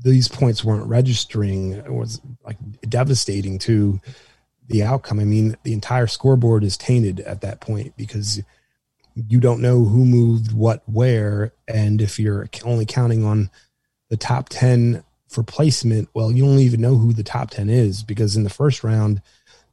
these 0.02 0.28
points 0.28 0.64
weren't 0.64 0.86
registering 0.86 1.94
was 1.94 2.20
like 2.44 2.56
devastating 2.88 3.58
to 3.60 4.00
the 4.68 4.82
outcome. 4.82 5.20
I 5.20 5.24
mean, 5.24 5.56
the 5.62 5.74
entire 5.74 6.06
scoreboard 6.06 6.64
is 6.64 6.76
tainted 6.76 7.20
at 7.20 7.42
that 7.42 7.60
point 7.60 7.94
because 7.96 8.42
you 9.14 9.40
don't 9.40 9.60
know 9.60 9.84
who 9.84 10.04
moved 10.04 10.52
what 10.52 10.82
where. 10.86 11.52
And 11.68 12.00
if 12.00 12.18
you're 12.18 12.48
only 12.64 12.86
counting 12.86 13.24
on 13.24 13.50
the 14.08 14.16
top 14.16 14.48
10 14.48 15.04
for 15.28 15.42
placement, 15.42 16.08
well, 16.14 16.30
you 16.30 16.44
don't 16.44 16.58
even 16.58 16.80
know 16.80 16.96
who 16.96 17.12
the 17.12 17.22
top 17.22 17.50
10 17.50 17.70
is 17.70 18.02
because 18.02 18.36
in 18.36 18.44
the 18.44 18.50
first 18.50 18.84
round, 18.84 19.22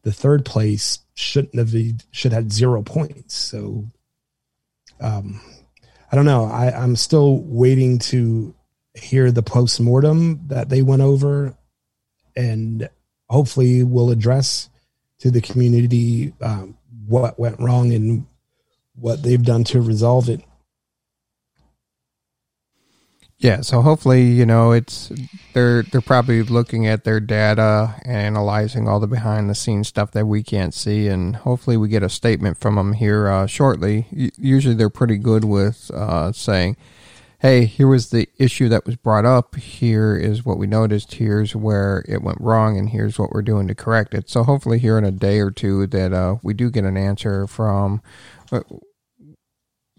the 0.03 0.13
third 0.13 0.45
place 0.45 0.99
shouldn't 1.13 1.55
have 1.55 1.73
should 2.11 2.31
have 2.31 2.43
had 2.43 2.53
zero 2.53 2.81
points. 2.81 3.35
So 3.35 3.85
um 5.01 5.41
I 6.11 6.15
don't 6.15 6.25
know. 6.25 6.45
I, 6.45 6.71
I'm 6.71 6.95
still 6.95 7.37
waiting 7.43 7.99
to 7.99 8.55
hear 8.95 9.31
the 9.31 9.43
post 9.43 9.79
mortem 9.79 10.41
that 10.47 10.69
they 10.69 10.81
went 10.81 11.03
over 11.03 11.55
and 12.35 12.89
hopefully 13.29 13.83
we'll 13.83 14.11
address 14.11 14.69
to 15.19 15.29
the 15.29 15.41
community 15.41 16.33
um, 16.41 16.77
what 17.05 17.39
went 17.39 17.59
wrong 17.59 17.93
and 17.93 18.25
what 18.99 19.23
they've 19.23 19.43
done 19.43 19.63
to 19.65 19.81
resolve 19.81 20.29
it. 20.29 20.41
Yeah, 23.39 23.61
so 23.61 23.81
hopefully, 23.81 24.23
you 24.23 24.45
know, 24.45 24.73
it's 24.73 25.13
they're 25.53 25.83
they're 25.83 26.01
probably 26.01 26.43
looking 26.43 26.85
at 26.87 27.05
their 27.05 27.21
data, 27.21 27.95
analyzing 28.03 28.85
all 28.85 28.99
the 28.99 29.07
behind 29.07 29.49
the 29.49 29.55
scenes 29.55 29.87
stuff 29.87 30.11
that 30.11 30.25
we 30.25 30.43
can't 30.43 30.73
see, 30.73 31.07
and 31.07 31.37
hopefully 31.37 31.77
we 31.77 31.87
get 31.87 32.03
a 32.03 32.09
statement 32.09 32.57
from 32.57 32.75
them 32.75 32.91
here 32.91 33.29
uh, 33.29 33.47
shortly. 33.47 34.07
Usually, 34.37 34.75
they're 34.75 34.89
pretty 34.89 35.17
good 35.17 35.45
with 35.45 35.89
uh, 35.93 36.33
saying, 36.33 36.75
"Hey, 37.39 37.63
here 37.63 37.87
was 37.87 38.09
the 38.09 38.27
issue 38.37 38.67
that 38.67 38.85
was 38.85 38.97
brought 38.97 39.23
up. 39.25 39.55
Here 39.55 40.17
is 40.17 40.43
what 40.43 40.57
we 40.57 40.67
noticed. 40.67 41.13
Here's 41.13 41.55
where 41.55 42.03
it 42.09 42.21
went 42.21 42.41
wrong, 42.41 42.77
and 42.77 42.89
here's 42.89 43.17
what 43.17 43.31
we're 43.31 43.41
doing 43.41 43.69
to 43.69 43.75
correct 43.75 44.13
it." 44.13 44.29
So 44.29 44.43
hopefully, 44.43 44.79
here 44.79 44.97
in 44.97 45.05
a 45.05 45.11
day 45.11 45.39
or 45.39 45.49
two, 45.49 45.87
that 45.87 46.11
uh, 46.11 46.35
we 46.43 46.53
do 46.53 46.69
get 46.69 46.83
an 46.83 46.97
answer 46.97 47.47
from 47.47 48.01
uh, 48.51 48.63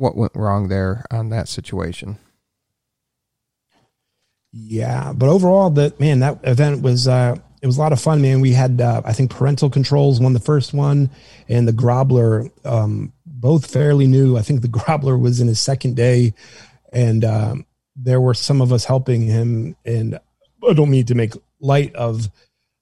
what 0.00 0.16
went 0.16 0.34
wrong 0.34 0.68
there 0.68 1.04
on 1.10 1.28
that 1.28 1.46
situation. 1.46 2.18
Yeah, 4.52 5.12
but 5.12 5.28
overall, 5.28 5.70
that 5.70 6.00
man, 6.00 6.20
that 6.20 6.40
event 6.42 6.82
was 6.82 7.06
uh, 7.06 7.36
it 7.62 7.66
was 7.66 7.76
a 7.76 7.80
lot 7.80 7.92
of 7.92 8.00
fun, 8.00 8.22
man. 8.22 8.40
We 8.40 8.52
had 8.52 8.80
uh, 8.80 9.02
I 9.04 9.12
think 9.12 9.30
parental 9.30 9.70
controls 9.70 10.20
won 10.20 10.32
the 10.32 10.40
first 10.40 10.72
one, 10.72 11.10
and 11.48 11.68
the 11.68 11.72
Grobler 11.72 12.50
um, 12.66 13.12
both 13.26 13.70
fairly 13.70 14.06
new. 14.06 14.36
I 14.36 14.42
think 14.42 14.62
the 14.62 14.68
Grobler 14.80 15.20
was 15.20 15.40
in 15.40 15.46
his 15.46 15.60
second 15.60 15.96
day, 15.96 16.34
and 16.92 17.24
um, 17.24 17.66
there 17.94 18.20
were 18.20 18.34
some 18.34 18.60
of 18.60 18.72
us 18.72 18.84
helping 18.84 19.22
him. 19.22 19.76
And 19.84 20.18
I 20.66 20.72
don't 20.72 20.90
mean 20.90 21.06
to 21.06 21.14
make 21.14 21.34
light 21.60 21.94
of 21.94 22.28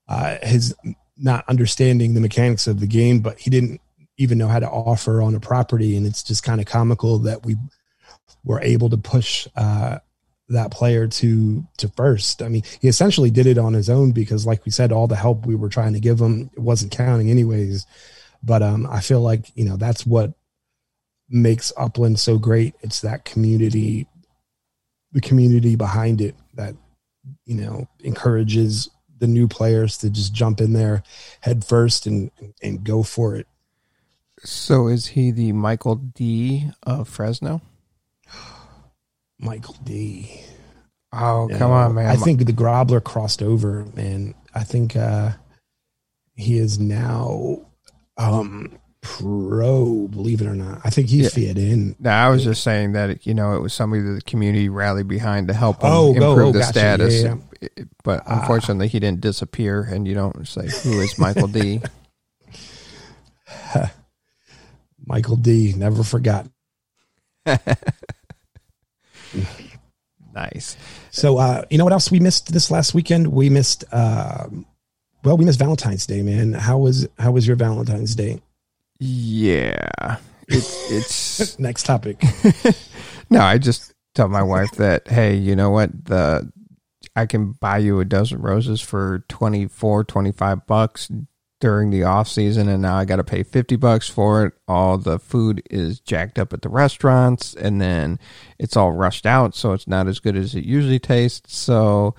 uh, 0.09 0.39
his 0.43 0.75
not 1.19 1.45
understanding 1.49 2.15
the 2.15 2.21
mechanics 2.21 2.69
of 2.69 2.79
the 2.79 2.87
game, 2.87 3.19
but 3.19 3.41
he 3.41 3.51
didn't 3.51 3.81
even 4.19 4.37
know 4.37 4.49
how 4.49 4.59
to 4.59 4.69
offer 4.69 5.23
on 5.23 5.35
a 5.35 5.41
property, 5.41 5.97
and 5.97 6.07
it's 6.07 6.23
just 6.23 6.43
kind 6.43 6.61
of 6.61 6.67
comical 6.67 7.19
that 7.21 7.47
we 7.47 7.57
were 8.45 8.61
able 8.61 8.91
to 8.91 8.97
push 8.97 9.47
uh, 9.57 9.99
that 10.49 10.71
player 10.71 11.07
to 11.07 11.67
to 11.79 11.89
first. 11.89 12.43
I 12.43 12.49
mean, 12.49 12.63
he 12.81 12.89
essentially 12.89 13.31
did 13.31 13.47
it 13.47 13.59
on 13.59 13.73
his 13.73 13.89
own 13.89 14.13
because, 14.13 14.47
like 14.47 14.65
we 14.65 14.73
said, 14.73 14.93
all 14.93 15.07
the 15.07 15.17
help 15.17 15.47
we 15.47 15.55
were 15.55 15.69
trying 15.69 15.93
to 15.95 16.01
give 16.01 16.21
him 16.21 16.51
wasn't 16.57 16.93
counting 16.93 17.31
anyways. 17.31 17.87
But 18.43 18.63
um, 18.63 18.87
I 18.91 19.01
feel 19.01 19.21
like 19.21 19.51
you 19.55 19.65
know 19.65 19.77
that's 19.77 20.05
what 20.05 20.33
makes 21.29 21.73
Upland 21.77 22.19
so 22.19 22.39
great. 22.39 22.75
It's 22.81 23.01
that 23.03 23.25
community, 23.25 24.07
the 25.13 25.21
community 25.21 25.77
behind 25.77 26.21
it 26.21 26.35
that 26.55 26.75
you 27.45 27.55
know 27.55 27.89
encourages 28.01 28.91
the 29.19 29.27
new 29.27 29.49
players 29.49 29.99
to 29.99 30.11
just 30.11 30.33
jump 30.33 30.61
in 30.61 30.73
there 30.73 31.03
head 31.41 31.65
first 31.65 32.07
and 32.07 32.31
and 32.63 32.85
go 32.85 33.03
for 33.03 33.37
it. 33.37 33.47
So 34.45 34.89
is 34.89 35.09
he 35.09 35.31
the 35.31 35.53
Michael 35.53 35.97
D 35.97 36.71
of 36.83 37.09
Fresno? 37.09 37.61
Michael 39.39 39.77
D. 39.85 40.43
Oh, 41.13 41.47
no, 41.47 41.59
come 41.59 41.71
on, 41.71 41.95
man. 41.95 42.07
I 42.07 42.17
think 42.17 42.45
the 42.45 42.53
Grobler 42.53 43.03
crossed 43.03 43.43
over, 43.43 43.87
man. 43.95 44.35
I 44.55 44.65
think 44.65 44.97
uh 44.97 45.33
he 46.35 46.59
is 46.59 46.79
now 46.79 47.67
um 48.17 48.79
pro, 49.01 50.09
believe 50.09 50.41
it 50.41 50.47
or 50.47 50.55
not. 50.55 50.81
I 50.85 50.91
think 50.91 51.09
he's 51.09 51.37
yeah. 51.37 51.49
fit 51.49 51.59
in. 51.59 51.97
No, 51.99 52.11
I 52.11 52.29
was 52.29 52.45
just 52.45 52.63
saying 52.63 52.93
that 52.93 53.27
you 53.27 53.35
know 53.35 53.55
it 53.55 53.61
was 53.61 53.73
somebody 53.73 54.03
that 54.03 54.13
the 54.13 54.23
community 54.23 54.69
rallied 54.69 55.09
behind 55.09 55.49
to 55.49 55.55
help 55.55 55.83
him 55.83 55.91
oh, 55.91 56.13
improve 56.13 56.39
oh, 56.39 56.53
the 56.53 56.61
gotcha. 56.61 56.73
status. 56.73 57.23
Yeah, 57.23 57.37
yeah. 57.61 57.85
But 58.05 58.23
ah. 58.27 58.41
unfortunately, 58.41 58.87
uh, 58.87 58.91
he 58.91 59.01
didn't 59.01 59.21
disappear, 59.21 59.83
and 59.83 60.07
you 60.07 60.15
don't 60.15 60.47
say 60.47 60.69
who 60.83 61.01
is 61.01 61.19
Michael 61.19 61.49
D. 61.49 61.83
Michael 65.09 65.37
D. 65.37 65.73
Never 65.75 66.05
forgot. 66.05 66.47
nice. 70.35 70.77
So, 71.11 71.39
uh, 71.39 71.65
you 71.71 71.79
know 71.79 71.85
what 71.85 71.95
else 71.95 72.11
we 72.11 72.21
missed 72.21 72.53
this 72.53 72.71
last 72.71 72.95
weekend? 72.95 73.29
We 73.29 73.49
missed, 73.49 73.85
uh, 73.91 74.49
well, 75.25 75.39
we 75.39 75.47
missed 75.47 75.59
Valentine's 75.59 76.07
Day, 76.07 76.21
man. 76.23 76.53
How 76.53 76.79
was 76.79 77.09
how 77.19 77.33
was 77.33 77.47
your 77.47 77.57
Valentine's 77.57 78.15
Day? 78.15 78.41
Yeah, 79.01 80.19
it's 80.47 80.93
it's 80.93 81.59
next 81.59 81.85
topic. 81.85 82.23
no, 83.31 83.41
I 83.41 83.59
just 83.59 83.95
tell 84.15 84.29
my 84.29 84.43
wife 84.43 84.71
that 84.73 85.09
hey, 85.09 85.35
you 85.37 85.57
know 85.57 85.71
what 85.71 86.05
the 86.05 86.53
I 87.17 87.27
can 87.27 87.53
buy 87.53 87.79
you 87.79 87.99
a 87.99 88.05
dozen 88.05 88.41
roses 88.41 88.81
for 88.81 89.25
24, 89.29 90.05
25 90.05 90.67
bucks 90.67 91.11
during 91.61 91.91
the 91.91 92.05
off 92.05 92.29
season 92.29 92.69
and 92.69 92.83
now 92.83 92.97
I 92.97 93.05
got 93.05 93.17
to 93.17 93.25
pay 93.25 93.43
50 93.43 93.77
bucks 93.77 94.09
for 94.09 94.47
it. 94.47 94.55
All 94.67 94.97
the 94.99 95.19
food 95.19 95.63
is 95.71 96.01
jacked 96.01 96.39
up 96.39 96.53
at 96.53 96.63
the 96.63 96.69
restaurants 96.69 97.55
and 97.55 97.81
then 97.81 98.19
it's 98.59 98.77
all 98.77 98.93
rushed 98.93 99.27
out 99.27 99.55
so 99.55 99.73
it's 99.73 99.89
not 99.89 100.07
as 100.07 100.21
good 100.21 100.37
as 100.37 100.55
it 100.55 100.65
usually 100.65 100.99
tastes. 100.99 101.57
So 101.57 102.15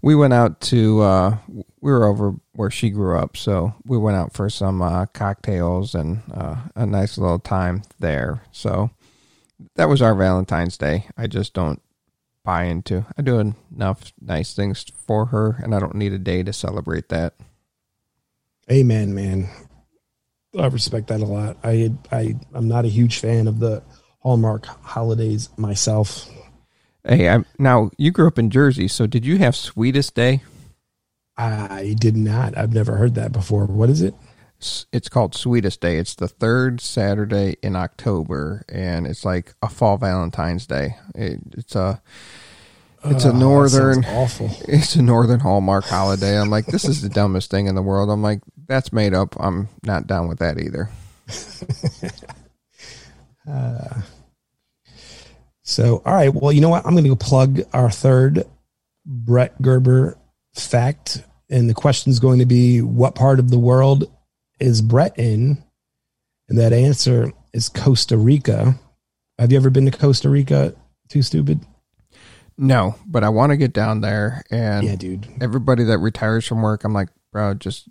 we 0.00 0.14
went 0.14 0.32
out 0.32 0.60
to 0.62 1.00
uh, 1.00 1.38
we 1.80 1.92
were 1.92 2.04
over 2.04 2.34
where 2.52 2.70
she 2.70 2.90
grew 2.90 3.18
up, 3.18 3.36
so 3.36 3.74
we 3.84 3.98
went 3.98 4.16
out 4.16 4.32
for 4.32 4.48
some 4.48 4.80
uh, 4.80 5.06
cocktails 5.06 5.94
and 5.94 6.22
uh, 6.32 6.56
a 6.76 6.86
nice 6.86 7.18
little 7.18 7.38
time 7.38 7.82
there. 7.98 8.42
So 8.52 8.90
that 9.74 9.88
was 9.88 10.00
our 10.00 10.14
Valentine's 10.14 10.76
Day. 10.76 11.06
I 11.16 11.26
just 11.26 11.52
don't 11.52 11.82
buy 12.44 12.64
into. 12.64 13.04
I 13.16 13.22
do 13.22 13.54
enough 13.72 14.12
nice 14.20 14.54
things 14.54 14.86
for 15.06 15.26
her 15.26 15.58
and 15.62 15.74
I 15.74 15.80
don't 15.80 15.96
need 15.96 16.12
a 16.12 16.18
day 16.18 16.42
to 16.42 16.52
celebrate 16.52 17.08
that. 17.08 17.34
Amen, 18.70 19.14
man. 19.14 19.48
I 20.58 20.66
respect 20.66 21.08
that 21.08 21.20
a 21.20 21.24
lot. 21.24 21.56
I 21.62 21.90
I 22.10 22.34
I'm 22.54 22.68
not 22.68 22.84
a 22.84 22.88
huge 22.88 23.18
fan 23.18 23.46
of 23.46 23.60
the 23.60 23.82
Hallmark 24.20 24.66
holidays 24.66 25.50
myself. 25.56 26.28
Hey, 27.04 27.28
I'm, 27.28 27.46
now 27.58 27.90
you 27.96 28.10
grew 28.10 28.26
up 28.26 28.38
in 28.38 28.50
Jersey, 28.50 28.88
so 28.88 29.06
did 29.06 29.24
you 29.24 29.38
have 29.38 29.56
Sweetest 29.56 30.14
Day? 30.14 30.42
I 31.36 31.94
did 31.98 32.16
not. 32.16 32.58
I've 32.58 32.74
never 32.74 32.96
heard 32.96 33.14
that 33.14 33.32
before. 33.32 33.64
What 33.66 33.88
is 33.88 34.02
it? 34.02 34.14
It's 34.92 35.08
called 35.08 35.36
Sweetest 35.36 35.80
Day. 35.80 35.98
It's 35.98 36.16
the 36.16 36.26
third 36.26 36.80
Saturday 36.80 37.56
in 37.62 37.76
October, 37.76 38.64
and 38.68 39.06
it's 39.06 39.24
like 39.24 39.54
a 39.62 39.68
fall 39.68 39.96
Valentine's 39.98 40.66
Day. 40.66 40.96
It, 41.14 41.40
it's 41.56 41.76
a 41.76 42.02
it's 43.10 43.24
a 43.24 43.32
northern 43.32 44.04
awful. 44.04 44.50
It's 44.68 44.96
a 44.96 45.02
northern 45.02 45.40
Hallmark 45.40 45.84
holiday. 45.84 46.38
I'm 46.38 46.50
like, 46.50 46.66
this 46.66 46.84
is 46.84 47.02
the 47.02 47.08
dumbest 47.08 47.50
thing 47.50 47.66
in 47.66 47.74
the 47.74 47.82
world. 47.82 48.10
I'm 48.10 48.22
like, 48.22 48.40
that's 48.66 48.92
made 48.92 49.14
up. 49.14 49.36
I'm 49.38 49.68
not 49.84 50.06
down 50.06 50.28
with 50.28 50.38
that 50.38 50.58
either. 50.58 50.90
uh, 53.50 54.00
so, 55.62 56.02
all 56.04 56.14
right. 56.14 56.32
Well, 56.32 56.52
you 56.52 56.60
know 56.60 56.70
what? 56.70 56.86
I'm 56.86 56.92
going 56.92 57.04
to 57.04 57.10
go 57.10 57.16
plug 57.16 57.60
our 57.72 57.90
third 57.90 58.44
Bret 59.04 59.60
Gerber 59.60 60.16
fact, 60.54 61.22
and 61.50 61.68
the 61.68 61.74
question 61.74 62.10
is 62.10 62.20
going 62.20 62.38
to 62.38 62.46
be, 62.46 62.80
what 62.80 63.14
part 63.14 63.38
of 63.38 63.50
the 63.50 63.58
world 63.58 64.10
is 64.60 64.82
Brett 64.82 65.18
in? 65.18 65.62
And 66.48 66.58
that 66.58 66.72
answer 66.72 67.32
is 67.52 67.68
Costa 67.68 68.16
Rica. 68.16 68.78
Have 69.38 69.52
you 69.52 69.58
ever 69.58 69.70
been 69.70 69.84
to 69.84 69.96
Costa 69.96 70.28
Rica? 70.28 70.74
Too 71.08 71.22
stupid. 71.22 71.64
No, 72.58 72.96
but 73.06 73.22
I 73.22 73.28
want 73.28 73.50
to 73.50 73.56
get 73.56 73.72
down 73.72 74.00
there 74.00 74.42
and 74.50 74.84
yeah, 74.84 74.96
dude. 74.96 75.28
Everybody 75.40 75.84
that 75.84 75.98
retires 75.98 76.44
from 76.44 76.60
work, 76.60 76.82
I'm 76.82 76.92
like, 76.92 77.08
bro, 77.32 77.54
just 77.54 77.88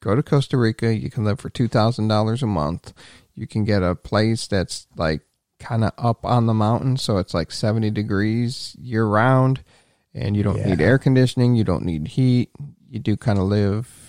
go 0.00 0.14
to 0.14 0.22
Costa 0.22 0.56
Rica. 0.56 0.94
You 0.94 1.10
can 1.10 1.24
live 1.24 1.40
for 1.40 1.50
two 1.50 1.66
thousand 1.66 2.06
dollars 2.06 2.42
a 2.42 2.46
month. 2.46 2.92
You 3.34 3.48
can 3.48 3.64
get 3.64 3.82
a 3.82 3.96
place 3.96 4.46
that's 4.46 4.86
like 4.96 5.22
kind 5.58 5.82
of 5.82 5.92
up 5.98 6.24
on 6.24 6.46
the 6.46 6.54
mountain, 6.54 6.96
so 6.96 7.18
it's 7.18 7.34
like 7.34 7.50
seventy 7.50 7.90
degrees 7.90 8.76
year 8.78 9.04
round, 9.04 9.64
and 10.14 10.36
you 10.36 10.44
don't 10.44 10.58
yeah. 10.58 10.68
need 10.68 10.80
air 10.80 10.98
conditioning. 10.98 11.56
You 11.56 11.64
don't 11.64 11.84
need 11.84 12.06
heat. 12.08 12.50
You 12.88 13.00
do 13.00 13.16
kind 13.16 13.40
of 13.40 13.46
live 13.46 14.03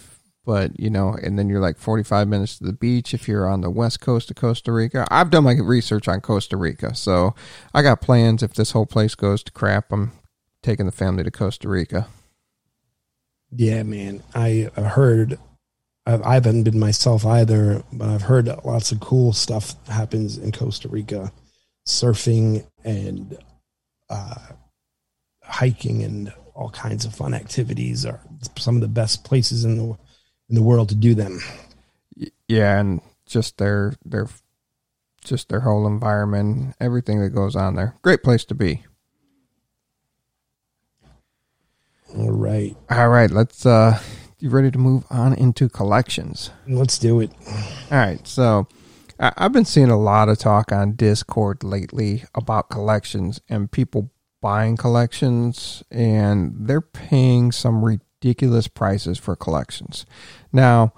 but 0.45 0.79
you 0.79 0.89
know, 0.89 1.17
and 1.21 1.37
then 1.37 1.49
you're 1.49 1.59
like 1.59 1.77
45 1.77 2.27
minutes 2.27 2.57
to 2.57 2.63
the 2.63 2.73
beach 2.73 3.13
if 3.13 3.27
you're 3.27 3.49
on 3.49 3.61
the 3.61 3.69
west 3.69 3.99
coast 3.99 4.29
of 4.29 4.37
Costa 4.37 4.71
Rica. 4.71 5.07
I've 5.09 5.31
done 5.31 5.43
my 5.43 5.53
research 5.53 6.07
on 6.07 6.21
Costa 6.21 6.55
Rica, 6.55 6.95
so 6.95 7.35
I 7.73 7.81
got 7.81 8.01
plans. 8.01 8.43
If 8.43 8.53
this 8.53 8.71
whole 8.71 8.85
place 8.85 9.15
goes 9.15 9.43
to 9.43 9.51
crap, 9.51 9.91
I'm 9.91 10.11
taking 10.61 10.85
the 10.85 10.91
family 10.91 11.23
to 11.23 11.31
Costa 11.31 11.67
Rica. 11.67 12.07
Yeah, 13.51 13.83
man, 13.83 14.23
I 14.33 14.69
heard. 14.75 15.39
I 16.07 16.35
haven't 16.35 16.63
been 16.63 16.77
myself 16.77 17.25
either, 17.25 17.83
but 17.91 18.09
I've 18.09 18.21
heard 18.21 18.45
lots 18.63 18.91
of 18.91 18.99
cool 18.99 19.33
stuff 19.33 19.73
happens 19.87 20.37
in 20.37 20.51
Costa 20.51 20.87
Rica, 20.87 21.31
surfing 21.87 22.67
and 22.83 23.35
uh, 24.07 24.35
hiking 25.41 26.03
and 26.03 26.31
all 26.53 26.69
kinds 26.69 27.05
of 27.05 27.13
fun 27.13 27.33
activities 27.33 28.05
are 28.05 28.21
some 28.57 28.75
of 28.75 28.81
the 28.81 28.87
best 28.87 29.23
places 29.23 29.65
in 29.65 29.77
the 29.77 29.97
in 30.49 30.55
the 30.55 30.61
world 30.61 30.89
to 30.89 30.95
do 30.95 31.13
them. 31.13 31.39
Yeah, 32.47 32.79
and 32.79 33.01
just 33.25 33.57
their 33.57 33.93
their 34.03 34.27
just 35.23 35.49
their 35.49 35.61
whole 35.61 35.87
environment, 35.87 36.75
everything 36.79 37.21
that 37.21 37.31
goes 37.31 37.55
on 37.55 37.75
there. 37.75 37.95
Great 38.01 38.23
place 38.23 38.45
to 38.45 38.55
be. 38.55 38.85
All 42.15 42.31
right. 42.31 42.75
All 42.89 43.09
right, 43.09 43.31
let's 43.31 43.65
uh 43.65 43.99
you 44.39 44.49
ready 44.49 44.69
to 44.69 44.77
move 44.77 45.05
on 45.09 45.33
into 45.33 45.69
collections? 45.69 46.51
Let's 46.67 46.99
do 46.99 47.19
it. 47.19 47.31
All 47.91 47.97
right. 47.97 48.25
So, 48.27 48.67
I, 49.19 49.31
I've 49.37 49.53
been 49.53 49.65
seeing 49.65 49.89
a 49.89 49.99
lot 49.99 50.29
of 50.29 50.37
talk 50.37 50.71
on 50.71 50.93
Discord 50.93 51.63
lately 51.63 52.25
about 52.35 52.69
collections 52.69 53.41
and 53.49 53.71
people 53.71 54.11
buying 54.41 54.77
collections, 54.77 55.83
and 55.89 56.53
they're 56.67 56.81
paying 56.81 57.51
some 57.51 57.83
ridiculous 58.25 58.67
prices 58.67 59.19
for 59.19 59.35
collections. 59.35 60.05
Now, 60.51 60.93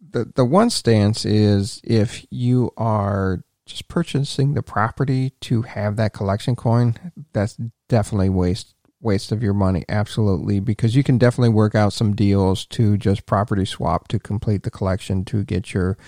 the 0.00 0.32
the 0.34 0.44
one 0.44 0.70
stance 0.70 1.26
is 1.26 1.80
if 1.84 2.26
you 2.30 2.70
are 2.76 3.44
just 3.66 3.88
purchasing 3.88 4.54
the 4.54 4.62
property 4.62 5.30
to 5.40 5.62
have 5.62 5.96
that 5.96 6.12
collection 6.14 6.56
coin, 6.56 6.94
that's 7.32 7.58
definitely 7.88 8.30
waste 8.30 8.74
waste 9.00 9.30
of 9.30 9.42
your 9.42 9.52
money 9.52 9.84
absolutely 9.90 10.60
because 10.60 10.96
you 10.96 11.02
can 11.02 11.18
definitely 11.18 11.50
work 11.50 11.74
out 11.74 11.92
some 11.92 12.16
deals 12.16 12.64
to 12.64 12.96
just 12.96 13.26
property 13.26 13.66
swap 13.66 14.08
to 14.08 14.18
complete 14.18 14.62
the 14.62 14.70
collection 14.70 15.26
to 15.26 15.44
get 15.44 15.74
your 15.74 15.98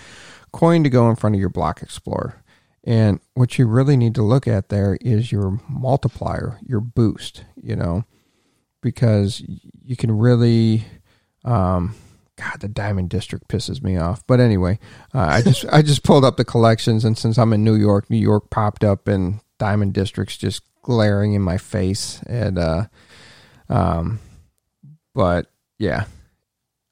coin 0.51 0.83
to 0.83 0.89
go 0.89 1.07
in 1.07 1.15
front 1.15 1.35
of 1.35 1.39
your 1.39 1.49
block 1.49 1.83
explorer 1.83 2.41
and 2.83 3.19
what 3.35 3.59
you 3.59 3.67
really 3.67 3.95
need 3.95 4.15
to 4.15 4.23
look 4.23 4.47
at 4.47 4.69
there 4.69 4.97
is 5.01 5.31
your 5.31 5.59
multiplier 5.69 6.57
your 6.65 6.79
boost 6.79 7.43
you 7.61 7.75
know 7.75 8.03
because 8.87 9.43
you 9.83 9.97
can 9.97 10.17
really 10.17 10.85
um, 11.43 11.93
God, 12.37 12.61
the 12.61 12.69
Diamond 12.69 13.09
District 13.09 13.45
pisses 13.49 13.83
me 13.83 13.97
off. 13.97 14.25
But 14.27 14.39
anyway, 14.39 14.79
uh, 15.13 15.19
I 15.19 15.41
just 15.41 15.65
I 15.71 15.81
just 15.81 16.03
pulled 16.03 16.23
up 16.23 16.37
the 16.37 16.45
collections, 16.45 17.03
and 17.03 17.17
since 17.17 17.37
I'm 17.37 17.51
in 17.51 17.65
New 17.65 17.75
York, 17.75 18.09
New 18.09 18.17
York 18.17 18.49
popped 18.49 18.83
up, 18.83 19.07
and 19.07 19.41
Diamond 19.57 19.93
District's 19.93 20.37
just 20.37 20.61
glaring 20.83 21.33
in 21.33 21.41
my 21.41 21.57
face. 21.57 22.21
And 22.27 22.57
uh, 22.57 22.85
um, 23.67 24.19
but 25.13 25.47
yeah, 25.79 26.05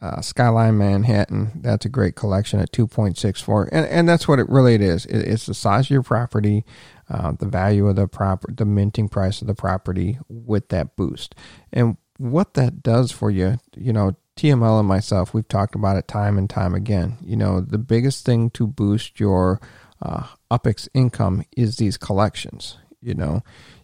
uh, 0.01 0.21
Skyline 0.21 0.77
Manhattan, 0.77 1.61
that's 1.61 1.85
a 1.85 1.89
great 1.89 2.15
collection 2.15 2.59
at 2.59 2.71
two 2.71 2.87
point 2.87 3.17
six 3.17 3.39
four, 3.39 3.69
and 3.71 3.85
and 3.85 4.09
that's 4.09 4.27
what 4.27 4.39
it 4.39 4.49
really 4.49 4.73
it 4.73 4.81
is. 4.81 5.05
It, 5.05 5.19
it's 5.19 5.45
the 5.45 5.53
size 5.53 5.85
of 5.85 5.91
your 5.91 6.03
property. 6.03 6.65
Uh, 7.09 7.33
the 7.33 7.45
value 7.45 7.87
of 7.87 7.95
the 7.95 8.07
property, 8.07 8.53
the 8.55 8.65
minting 8.65 9.07
price 9.07 9.41
of 9.41 9.47
the 9.47 9.53
property 9.53 10.17
with 10.27 10.69
that 10.69 10.95
boost. 10.95 11.35
And 11.71 11.97
what 12.17 12.55
that 12.55 12.81
does 12.81 13.11
for 13.11 13.29
you, 13.29 13.59
you 13.75 13.93
know, 13.93 14.15
TML 14.37 14.79
and 14.79 14.87
myself, 14.87 15.33
we've 15.33 15.47
talked 15.47 15.75
about 15.75 15.97
it 15.97 16.07
time 16.07 16.37
and 16.37 16.49
time 16.49 16.73
again. 16.73 17.17
You 17.21 17.35
know, 17.35 17.61
the 17.61 17.77
biggest 17.77 18.25
thing 18.25 18.49
to 18.51 18.67
boost 18.67 19.19
your 19.19 19.61
uh, 20.01 20.27
UPX 20.51 20.89
income 20.93 21.43
is 21.55 21.77
these 21.77 21.97
collections. 21.97 22.77
You 23.01 23.13
know, 23.13 23.43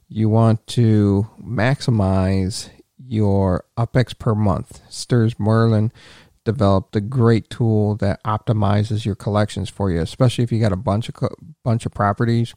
you 0.10 0.28
want 0.28 0.66
to 0.68 1.30
maximize 1.42 2.70
your 2.98 3.66
UPEX 3.78 4.18
per 4.18 4.36
month. 4.36 4.82
Stirs 4.90 5.40
Merlin 5.40 5.92
developed 6.44 6.96
a 6.96 7.02
great 7.02 7.50
tool 7.50 7.96
that 7.98 8.24
optimizes 8.24 9.06
your 9.06 9.16
collections 9.16 9.70
for 9.70 9.92
you, 9.92 10.02
especially 10.02 10.44
if 10.44 10.52
you 10.52 10.60
got 10.60 10.74
a 10.74 10.78
bunch 10.78 11.08
of 11.10 11.16
bunch 11.64 11.86
of 11.86 11.94
properties, 11.94 12.54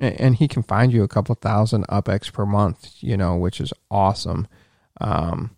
and 0.00 0.36
he 0.36 0.48
can 0.48 0.62
find 0.62 0.92
you 0.92 1.02
a 1.02 1.08
couple 1.08 1.34
thousand 1.34 1.86
UPX 1.88 2.32
per 2.32 2.46
month. 2.46 2.94
You 3.00 3.16
know, 3.16 3.36
which 3.36 3.60
is 3.60 3.72
awesome. 3.90 4.48
Um, 5.00 5.56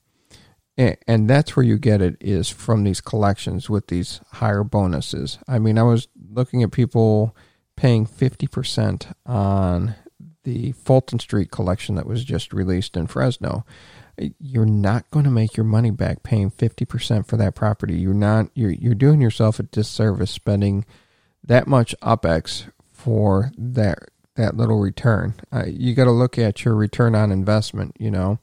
and 0.77 1.29
that's 1.29 1.55
where 1.55 1.65
you 1.65 1.79
get 1.79 2.01
it 2.01 2.17
is 2.21 2.49
from 2.49 2.85
these 2.85 3.01
collections 3.01 3.69
with 3.69 3.89
these 3.89 4.21
higher 4.33 4.65
bonuses. 4.65 5.39
I 5.47 5.59
mean, 5.59 5.79
I 5.79 5.83
was 5.83 6.09
looking 6.31 6.63
at 6.63 6.73
people 6.73 7.37
paying 7.77 8.07
50% 8.07 9.13
on 9.27 9.95
the 10.45 10.73
Fulton 10.73 11.19
Street 11.19 11.51
collection 11.51 11.95
that 11.97 12.07
was 12.07 12.25
just 12.25 12.53
released 12.53 12.97
in 12.97 13.07
Fresno. 13.07 13.65
You're 14.39 14.67
not 14.67 15.11
going 15.11 15.25
to 15.25 15.31
make 15.31 15.57
your 15.57 15.65
money 15.65 15.91
back 15.91 16.23
paying 16.23 16.51
50% 16.51 17.27
for 17.27 17.37
that 17.37 17.55
property. 17.55 17.95
You're 17.95 18.15
not 18.15 18.51
you're 18.55 18.71
you're 18.71 18.95
doing 18.95 19.21
yourself 19.21 19.59
a 19.59 19.65
disservice 19.65 20.31
spending 20.31 20.85
that 21.43 21.67
much 21.67 21.95
UPX 22.03 22.71
for 22.93 23.53
that 23.57 24.11
that 24.37 24.57
little 24.57 24.81
return. 24.81 25.35
Uh, 25.53 25.65
you 25.67 25.95
got 25.95 26.05
to 26.05 26.11
look 26.11 26.39
at 26.39 26.65
your 26.65 26.75
return 26.75 27.15
on 27.15 27.31
investment, 27.31 27.97
you 27.99 28.11
know 28.11 28.39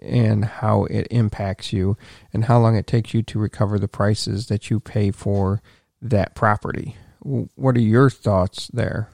and 0.00 0.44
how 0.44 0.84
it 0.84 1.06
impacts 1.10 1.72
you 1.72 1.96
and 2.32 2.44
how 2.44 2.58
long 2.58 2.76
it 2.76 2.86
takes 2.86 3.14
you 3.14 3.22
to 3.22 3.38
recover 3.38 3.78
the 3.78 3.88
prices 3.88 4.46
that 4.46 4.70
you 4.70 4.78
pay 4.80 5.10
for 5.10 5.60
that 6.00 6.34
property. 6.34 6.96
What 7.20 7.76
are 7.76 7.80
your 7.80 8.10
thoughts 8.10 8.68
there? 8.68 9.08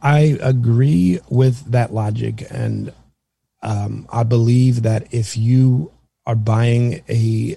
I 0.00 0.36
agree 0.40 1.20
with 1.28 1.70
that 1.70 1.92
logic. 1.92 2.44
And 2.50 2.92
um, 3.62 4.06
I 4.10 4.24
believe 4.24 4.82
that 4.82 5.12
if 5.14 5.36
you 5.36 5.92
are 6.26 6.34
buying 6.34 7.04
a 7.08 7.56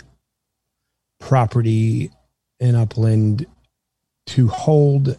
property 1.20 2.12
in 2.60 2.76
Upland 2.76 3.48
to 4.28 4.48
hold 4.48 5.18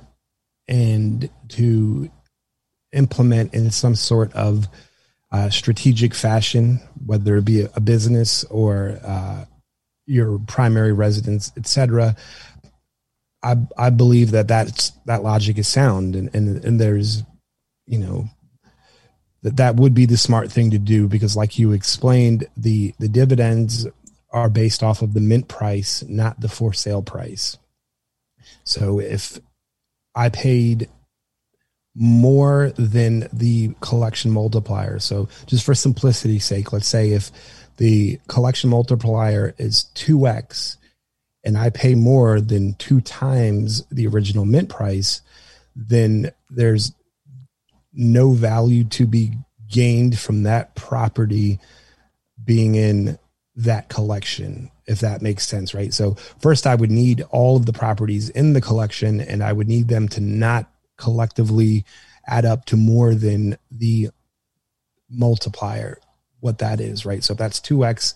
and 0.69 1.29
to 1.49 2.11
implement 2.97 3.55
in 3.55 3.71
some 3.71 3.95
sort 3.95 4.33
of 4.33 4.69
uh, 5.33 5.51
strategic 5.51 6.15
fashion, 6.15 6.81
whether 7.05 7.37
it 7.37 7.45
be 7.45 7.63
a, 7.63 7.81
business 7.81 8.45
or 8.45 8.99
uh, 9.05 9.45
your 10.07 10.39
primary 10.47 10.93
residence, 10.93 11.53
etc. 11.57 12.17
I 13.43 13.57
I 13.77 13.91
believe 13.91 14.31
that 14.31 14.49
that's 14.49 14.91
that 15.07 15.23
logic 15.23 15.59
is 15.59 15.69
sound, 15.69 16.17
and 16.17 16.35
and 16.35 16.65
and 16.65 16.81
there's, 16.81 17.23
you 17.87 17.99
know, 17.99 18.29
that 19.43 19.57
that 19.57 19.77
would 19.77 19.95
be 19.95 20.07
the 20.07 20.17
smart 20.17 20.51
thing 20.51 20.71
to 20.71 20.79
do 20.79 21.09
because, 21.09 21.37
like 21.37 21.59
you 21.59 21.73
explained, 21.73 22.47
the 22.57 22.95
the 22.99 23.09
dividends 23.09 23.87
are 24.31 24.49
based 24.49 24.83
off 24.83 25.03
of 25.03 25.15
the 25.15 25.21
mint 25.21 25.49
price, 25.49 26.05
not 26.09 26.41
the 26.41 26.49
for 26.49 26.73
sale 26.73 27.03
price. 27.03 27.59
So 28.65 29.01
if 29.01 29.39
I 30.15 30.29
paid 30.29 30.89
more 31.97 32.73
than 32.77 33.29
the 33.33 33.75
collection 33.81 34.31
multiplier. 34.31 34.99
So 34.99 35.29
just 35.47 35.65
for 35.65 35.75
simplicity's 35.75 36.45
sake, 36.45 36.73
let's 36.73 36.87
say 36.87 37.13
if 37.13 37.31
the 37.79 38.21
collection 38.29 38.71
multiplier 38.71 39.55
is 39.59 39.91
2x 39.95 40.77
and 41.43 41.57
I 41.57 41.71
pay 41.71 41.95
more 41.95 42.41
than 42.41 42.75
two 42.75 43.01
times 43.01 43.87
the 43.87 44.07
original 44.07 44.45
mint 44.45 44.69
price, 44.69 45.23
then 45.75 46.33
there's 46.51 46.93
no 47.93 48.33
value 48.33 48.85
to 48.85 49.07
be 49.07 49.33
gained 49.69 50.19
from 50.19 50.43
that 50.43 50.75
property 50.75 51.59
being 52.45 52.75
in 52.75 53.19
that 53.57 53.89
collection 53.89 54.71
if 54.87 55.01
that 55.01 55.23
makes 55.23 55.47
sense 55.47 55.73
right 55.73 55.95
so 55.95 56.15
first 56.39 56.67
i 56.67 56.75
would 56.75 56.91
need 56.91 57.23
all 57.31 57.57
of 57.57 57.65
the 57.65 57.73
properties 57.73 58.29
in 58.31 58.53
the 58.53 58.61
collection 58.61 59.19
and 59.19 59.43
i 59.43 59.51
would 59.51 59.67
need 59.67 59.89
them 59.89 60.07
to 60.07 60.21
not 60.21 60.71
collectively 60.97 61.85
add 62.27 62.45
up 62.45 62.65
to 62.67 62.77
more 62.77 63.15
than 63.15 63.57
the 63.71 64.11
multiplier, 65.09 65.99
what 66.41 66.59
that 66.59 66.81
is, 66.81 67.07
right? 67.07 67.23
So 67.23 67.33
if 67.33 67.39
that's 67.39 67.61
2x, 67.61 68.15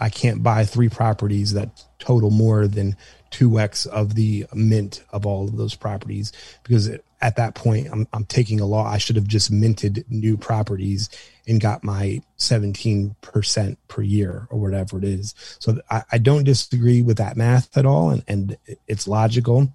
I 0.00 0.08
can't 0.08 0.42
buy 0.42 0.64
three 0.64 0.88
properties 0.88 1.52
that 1.52 1.84
total 1.98 2.30
more 2.30 2.66
than 2.66 2.96
2x 3.30 3.86
of 3.86 4.14
the 4.14 4.46
mint 4.54 5.04
of 5.10 5.26
all 5.26 5.44
of 5.44 5.56
those 5.56 5.74
properties 5.74 6.32
because 6.62 6.88
at 7.20 7.36
that 7.36 7.54
point 7.54 7.88
I'm, 7.90 8.06
I'm 8.12 8.24
taking 8.24 8.60
a 8.60 8.66
law. 8.66 8.86
I 8.86 8.98
should 8.98 9.16
have 9.16 9.26
just 9.26 9.50
minted 9.50 10.04
new 10.08 10.36
properties 10.36 11.08
and 11.46 11.60
got 11.60 11.82
my 11.82 12.20
17% 12.38 13.76
per 13.88 14.02
year 14.02 14.46
or 14.50 14.60
whatever 14.60 14.98
it 14.98 15.04
is. 15.04 15.34
So 15.58 15.78
I, 15.90 16.02
I 16.12 16.18
don't 16.18 16.44
disagree 16.44 17.02
with 17.02 17.16
that 17.18 17.36
math 17.36 17.76
at 17.76 17.86
all. 17.86 18.10
And, 18.10 18.24
and 18.28 18.56
it's 18.86 19.08
logical. 19.08 19.72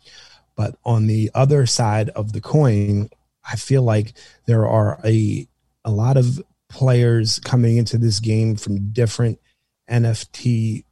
But 0.60 0.76
on 0.84 1.08
the 1.08 1.32
other 1.34 1.66
side 1.66 2.10
of 2.10 2.34
the 2.34 2.42
coin, 2.42 3.10
I 3.50 3.56
feel 3.56 3.82
like 3.82 4.12
there 4.46 4.68
are 4.68 5.00
a 5.06 5.48
a 5.86 5.90
lot 5.90 6.18
of 6.18 6.44
players 6.68 7.40
coming 7.40 7.78
into 7.78 7.98
this 7.98 8.20
game 8.20 8.58
from 8.58 8.92
different 8.92 9.40
NFT 9.90 10.84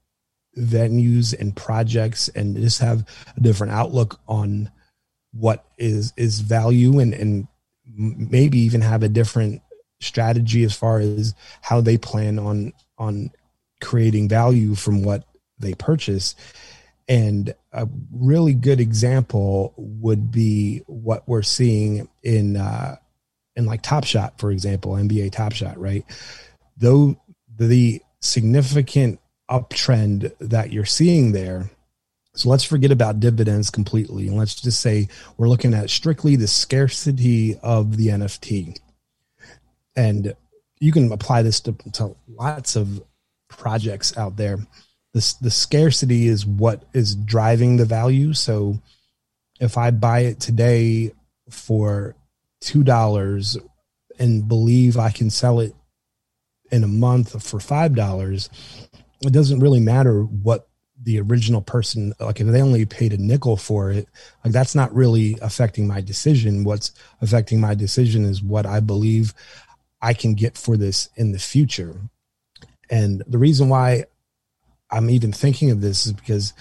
venues 0.57 1.37
and 1.37 1.53
projects 1.53 2.29
and 2.29 2.55
just 2.55 2.79
have 2.79 3.05
a 3.35 3.41
different 3.41 3.73
outlook 3.73 4.21
on 4.25 4.71
what 5.33 5.65
is 5.77 6.13
is 6.15 6.39
value 6.39 6.99
and 6.99 7.13
and 7.13 7.49
maybe 7.85 8.59
even 8.59 8.79
have 8.79 9.03
a 9.03 9.09
different 9.09 9.61
strategy 9.99 10.63
as 10.63 10.73
far 10.73 10.99
as 10.99 11.35
how 11.61 11.81
they 11.81 11.97
plan 11.97 12.39
on 12.39 12.71
on 12.97 13.31
creating 13.81 14.29
value 14.29 14.75
from 14.75 15.03
what 15.03 15.25
they 15.59 15.73
purchase 15.73 16.35
and 17.07 17.53
a 17.71 17.87
really 18.11 18.53
good 18.53 18.79
example 18.79 19.73
would 19.77 20.31
be 20.31 20.79
what 20.87 21.27
we're 21.27 21.41
seeing 21.41 22.09
in 22.23 22.57
uh, 22.57 22.97
in 23.55 23.65
like 23.65 23.81
Top 23.81 24.03
Shot, 24.03 24.39
for 24.39 24.51
example, 24.51 24.93
NBA 24.93 25.31
Top 25.31 25.53
Shot, 25.53 25.79
right? 25.79 26.05
Though 26.75 27.19
the 27.55 28.01
significant 28.19 29.19
uptrend 29.49 30.31
that 30.39 30.71
you're 30.71 30.85
seeing 30.85 31.31
there. 31.31 31.69
So 32.35 32.49
let's 32.49 32.63
forget 32.63 32.91
about 32.91 33.19
dividends 33.19 33.69
completely. 33.69 34.27
And 34.27 34.37
let's 34.37 34.55
just 34.55 34.79
say 34.79 35.07
we're 35.37 35.49
looking 35.49 35.73
at 35.73 35.89
strictly 35.89 36.35
the 36.35 36.47
scarcity 36.47 37.57
of 37.63 37.97
the 37.97 38.07
NFT. 38.07 38.77
And 39.95 40.35
you 40.79 40.91
can 40.91 41.11
apply 41.11 41.41
this 41.41 41.59
to, 41.61 41.73
to 41.93 42.15
lots 42.27 42.75
of 42.75 43.01
projects 43.47 44.15
out 44.17 44.35
there 44.37 44.59
the 45.17 45.35
the 45.41 45.51
scarcity 45.51 46.27
is 46.27 46.45
what 46.45 46.83
is 46.93 47.15
driving 47.15 47.77
the 47.77 47.85
value. 47.85 48.33
So 48.33 48.79
if 49.59 49.77
I 49.77 49.91
buy 49.91 50.19
it 50.21 50.39
today 50.39 51.13
for 51.49 52.15
two 52.61 52.83
dollars 52.83 53.57
and 54.19 54.47
believe 54.47 54.97
I 54.97 55.09
can 55.09 55.29
sell 55.29 55.59
it 55.59 55.73
in 56.71 56.83
a 56.83 56.87
month 56.87 57.41
for 57.43 57.59
five 57.59 57.95
dollars, 57.95 58.49
it 59.21 59.33
doesn't 59.33 59.59
really 59.59 59.79
matter 59.79 60.21
what 60.23 60.67
the 61.01 61.19
original 61.19 61.61
person 61.61 62.13
like 62.19 62.39
if 62.39 62.47
they 62.47 62.61
only 62.61 62.85
paid 62.85 63.13
a 63.13 63.17
nickel 63.17 63.55
for 63.55 63.91
it 63.91 64.07
like 64.43 64.51
that's 64.51 64.73
not 64.73 64.91
really 64.95 65.37
affecting 65.43 65.85
my 65.85 66.01
decision 66.01 66.63
what's 66.63 66.91
affecting 67.21 67.61
my 67.61 67.75
decision 67.75 68.25
is 68.25 68.41
what 68.41 68.65
i 68.65 68.79
believe 68.79 69.31
i 70.01 70.11
can 70.11 70.33
get 70.33 70.57
for 70.57 70.75
this 70.75 71.09
in 71.15 71.33
the 71.33 71.37
future 71.37 72.01
and 72.89 73.21
the 73.27 73.37
reason 73.37 73.69
why 73.69 74.05
i'm 74.91 75.09
even 75.09 75.31
thinking 75.31 75.71
of 75.71 75.81
this 75.81 76.05
is 76.05 76.13
because 76.13 76.53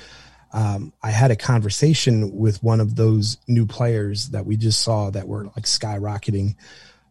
um, 0.57 0.95
I 1.03 1.11
had 1.11 1.31
a 1.31 1.37
conversation 1.37 2.35
with 2.39 2.63
one 2.63 2.81
of 2.81 2.97
those 2.97 3.37
new 3.47 3.67
players 3.67 4.31
that 4.31 4.47
we 4.47 4.57
just 4.57 4.81
saw 4.81 5.11
that 5.11 5.29
were 5.29 5.45
like 5.45 5.65
skyrocketing, 5.65 6.57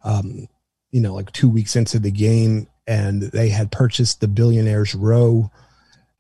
um, 0.04 0.48
you 0.92 1.00
know, 1.00 1.14
like 1.14 1.32
two 1.32 1.50
weeks 1.50 1.76
into 1.76 2.00
the 2.00 2.10
game, 2.10 2.68
and 2.88 3.22
they 3.22 3.50
had 3.50 3.72
purchased 3.72 4.20
the 4.20 4.28
Billionaires 4.28 4.96
Row 4.96 5.52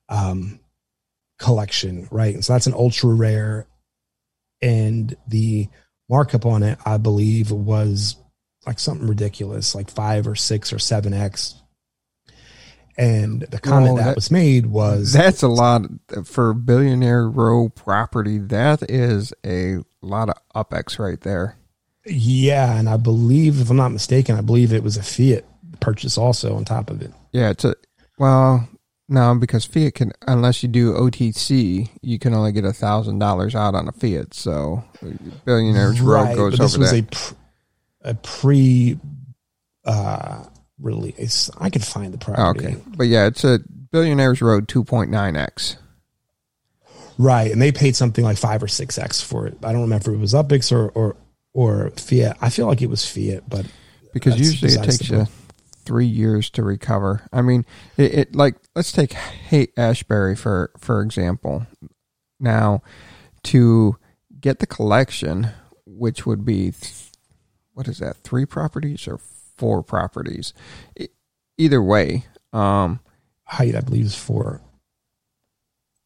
um, 0.07 0.59
collection, 1.39 2.07
right? 2.11 2.35
And 2.35 2.45
so 2.45 2.53
that's 2.53 2.67
an 2.67 2.75
ultra 2.75 3.11
rare, 3.11 3.65
and 4.61 5.15
the 5.27 5.67
markup 6.07 6.45
on 6.45 6.61
it, 6.61 6.77
I 6.85 6.97
believe, 6.97 7.49
was 7.49 8.17
like 8.67 8.77
something 8.77 9.07
ridiculous, 9.07 9.73
like 9.73 9.89
five 9.89 10.27
or 10.27 10.35
six 10.35 10.71
or 10.71 10.77
seven 10.77 11.11
x 11.11 11.55
and 12.97 13.41
the 13.41 13.59
comment 13.59 13.97
that, 13.97 14.05
that, 14.05 14.15
was 14.15 14.31
made 14.31 14.67
was 14.67 15.11
that's 15.11 15.43
a 15.43 15.47
lot 15.47 15.81
for 16.23 16.53
billionaire 16.53 17.29
row 17.29 17.69
property. 17.69 18.37
That 18.37 18.89
is 18.89 19.33
a 19.45 19.77
lot 20.01 20.29
of 20.29 20.37
upex 20.55 20.97
right 20.97 21.19
there. 21.19 21.57
Yeah, 22.05 22.77
and 22.77 22.87
I 22.87 22.97
believe, 22.97 23.59
if 23.59 23.69
I'm 23.69 23.77
not 23.77 23.91
mistaken, 23.91 24.37
I 24.37 24.41
believe 24.41 24.71
it 24.71 24.83
was 24.83 24.95
a 24.95 25.03
Fiat 25.03 25.43
purchase 25.79 26.17
also 26.17 26.55
on 26.55 26.63
top 26.63 26.89
of 26.89 27.01
it. 27.01 27.11
Yeah, 27.31 27.49
it's 27.49 27.65
a 27.65 27.75
well, 28.17 28.69
no, 29.09 29.35
because 29.35 29.65
Fiat 29.65 29.95
can 29.95 30.11
unless 30.27 30.63
you 30.63 30.69
do 30.69 30.93
OTC, 30.93 31.89
you 32.01 32.19
can 32.19 32.33
only 32.33 32.51
get 32.51 32.63
a 32.63 32.73
thousand 32.73 33.19
dollars 33.19 33.55
out 33.55 33.75
on 33.75 33.87
a 33.87 33.91
Fiat. 33.91 34.33
So 34.33 34.83
billionaires 35.43 35.99
right, 35.99 36.29
row 36.29 36.35
goes 36.35 36.57
but 36.57 36.63
this 36.63 36.75
over 36.75 36.81
was 36.81 36.91
that. 36.91 37.33
A, 38.03 38.09
a 38.11 38.13
pre. 38.13 38.99
Uh, 39.83 40.45
release. 40.79 41.49
I 41.57 41.69
could 41.69 41.83
find 41.83 42.13
the 42.13 42.17
property. 42.17 42.67
Okay, 42.67 42.77
but 42.87 43.07
yeah, 43.07 43.27
it's 43.27 43.43
a 43.43 43.59
Billionaires 43.91 44.41
Row 44.41 44.61
2.9x. 44.61 45.77
Right, 47.17 47.51
and 47.51 47.61
they 47.61 47.71
paid 47.71 47.95
something 47.95 48.23
like 48.23 48.37
five 48.37 48.61
or 48.61 48.67
six 48.67 48.97
x 48.97 49.21
for 49.21 49.47
it. 49.47 49.57
I 49.63 49.71
don't 49.71 49.83
remember 49.83 50.11
if 50.11 50.17
it 50.17 50.21
was 50.21 50.33
Upix 50.33 50.71
or 50.71 50.89
or 50.89 51.15
or 51.53 51.91
Fiat. 51.91 52.37
I 52.41 52.49
feel 52.49 52.67
like 52.67 52.81
it 52.81 52.89
was 52.89 53.07
Fiat, 53.07 53.49
but 53.49 53.65
because 54.13 54.37
usually 54.37 54.73
it 54.73 54.83
takes 54.83 55.09
you 55.09 55.25
three 55.85 56.07
years 56.07 56.49
to 56.51 56.63
recover. 56.63 57.27
I 57.31 57.41
mean, 57.41 57.65
it, 57.95 58.13
it 58.13 58.35
like 58.35 58.55
let's 58.75 58.91
take 58.91 59.13
Haight 59.13 59.71
Ashbury 59.77 60.35
for 60.35 60.71
for 60.77 61.01
example. 61.01 61.65
Now, 62.37 62.81
to 63.43 63.97
get 64.41 64.59
the 64.59 64.67
collection, 64.67 65.49
which 65.85 66.25
would 66.25 66.43
be 66.43 66.71
th- 66.71 67.11
what 67.73 67.87
is 67.87 67.99
that? 67.99 68.17
Three 68.17 68.45
properties 68.45 69.07
or 69.07 69.19
four 69.57 69.83
properties. 69.83 70.53
Either 71.57 71.81
way, 71.81 72.25
um, 72.53 72.99
Haight 73.45 73.75
I 73.75 73.81
believe 73.81 74.05
is 74.05 74.15
four. 74.15 74.61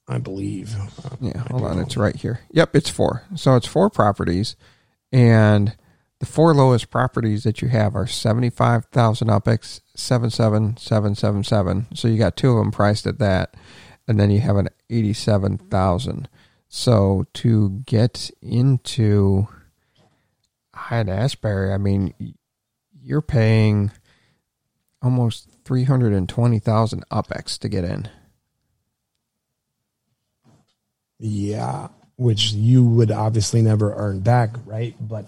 I 0.07 0.17
believe. 0.17 0.75
Yeah, 1.21 1.37
hold 1.51 1.63
on, 1.63 1.79
it's 1.79 1.95
right 1.95 2.15
here. 2.15 2.41
Yep, 2.51 2.75
it's 2.75 2.89
four. 2.89 3.23
So 3.35 3.55
it's 3.55 3.67
four 3.67 3.89
properties, 3.91 4.55
and 5.11 5.75
the 6.19 6.25
four 6.25 6.53
lowest 6.53 6.89
properties 6.89 7.43
that 7.43 7.61
you 7.61 7.67
have 7.67 7.95
are 7.95 8.07
seventy 8.07 8.49
five 8.49 8.85
thousand 8.85 9.27
UPX, 9.27 9.81
seven 9.95 10.29
seven 10.31 10.77
seven 10.77 11.13
seven 11.15 11.43
seven. 11.43 11.87
So 11.93 12.07
you 12.07 12.17
got 12.17 12.35
two 12.35 12.51
of 12.51 12.57
them 12.57 12.71
priced 12.71 13.05
at 13.05 13.19
that, 13.19 13.55
and 14.07 14.19
then 14.19 14.31
you 14.31 14.39
have 14.41 14.57
an 14.57 14.69
eighty 14.89 15.13
seven 15.13 15.57
thousand. 15.57 16.27
So 16.67 17.25
to 17.35 17.81
get 17.85 18.31
into 18.41 19.47
Haight 20.75 21.07
Ashbury, 21.07 21.71
I 21.71 21.77
mean, 21.77 22.13
you're 23.09 23.21
paying 23.21 23.89
almost 25.01 25.49
320,000 25.65 27.09
UPX 27.09 27.57
to 27.57 27.67
get 27.67 27.83
in. 27.83 28.07
Yeah, 31.17 31.87
which 32.17 32.51
you 32.51 32.85
would 32.85 33.11
obviously 33.11 33.63
never 33.63 33.93
earn 33.95 34.19
back, 34.19 34.51
right? 34.65 34.95
But 35.01 35.25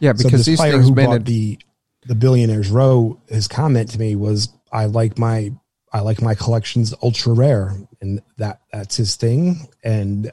yeah, 0.00 0.12
because 0.12 0.44
so 0.44 0.50
these 0.50 0.60
things 0.60 0.90
been 0.90 1.12
a, 1.12 1.18
the 1.20 1.58
the 2.06 2.14
billionaires 2.14 2.70
row. 2.70 3.18
His 3.28 3.48
comment 3.48 3.90
to 3.92 3.98
me 3.98 4.14
was, 4.16 4.50
"I 4.70 4.86
like 4.86 5.18
my 5.18 5.52
I 5.92 6.00
like 6.00 6.20
my 6.20 6.34
collections 6.34 6.92
ultra 7.02 7.32
rare, 7.32 7.74
and 8.02 8.20
that 8.36 8.60
that's 8.72 8.96
his 8.96 9.16
thing." 9.16 9.68
And 9.82 10.32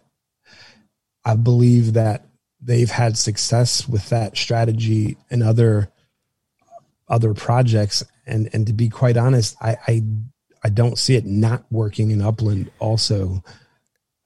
I 1.23 1.35
believe 1.35 1.93
that 1.93 2.25
they've 2.59 2.91
had 2.91 3.17
success 3.17 3.87
with 3.87 4.09
that 4.09 4.35
strategy 4.35 5.15
in 5.29 5.41
other 5.41 5.92
other 7.07 7.33
projects. 7.33 8.03
And 8.25 8.49
and 8.53 8.67
to 8.67 8.73
be 8.73 8.89
quite 8.89 9.17
honest, 9.17 9.55
I 9.61 9.77
I, 9.87 10.03
I 10.63 10.69
don't 10.69 10.97
see 10.97 11.15
it 11.15 11.25
not 11.25 11.65
working 11.71 12.11
in 12.11 12.21
Upland 12.21 12.71
also. 12.79 13.43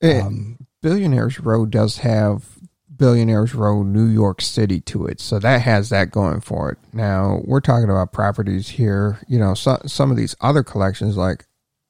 It, 0.01 0.21
um, 0.21 0.59
Billionaires 0.82 1.39
Row 1.39 1.65
does 1.65 1.97
have 1.97 2.45
Billionaires 2.95 3.53
Row 3.53 3.84
New 3.84 4.05
York 4.05 4.41
City 4.41 4.82
to 4.82 5.05
it. 5.05 5.19
So 5.19 5.39
that 5.39 5.61
has 5.61 5.89
that 5.89 6.11
going 6.11 6.41
for 6.41 6.71
it. 6.71 6.78
Now, 6.93 7.41
we're 7.45 7.61
talking 7.61 7.89
about 7.89 8.11
properties 8.11 8.69
here, 8.69 9.19
you 9.28 9.39
know, 9.39 9.53
so, 9.53 9.80
some 9.86 10.11
of 10.11 10.17
these 10.17 10.36
other 10.41 10.63
collections 10.63 11.17
like 11.17 11.45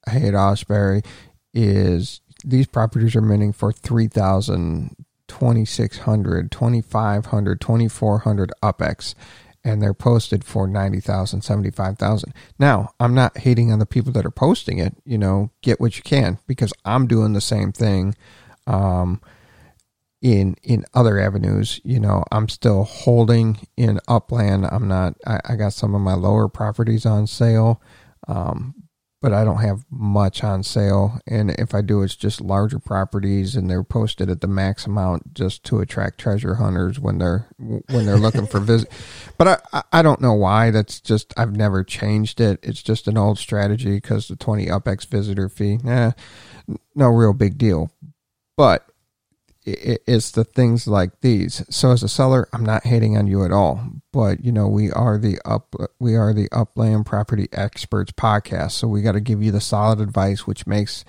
Haight 0.07 0.33
Ashbury 0.33 1.01
is 1.53 2.21
these 2.45 2.67
properties 2.67 3.15
are 3.15 3.21
minting 3.21 3.53
for 3.53 3.71
3000 3.71 4.95
2600 5.27 6.51
2500 6.51 7.59
2400 7.59 8.51
upex 8.63 9.15
and 9.67 9.81
they're 9.81 9.93
posted 9.93 10.45
for 10.45 10.65
90,000, 10.65 11.41
75,000. 11.41 12.33
Now, 12.57 12.93
I'm 13.01 13.13
not 13.13 13.39
hating 13.39 13.69
on 13.69 13.79
the 13.79 13.85
people 13.85 14.13
that 14.13 14.25
are 14.25 14.31
posting 14.31 14.77
it, 14.77 14.95
you 15.03 15.17
know, 15.17 15.51
get 15.61 15.81
what 15.81 15.97
you 15.97 16.03
can 16.03 16.39
because 16.47 16.71
I'm 16.85 17.05
doing 17.05 17.33
the 17.33 17.41
same 17.41 17.73
thing 17.73 18.15
um, 18.65 19.21
in 20.21 20.55
in 20.63 20.85
other 20.93 21.19
avenues, 21.19 21.81
you 21.83 21.99
know, 21.99 22.23
I'm 22.31 22.47
still 22.47 22.85
holding 22.85 23.59
in 23.75 23.99
upland. 24.07 24.65
I'm 24.65 24.87
not 24.87 25.15
I, 25.27 25.39
I 25.45 25.55
got 25.55 25.73
some 25.73 25.93
of 25.93 26.01
my 26.01 26.13
lower 26.13 26.47
properties 26.47 27.05
on 27.05 27.27
sale. 27.27 27.81
Um, 28.27 28.73
but 29.27 29.35
I 29.35 29.43
don't 29.43 29.59
have 29.59 29.83
much 29.91 30.41
on 30.41 30.63
sale. 30.63 31.19
And 31.27 31.51
if 31.51 31.75
I 31.75 31.81
do, 31.81 32.01
it's 32.01 32.15
just 32.15 32.39
larger 32.39 32.79
properties, 32.79 33.57
and 33.57 33.69
they're 33.69 33.83
posted 33.83 34.29
at 34.29 34.39
the 34.39 34.47
max 34.47 34.85
amount 34.85 35.33
just 35.33 35.65
to 35.65 35.81
attract 35.81 36.17
treasure 36.17 36.55
hunters 36.55 36.97
when 36.97 37.17
they're 37.17 37.45
when 37.57 38.05
they're 38.05 38.15
looking 38.15 38.47
for 38.47 38.59
visit. 38.61 38.89
But 39.37 39.61
I 39.73 39.83
I 39.91 40.01
don't 40.01 40.21
know 40.21 40.33
why. 40.33 40.71
That's 40.71 41.01
just 41.01 41.33
I've 41.35 41.53
never 41.57 41.83
changed 41.83 42.39
it. 42.39 42.61
It's 42.63 42.81
just 42.81 43.09
an 43.09 43.17
old 43.17 43.37
strategy 43.37 43.95
because 43.95 44.29
the 44.29 44.37
twenty 44.37 44.67
UpX 44.67 45.05
visitor 45.05 45.49
fee. 45.49 45.73
Eh, 45.85 46.11
nah, 46.65 46.77
no 46.95 47.09
real 47.09 47.33
big 47.33 47.57
deal. 47.57 47.91
But 48.55 48.89
it's 49.67 50.31
the 50.31 50.45
things 50.45 50.87
like 50.87 51.19
these. 51.21 51.63
So 51.69 51.91
as 51.91 52.03
a 52.03 52.07
seller, 52.07 52.47
I'm 52.53 52.65
not 52.65 52.85
hating 52.85 53.17
on 53.17 53.27
you 53.27 53.43
at 53.43 53.51
all, 53.51 53.81
but 54.13 54.43
you 54.43 54.51
know 54.51 54.67
we 54.67 54.91
are 54.91 55.17
the 55.17 55.39
up 55.43 55.75
we 55.99 56.15
are 56.15 56.33
the 56.33 56.47
upland 56.51 57.05
property 57.05 57.49
experts 57.51 58.11
podcast, 58.11 58.71
so 58.71 58.87
we 58.87 59.01
got 59.01 59.13
to 59.13 59.19
give 59.19 59.43
you 59.43 59.51
the 59.51 59.61
solid 59.61 59.99
advice 59.99 60.47
which 60.47 60.65
makes 60.67 61.03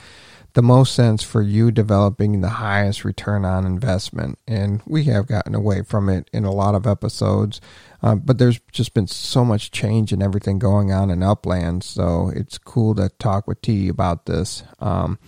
the 0.54 0.62
most 0.62 0.94
sense 0.94 1.22
for 1.22 1.40
you 1.40 1.70
developing 1.70 2.40
the 2.40 2.48
highest 2.48 3.04
return 3.04 3.44
on 3.44 3.64
investment. 3.64 4.38
And 4.48 4.82
we 4.86 5.04
have 5.04 5.28
gotten 5.28 5.54
away 5.54 5.82
from 5.82 6.08
it 6.08 6.28
in 6.32 6.44
a 6.44 6.50
lot 6.50 6.74
of 6.74 6.86
episodes, 6.86 7.60
uh, 8.02 8.16
but 8.16 8.38
there's 8.38 8.58
just 8.72 8.92
been 8.92 9.06
so 9.06 9.44
much 9.44 9.70
change 9.70 10.12
and 10.12 10.22
everything 10.22 10.58
going 10.58 10.90
on 10.90 11.10
in 11.10 11.22
upland, 11.22 11.84
so 11.84 12.32
it's 12.34 12.58
cool 12.58 12.94
to 12.96 13.08
talk 13.20 13.46
with 13.46 13.62
T 13.62 13.88
about 13.88 14.26
this. 14.26 14.64
Um, 14.80 15.18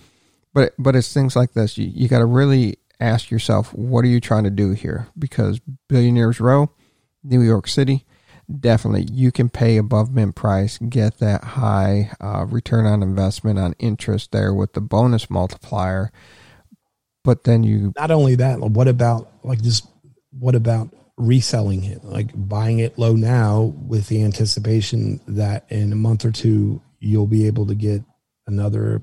but 0.53 0.73
but 0.77 0.97
it's 0.97 1.13
things 1.13 1.35
like 1.35 1.53
this. 1.53 1.77
You, 1.77 1.87
you 1.87 2.09
got 2.09 2.19
to 2.19 2.25
really 2.25 2.77
ask 3.01 3.31
yourself, 3.31 3.73
what 3.73 4.05
are 4.05 4.09
you 4.09 4.21
trying 4.21 4.43
to 4.43 4.49
do 4.49 4.71
here? 4.71 5.07
Because 5.17 5.59
Billionaires 5.89 6.39
Row, 6.39 6.71
New 7.23 7.41
York 7.41 7.67
City, 7.67 8.05
definitely 8.59 9.07
you 9.11 9.31
can 9.31 9.49
pay 9.49 9.77
above 9.77 10.13
mint 10.13 10.35
price, 10.35 10.77
get 10.77 11.17
that 11.19 11.43
high 11.43 12.11
uh, 12.21 12.45
return 12.45 12.85
on 12.85 13.01
investment 13.01 13.59
on 13.59 13.73
interest 13.79 14.31
there 14.31 14.53
with 14.53 14.73
the 14.73 14.81
bonus 14.81 15.29
multiplier. 15.29 16.11
But 17.23 17.43
then 17.43 17.63
you 17.63 17.93
not 17.97 18.11
only 18.11 18.35
that, 18.35 18.59
what 18.59 18.87
about 18.87 19.31
like 19.43 19.61
just 19.61 19.87
what 20.31 20.55
about 20.55 20.89
reselling 21.17 21.83
it, 21.83 22.03
like 22.03 22.29
buying 22.35 22.79
it 22.79 22.97
low 22.97 23.13
now 23.13 23.73
with 23.87 24.07
the 24.07 24.23
anticipation 24.23 25.19
that 25.27 25.65
in 25.69 25.93
a 25.93 25.95
month 25.95 26.25
or 26.25 26.31
two 26.31 26.81
you'll 26.99 27.27
be 27.27 27.47
able 27.47 27.67
to 27.67 27.75
get 27.75 28.03
another 28.47 29.01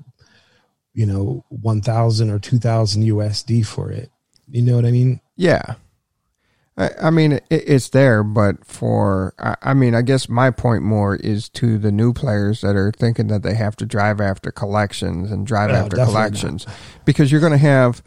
you 0.93 1.05
know, 1.05 1.45
1000 1.49 2.29
or 2.29 2.39
2000 2.39 3.03
USD 3.03 3.65
for 3.65 3.91
it. 3.91 4.09
You 4.49 4.61
know 4.61 4.75
what 4.75 4.85
I 4.85 4.91
mean? 4.91 5.21
Yeah. 5.35 5.75
I, 6.77 6.89
I 7.03 7.09
mean, 7.09 7.33
it, 7.33 7.43
it's 7.49 7.89
there, 7.89 8.23
but 8.23 8.65
for, 8.65 9.33
I, 9.37 9.55
I 9.61 9.73
mean, 9.73 9.93
I 9.93 10.01
guess 10.01 10.29
my 10.29 10.49
point 10.49 10.83
more 10.83 11.15
is 11.15 11.49
to 11.49 11.77
the 11.77 11.91
new 11.91 12.13
players 12.13 12.61
that 12.61 12.75
are 12.75 12.91
thinking 12.91 13.27
that 13.27 13.43
they 13.43 13.53
have 13.53 13.75
to 13.77 13.85
drive 13.85 14.19
after 14.19 14.51
collections 14.51 15.31
and 15.31 15.45
drive 15.45 15.69
No, 15.69 15.75
after 15.75 15.97
definitely 15.97 16.13
collections 16.13 16.65
because 17.05 17.31
you're 17.31 17.41
going 17.41 17.51
to 17.51 17.57
have, 17.57 18.01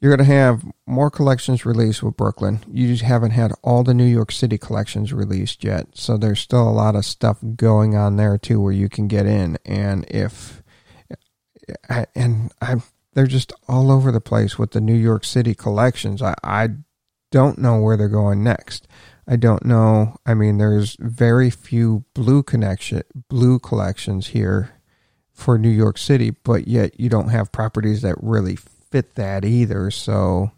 you're 0.00 0.14
going 0.14 0.26
to 0.26 0.34
have 0.34 0.64
more 0.86 1.10
collections 1.10 1.64
released 1.64 2.02
with 2.02 2.16
Brooklyn. 2.16 2.64
You 2.70 2.88
just 2.88 3.04
haven't 3.04 3.30
had 3.30 3.52
all 3.62 3.84
the 3.84 3.94
New 3.94 4.04
York 4.04 4.32
City 4.32 4.58
collections 4.58 5.12
released 5.12 5.62
yet. 5.62 5.88
So 5.94 6.16
there's 6.16 6.40
still 6.40 6.68
a 6.68 6.72
lot 6.72 6.96
of 6.96 7.04
stuff 7.04 7.38
going 7.54 7.96
on 7.96 8.16
there 8.16 8.38
too 8.38 8.60
where 8.60 8.72
you 8.72 8.88
can 8.88 9.08
get 9.08 9.26
in. 9.26 9.58
And 9.64 10.04
if, 10.10 10.63
And 12.14 12.52
I'm, 12.60 12.82
they're 13.14 13.26
just 13.26 13.52
all 13.68 13.90
over 13.90 14.10
the 14.10 14.20
place 14.20 14.58
with 14.58 14.72
the 14.72 14.80
New 14.80 14.96
York 14.96 15.24
City 15.24 15.54
collections. 15.54 16.22
I, 16.22 16.34
I 16.42 16.68
don't 17.30 17.58
know 17.58 17.80
where 17.80 17.96
they're 17.96 18.08
going 18.08 18.42
next. 18.44 18.86
I 19.26 19.36
don't 19.36 19.64
know. 19.64 20.16
I 20.26 20.34
mean, 20.34 20.58
there's 20.58 20.96
very 21.00 21.50
few 21.50 22.04
blue 22.14 22.42
connection, 22.42 23.02
blue 23.28 23.58
collections 23.58 24.28
here 24.28 24.74
for 25.32 25.58
New 25.58 25.70
York 25.70 25.98
City, 25.98 26.30
but 26.30 26.68
yet 26.68 27.00
you 27.00 27.08
don't 27.08 27.30
have 27.30 27.50
properties 27.50 28.02
that 28.02 28.16
really 28.22 28.56
fit 28.56 29.14
that 29.14 29.44
either. 29.44 29.90
So 29.90 30.52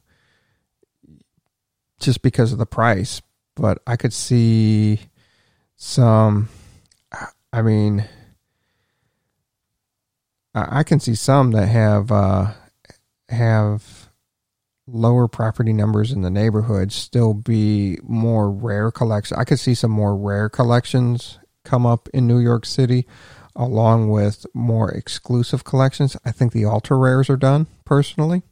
just 2.01 2.23
because 2.23 2.53
of 2.53 2.59
the 2.59 2.67
price, 2.67 3.23
but 3.55 3.79
I 3.87 3.97
could 3.97 4.13
see 4.13 5.01
some, 5.77 6.49
I 7.53 7.63
mean, 7.63 8.05
I 10.59 10.83
can 10.85 11.01
see 11.01 11.15
some 11.15 11.51
that 11.53 11.67
have, 11.67 12.11
uh, 12.11 12.53
have 13.29 14.09
lower 14.87 15.29
property 15.29 15.73
numbers 15.73 16.13
in 16.13 16.23
the 16.23 16.31
neighborhood 16.31 16.93
still 16.93 17.35
be 17.35 17.99
more 18.03 18.51
rare 18.51 18.91
collections. 18.91 19.39
I 19.39 19.45
could 19.45 19.59
see 19.59 19.75
some 19.75 19.91
more 19.91 20.17
rare 20.17 20.49
collections 20.49 21.39
come 21.65 21.85
up 21.85 22.09
in 22.15 22.27
New 22.27 22.39
York 22.39 22.65
City 22.65 23.07
along 23.57 24.11
with 24.11 24.47
more 24.55 24.91
exclusive 24.91 25.65
collections. 25.65 26.17
I 26.25 26.31
think 26.33 26.53
the 26.53 26.65
ultra 26.67 26.97
rares 26.97 27.29
are 27.29 27.37
done 27.37 27.67
personally. 27.85 28.43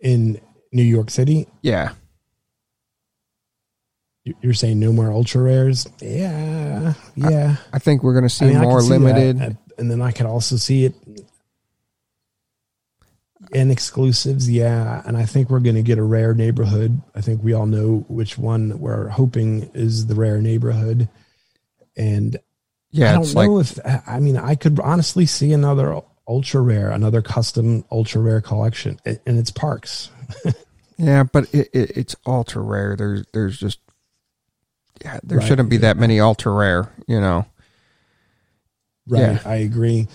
In 0.00 0.40
New 0.72 0.82
York 0.84 1.10
City, 1.10 1.48
Yeah. 1.62 1.92
you're 4.40 4.54
saying 4.54 4.78
no 4.78 4.92
more 4.92 5.10
ultra 5.10 5.42
rares. 5.42 5.86
Yeah, 6.00 6.59
yeah. 7.16 7.56
I 7.72 7.78
think 7.78 8.02
we're 8.02 8.12
going 8.12 8.24
to 8.24 8.28
see 8.28 8.46
I 8.46 8.48
mean, 8.50 8.60
more 8.60 8.80
see 8.80 8.90
limited. 8.90 9.40
Uh, 9.40 9.50
and 9.78 9.90
then 9.90 10.02
I 10.02 10.12
could 10.12 10.26
also 10.26 10.56
see 10.56 10.84
it 10.84 10.94
in 13.52 13.70
exclusives. 13.70 14.50
Yeah, 14.50 15.02
and 15.04 15.16
I 15.16 15.24
think 15.24 15.50
we're 15.50 15.60
going 15.60 15.76
to 15.76 15.82
get 15.82 15.98
a 15.98 16.02
rare 16.02 16.34
neighborhood. 16.34 17.00
I 17.14 17.20
think 17.20 17.42
we 17.42 17.52
all 17.52 17.66
know 17.66 18.04
which 18.08 18.38
one 18.38 18.78
we're 18.78 19.08
hoping 19.08 19.70
is 19.74 20.06
the 20.06 20.14
rare 20.14 20.40
neighborhood, 20.40 21.08
and 21.96 22.38
yeah, 22.90 23.10
I 23.10 23.14
don't 23.14 23.34
like 23.34 23.48
know 23.48 23.60
if 23.60 23.78
I 24.06 24.20
mean 24.20 24.36
I 24.36 24.54
could 24.54 24.78
honestly 24.80 25.26
see 25.26 25.52
another 25.52 26.00
ultra 26.28 26.60
rare, 26.60 26.90
another 26.90 27.22
custom 27.22 27.84
ultra 27.90 28.20
rare 28.20 28.40
collection, 28.40 28.98
and 29.04 29.20
it's 29.38 29.50
parks. 29.50 30.10
Yeah, 31.00 31.24
but 31.24 31.52
it, 31.54 31.70
it 31.72 31.96
it's 31.96 32.16
ultra 32.26 32.60
rare. 32.60 32.94
There's 32.94 33.24
there's 33.32 33.58
just 33.58 33.80
there 35.22 35.38
Right, 35.38 35.46
shouldn't 35.46 35.70
be 35.70 35.78
that 35.78 35.96
many 35.96 36.20
ultra 36.20 36.52
rare, 36.52 36.92
you 37.06 37.20
know. 37.20 37.46
Right. 39.06 39.20
Yeah. 39.20 39.40
I 39.44 39.56
agree. 39.56 40.08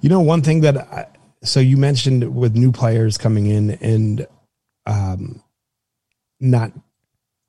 You 0.00 0.08
know, 0.08 0.20
one 0.20 0.42
thing 0.42 0.62
that 0.62 0.76
I, 0.78 1.06
so 1.42 1.60
you 1.60 1.76
mentioned 1.76 2.34
with 2.34 2.56
new 2.56 2.72
players 2.72 3.18
coming 3.18 3.46
in 3.46 3.70
and 3.70 4.26
um, 4.86 5.42
not 6.40 6.72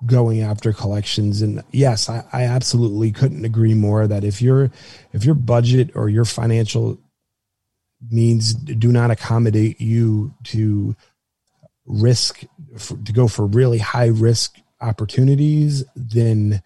going 0.05 0.41
after 0.41 0.71
collections 0.71 1.41
and 1.41 1.61
yes 1.71 2.09
I, 2.09 2.23
I 2.31 2.43
absolutely 2.43 3.11
couldn't 3.11 3.43
agree 3.43 3.73
more 3.73 4.07
that 4.07 4.23
if 4.23 4.41
your 4.41 4.71
if 5.11 5.25
your 5.25 5.35
budget 5.35 5.91
or 5.93 6.07
your 6.07 6.23
financial 6.23 6.97
means 8.09 8.53
do 8.53 8.93
not 8.93 9.11
accommodate 9.11 9.81
you 9.81 10.33
to 10.45 10.95
risk 11.85 12.45
to 13.03 13.11
go 13.11 13.27
for 13.27 13.45
really 13.45 13.77
high 13.77 14.07
risk 14.07 14.55
opportunities 14.81 15.83
then 15.95 16.61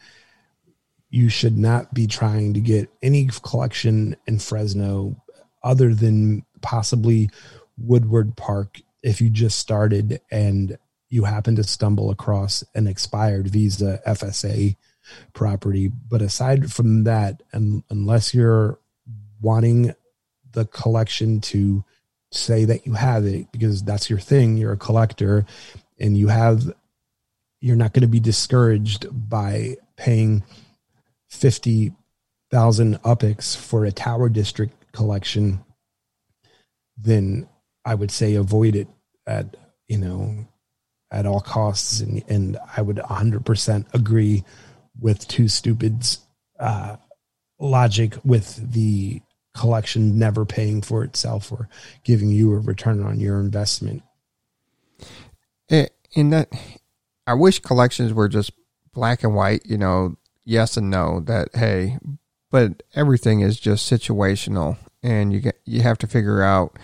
you 1.09 1.29
should 1.29 1.57
not 1.57 1.93
be 1.93 2.07
trying 2.07 2.53
to 2.53 2.59
get 2.59 2.89
any 3.03 3.29
collection 3.43 4.15
in 4.25 4.39
Fresno 4.39 5.15
other 5.63 5.93
than 5.93 6.43
possibly 6.61 7.29
Woodward 7.77 8.35
Park 8.35 8.81
if 9.03 9.21
you 9.21 9.29
just 9.29 9.59
started 9.59 10.21
and 10.31 10.77
you 11.09 11.25
happen 11.25 11.55
to 11.55 11.63
stumble 11.63 12.09
across 12.09 12.63
an 12.73 12.87
expired 12.87 13.47
Visa 13.47 14.01
FSA 14.07 14.75
property. 15.33 15.91
But 16.09 16.23
aside 16.23 16.71
from 16.73 17.03
that, 17.03 17.43
and 17.51 17.83
unless 17.91 18.33
you're 18.33 18.79
wanting 19.39 19.93
the 20.53 20.65
collection 20.65 21.41
to 21.41 21.83
say 22.31 22.65
that 22.65 22.87
you 22.87 22.93
have 22.93 23.25
it 23.25 23.51
because 23.51 23.83
that's 23.83 24.09
your 24.09 24.19
thing, 24.19 24.57
you're 24.57 24.73
a 24.73 24.77
collector 24.77 25.45
and 25.99 26.17
you 26.17 26.29
have, 26.29 26.73
you're 27.63 27.77
not 27.77 27.93
going 27.93 28.01
to 28.01 28.07
be 28.09 28.19
discouraged 28.19 29.07
by 29.29 29.77
paying 29.95 30.43
50,000 31.29 33.01
UPIX 33.01 33.55
for 33.55 33.85
a 33.85 33.91
Tower 33.91 34.27
District 34.27 34.73
collection, 34.91 35.63
then 36.97 37.47
I 37.85 37.95
would 37.95 38.11
say 38.11 38.35
avoid 38.35 38.75
it 38.75 38.89
at, 39.25 39.55
you 39.87 39.97
know, 39.97 40.45
at 41.09 41.25
all 41.25 41.39
costs. 41.39 42.01
And, 42.01 42.21
and 42.27 42.57
I 42.75 42.81
would 42.81 42.97
100% 42.97 43.93
agree 43.93 44.43
with 44.99 45.25
Two 45.29 45.47
Stupid's 45.47 46.19
uh, 46.59 46.97
logic 47.61 48.15
with 48.25 48.73
the 48.73 49.21
collection 49.55 50.19
never 50.19 50.43
paying 50.43 50.81
for 50.81 51.05
itself 51.05 51.49
or 51.49 51.69
giving 52.03 52.29
you 52.29 52.51
a 52.51 52.59
return 52.59 53.01
on 53.01 53.21
your 53.21 53.39
investment. 53.39 54.03
Eh, 55.69 55.87
in 56.11 56.29
that 56.31 56.49
I 57.25 57.33
wish 57.33 57.59
collections 57.59 58.13
were 58.13 58.27
just 58.27 58.51
black 58.93 59.23
and 59.23 59.35
white, 59.35 59.61
you 59.65 59.77
know, 59.77 60.17
yes 60.45 60.77
and 60.77 60.89
no 60.89 61.21
that 61.21 61.49
hey, 61.53 61.97
but 62.51 62.83
everything 62.93 63.39
is 63.39 63.59
just 63.59 63.91
situational 63.91 64.77
and 65.01 65.33
you 65.33 65.39
get 65.39 65.59
you 65.65 65.81
have 65.81 65.97
to 65.99 66.07
figure 66.07 66.43
out 66.43 66.77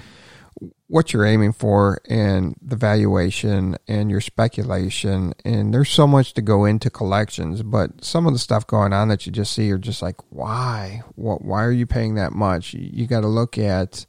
what 0.89 1.13
you're 1.13 1.25
aiming 1.25 1.53
for 1.53 2.01
and 2.09 2.55
the 2.61 2.75
valuation 2.75 3.77
and 3.87 4.09
your 4.09 4.19
speculation. 4.19 5.33
And 5.45 5.71
there's 5.71 5.91
so 5.91 6.07
much 6.07 6.33
to 6.33 6.41
go 6.41 6.65
into 6.65 6.89
collections 6.89 7.61
but 7.61 8.03
some 8.03 8.25
of 8.25 8.33
the 8.33 8.39
stuff 8.39 8.65
going 8.65 8.91
on 8.91 9.07
that 9.09 9.25
you 9.25 9.31
just 9.31 9.53
see 9.53 9.71
are 9.71 9.77
just 9.77 10.01
like 10.01 10.15
why? 10.29 11.03
What 11.15 11.45
why 11.45 11.63
are 11.63 11.71
you 11.71 11.85
paying 11.85 12.15
that 12.15 12.33
much? 12.33 12.73
You, 12.73 12.89
you 12.91 13.07
got 13.07 13.21
to 13.21 13.27
look 13.27 13.57
at 13.57 14.07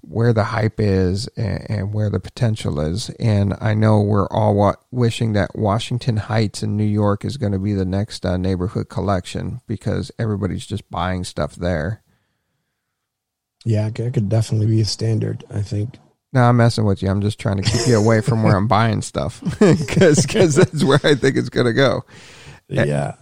where 0.00 0.32
the 0.32 0.44
hype 0.44 0.80
is 0.80 1.28
and, 1.36 1.66
and 1.70 1.94
where 1.94 2.08
the 2.08 2.20
potential 2.20 2.80
is. 2.80 3.10
And 3.20 3.54
i 3.60 3.74
know 3.74 4.00
we're 4.00 4.28
all 4.28 4.54
wa- 4.54 4.76
wishing 4.90 5.34
that 5.34 5.54
washington 5.54 6.16
heights 6.16 6.62
in 6.62 6.76
new 6.76 6.84
york 6.84 7.24
is 7.24 7.36
going 7.36 7.52
to 7.52 7.58
be 7.58 7.74
the 7.74 7.84
next 7.84 8.24
uh, 8.24 8.36
neighborhood 8.36 8.88
collection 8.88 9.60
because 9.66 10.10
everybody's 10.18 10.66
just 10.66 10.90
buying 10.90 11.24
stuff 11.24 11.54
there. 11.54 12.02
Yeah, 13.64 13.88
it 13.88 14.14
could 14.14 14.28
definitely 14.28 14.66
be 14.66 14.80
a 14.80 14.84
standard, 14.84 15.44
I 15.50 15.62
think. 15.62 15.98
No, 16.34 16.42
I'm 16.42 16.56
messing 16.56 16.84
with 16.84 17.00
you. 17.02 17.08
I'm 17.08 17.20
just 17.20 17.38
trying 17.38 17.56
to 17.56 17.62
keep 17.62 17.86
you 17.86 17.96
away 17.96 18.20
from 18.20 18.42
where 18.42 18.56
I'm 18.56 18.66
buying 18.66 19.00
stuff 19.02 19.40
because 19.60 20.24
that's 20.56 20.82
where 20.84 20.98
I 21.04 21.14
think 21.14 21.36
it's 21.36 21.48
going 21.48 21.66
to 21.66 21.72
go. 21.72 22.02
Yeah. 22.68 23.14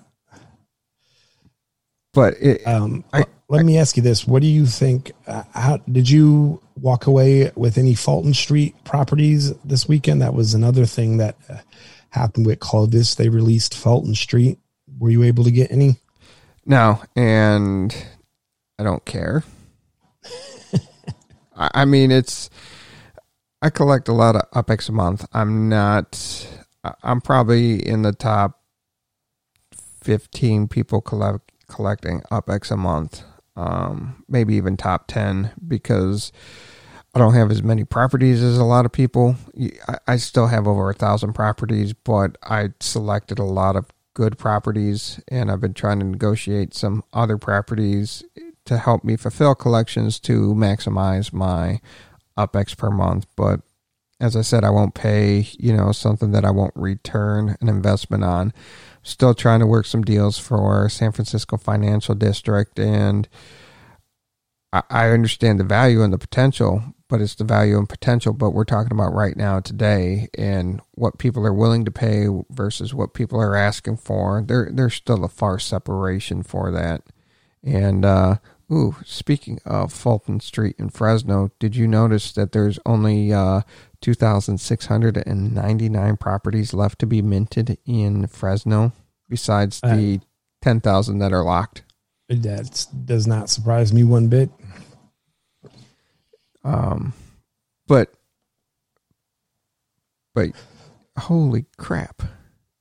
But 2.15 2.35
it, 2.41 2.67
Um, 2.67 3.05
I- 3.13 3.27
let 3.49 3.67
me 3.67 3.77
ask 3.77 3.99
you 3.99 4.03
this: 4.03 4.27
What 4.27 4.41
do 4.41 4.49
you 4.49 4.65
think? 4.65 5.13
Uh, 5.27 5.43
how 5.53 5.77
did 5.77 6.09
you 6.09 6.63
walk 6.81 7.07
away 7.07 7.51
with 7.55 7.77
any 7.77 7.95
Fulton 7.95 8.33
Street 8.33 8.75
properties 8.85 9.53
this 9.63 9.87
weekend? 9.87 10.23
That 10.23 10.33
was 10.33 10.55
another 10.55 10.87
thing 10.87 11.19
that 11.19 11.37
uh, 11.51 11.57
happened 12.09 12.47
with 12.47 12.61
Clovis. 12.61 13.15
They 13.15 13.29
released 13.29 13.75
Fulton 13.75 14.15
Street. 14.15 14.59
Were 14.99 15.11
you 15.11 15.23
able 15.25 15.45
to 15.45 15.51
get 15.51 15.71
any? 15.71 15.97
no, 16.65 17.03
and 17.15 17.95
I 18.79 18.85
don't 18.85 19.05
care. 19.05 19.45
I, 21.55 21.71
I 21.75 21.85
mean, 21.85 22.11
it's. 22.11 22.49
I 23.65 23.71
collect 23.71 24.09
a 24.09 24.13
lot 24.13 24.35
of 24.35 24.51
UPEX 24.51 24.89
a 24.89 24.93
month. 24.93 25.25
I'm 25.33 25.69
not. 25.69 26.49
I'm 27.05 27.21
probably 27.21 27.77
in 27.77 28.03
the 28.03 28.13
top 28.13 28.61
fifteen 30.03 30.67
people 30.67 31.01
collect 31.01 31.53
collecting 31.69 32.23
UPEX 32.33 32.73
a 32.73 32.77
month. 32.77 33.23
Um, 33.55 34.25
maybe 34.29 34.57
even 34.57 34.77
top 34.77 35.07
ten 35.07 35.53
because 35.67 36.33
I 37.15 37.21
don't 37.21 37.35
have 37.35 37.53
as 37.53 37.63
many 37.63 37.85
properties 37.85 38.43
as 38.43 38.59
a 38.59 38.65
lot 38.65 38.85
of 38.85 38.91
people. 38.91 39.37
I, 39.87 39.99
I 40.09 40.17
still 40.17 40.49
have 40.49 40.67
over 40.67 40.91
a 40.91 40.95
thousand 40.95 41.35
properties, 41.35 41.93
but 41.93 42.37
I 42.43 42.71
selected 42.81 43.39
a 43.39 43.45
lot 43.45 43.77
of 43.77 43.87
good 44.15 44.39
properties, 44.39 45.21
and 45.29 45.53
I've 45.53 45.61
been 45.61 45.73
trying 45.73 46.01
to 46.01 46.07
negotiate 46.07 46.75
some 46.75 47.05
other 47.13 47.39
properties 47.39 48.25
to 48.65 48.79
help 48.79 49.05
me 49.05 49.17
fulfill 49.17 49.55
collections 49.55 50.19
to 50.21 50.53
maximize 50.55 51.33
my 51.33 51.81
UPX 52.37 52.77
per 52.77 52.91
month. 52.91 53.27
But 53.37 53.61
as 54.21 54.37
I 54.37 54.43
said, 54.43 54.63
I 54.63 54.71
won't 54.71 54.95
pay, 54.95 55.49
you 55.59 55.77
know, 55.77 55.91
something 55.91 56.31
that 56.31 56.45
I 56.45 56.51
won't 56.51 56.75
return 56.77 57.57
an 57.61 57.69
investment 57.69 58.23
on. 58.23 58.53
Still 59.03 59.35
trying 59.35 59.59
to 59.61 59.67
work 59.67 59.85
some 59.85 60.03
deals 60.03 60.39
for 60.39 60.89
San 60.89 61.11
Francisco 61.11 61.57
Financial 61.57 62.15
District, 62.15 62.79
and 62.79 63.29
I, 64.73 64.83
I 64.89 65.11
understand 65.11 65.59
the 65.59 65.65
value 65.65 66.03
and 66.03 66.13
the 66.13 66.19
potential, 66.19 66.85
but 67.09 67.21
it's 67.21 67.35
the 67.35 67.43
value 67.43 67.79
and 67.79 67.89
potential. 67.89 68.33
But 68.33 68.51
we're 68.51 68.65
talking 68.65 68.93
about 68.93 69.13
right 69.13 69.37
now, 69.37 69.59
today, 69.59 70.29
and 70.39 70.81
what 70.93 71.19
people 71.19 71.45
are 71.45 71.53
willing 71.53 71.85
to 71.85 71.91
pay 71.91 72.29
versus 72.49 72.95
what 72.95 73.15
people 73.15 73.41
are 73.41 73.57
asking 73.57 73.97
for. 73.97 74.45
There, 74.47 74.71
there's 74.73 74.95
still 74.95 75.25
a 75.25 75.29
far 75.29 75.59
separation 75.59 76.45
for 76.45 76.71
that. 76.71 77.03
And 77.65 78.05
uh, 78.05 78.37
ooh, 78.73 78.97
speaking 79.05 79.61
of 79.65 79.93
Fulton 79.93 80.41
Street 80.41 80.75
in 80.79 80.89
Fresno, 80.89 81.51
did 81.59 81.77
you 81.77 81.87
notice 81.87 82.33
that 82.33 82.53
there's 82.53 82.79
only 82.87 83.31
uh, 83.33 83.61
2,699 84.01 86.17
properties 86.17 86.73
left 86.75 86.99
to 86.99 87.07
be 87.07 87.23
minted 87.23 87.79
in 87.87 88.27
Fresno, 88.27 88.93
besides 89.29 89.81
the 89.81 90.21
uh, 90.21 90.25
10,000 90.63 91.19
that 91.19 91.33
are 91.33 91.45
locked. 91.45 91.85
That 92.29 92.87
does 93.05 93.27
not 93.27 93.51
surprise 93.51 93.93
me 93.93 94.05
one 94.05 94.29
bit. 94.29 94.49
Um, 96.65 97.13
but, 97.87 98.15
but, 100.35 100.53
holy 101.19 101.67
crap! 101.77 102.23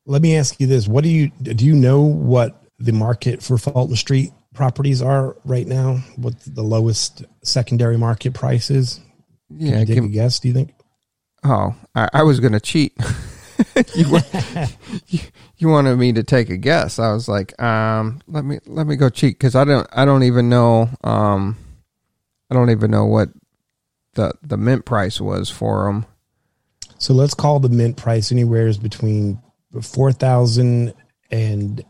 Let 0.06 0.22
me 0.22 0.38
ask 0.38 0.60
you 0.60 0.68
this: 0.68 0.88
What 0.88 1.04
do 1.04 1.10
you 1.10 1.32
do? 1.42 1.66
You 1.66 1.76
know 1.76 2.02
what 2.02 2.62
the 2.78 2.94
market 2.94 3.42
for 3.42 3.58
Fulton 3.58 3.96
Street 3.96 4.32
properties 4.54 5.02
are 5.02 5.38
right 5.44 5.68
now? 5.68 5.98
What 6.16 6.36
the 6.46 6.64
lowest 6.64 7.24
secondary 7.44 7.98
market 7.98 8.34
prices? 8.34 9.00
Yeah, 9.50 9.72
Can 9.72 9.80
you 9.80 9.96
take 9.96 10.04
a 10.04 10.08
guess? 10.08 10.40
Do 10.40 10.48
you 10.48 10.54
think? 10.54 10.74
Oh, 11.44 11.76
I, 11.96 12.10
I 12.14 12.24
was 12.24 12.40
going 12.40 12.54
to 12.54 12.60
cheat. 12.60 12.94
you, 13.96 14.20
you, 15.08 15.20
you, 15.58 15.68
wanted 15.68 15.98
me 15.98 16.14
to 16.14 16.24
take 16.24 16.50
a 16.50 16.58
guess. 16.58 17.00
I 17.00 17.12
was 17.12 17.28
like, 17.28 17.60
um, 17.62 18.22
let 18.28 18.46
me 18.46 18.60
let 18.66 18.88
me 18.88 18.96
go 18.96 19.10
cheat 19.10 19.38
because 19.38 19.56
I 19.56 19.64
don't 19.64 19.88
I 19.92 20.06
don't 20.06 20.24
even 20.24 20.50
know 20.50 20.90
um, 21.04 21.58
I 22.50 22.56
don't 22.56 22.70
even 22.70 22.92
know 22.92 23.06
what 23.06 23.30
the 24.14 24.34
the 24.42 24.58
mint 24.58 24.86
price 24.86 25.20
was 25.20 25.50
for 25.50 25.86
them. 25.86 26.06
So 26.98 27.14
let's 27.14 27.34
call 27.34 27.60
the 27.60 27.70
mint 27.70 27.98
price 27.98 28.32
anywhere 28.32 28.68
is 28.68 28.78
between 28.78 29.42
four 29.82 30.12
thousand 30.12 30.94
and 31.32 31.84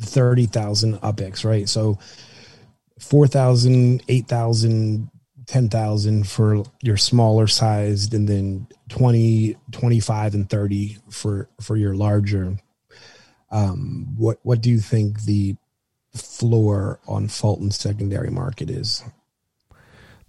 thirty 0.00 0.46
thousand 0.46 0.98
UPX, 1.00 1.44
right? 1.44 1.68
So 1.68 1.98
four 2.98 3.26
thousand, 3.26 4.02
eight 4.08 4.26
thousand 4.28 5.10
10,000 5.50 6.28
for 6.28 6.62
your 6.80 6.96
smaller 6.96 7.48
sized 7.48 8.14
and 8.14 8.28
then 8.28 8.68
20, 8.88 9.56
25 9.72 10.34
and 10.34 10.48
30 10.48 10.98
for, 11.10 11.48
for 11.60 11.76
your 11.76 11.92
larger. 11.92 12.56
Um, 13.50 14.14
what, 14.16 14.38
what 14.44 14.60
do 14.60 14.70
you 14.70 14.78
think 14.78 15.24
the 15.24 15.56
floor 16.14 17.00
on 17.08 17.26
Fulton 17.26 17.72
secondary 17.72 18.30
market 18.30 18.70
is? 18.70 19.02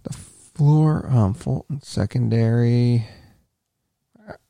The 0.02 0.12
floor 0.12 1.06
on 1.06 1.34
Fulton 1.34 1.80
secondary, 1.82 3.06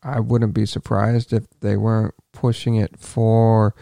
I 0.02 0.20
wouldn't 0.20 0.54
be 0.54 0.64
surprised 0.64 1.34
if 1.34 1.44
they 1.60 1.76
weren't 1.76 2.14
pushing 2.32 2.76
it 2.76 2.98
for 2.98 3.74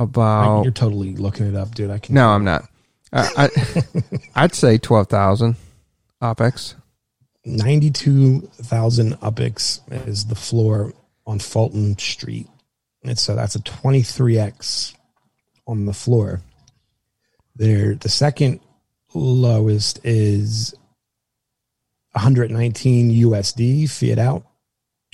about. 0.00 0.62
You're 0.62 0.72
totally 0.72 1.14
looking 1.14 1.46
it 1.46 1.54
up, 1.54 1.74
dude. 1.74 1.90
I 1.90 1.98
can. 1.98 2.14
No, 2.14 2.28
I'm 2.28 2.44
not. 2.44 2.64
I, 3.12 3.48
I 4.34 4.42
would 4.42 4.54
say 4.54 4.78
twelve 4.78 5.08
thousand. 5.08 5.56
UPX? 6.22 6.74
92,000 7.44 9.14
UPX 9.20 10.06
is 10.06 10.26
the 10.26 10.34
floor 10.34 10.92
on 11.26 11.38
Fulton 11.38 11.96
Street. 11.98 12.46
And 13.02 13.18
so 13.18 13.32
uh, 13.32 13.36
that's 13.36 13.54
a 13.54 13.60
23X 13.60 14.94
on 15.66 15.86
the 15.86 15.94
floor. 15.94 16.42
There, 17.56 17.94
the 17.94 18.08
second 18.08 18.60
lowest 19.14 20.00
is 20.04 20.74
119 22.12 23.10
USD 23.10 23.88
fiat 23.90 24.18
out, 24.18 24.44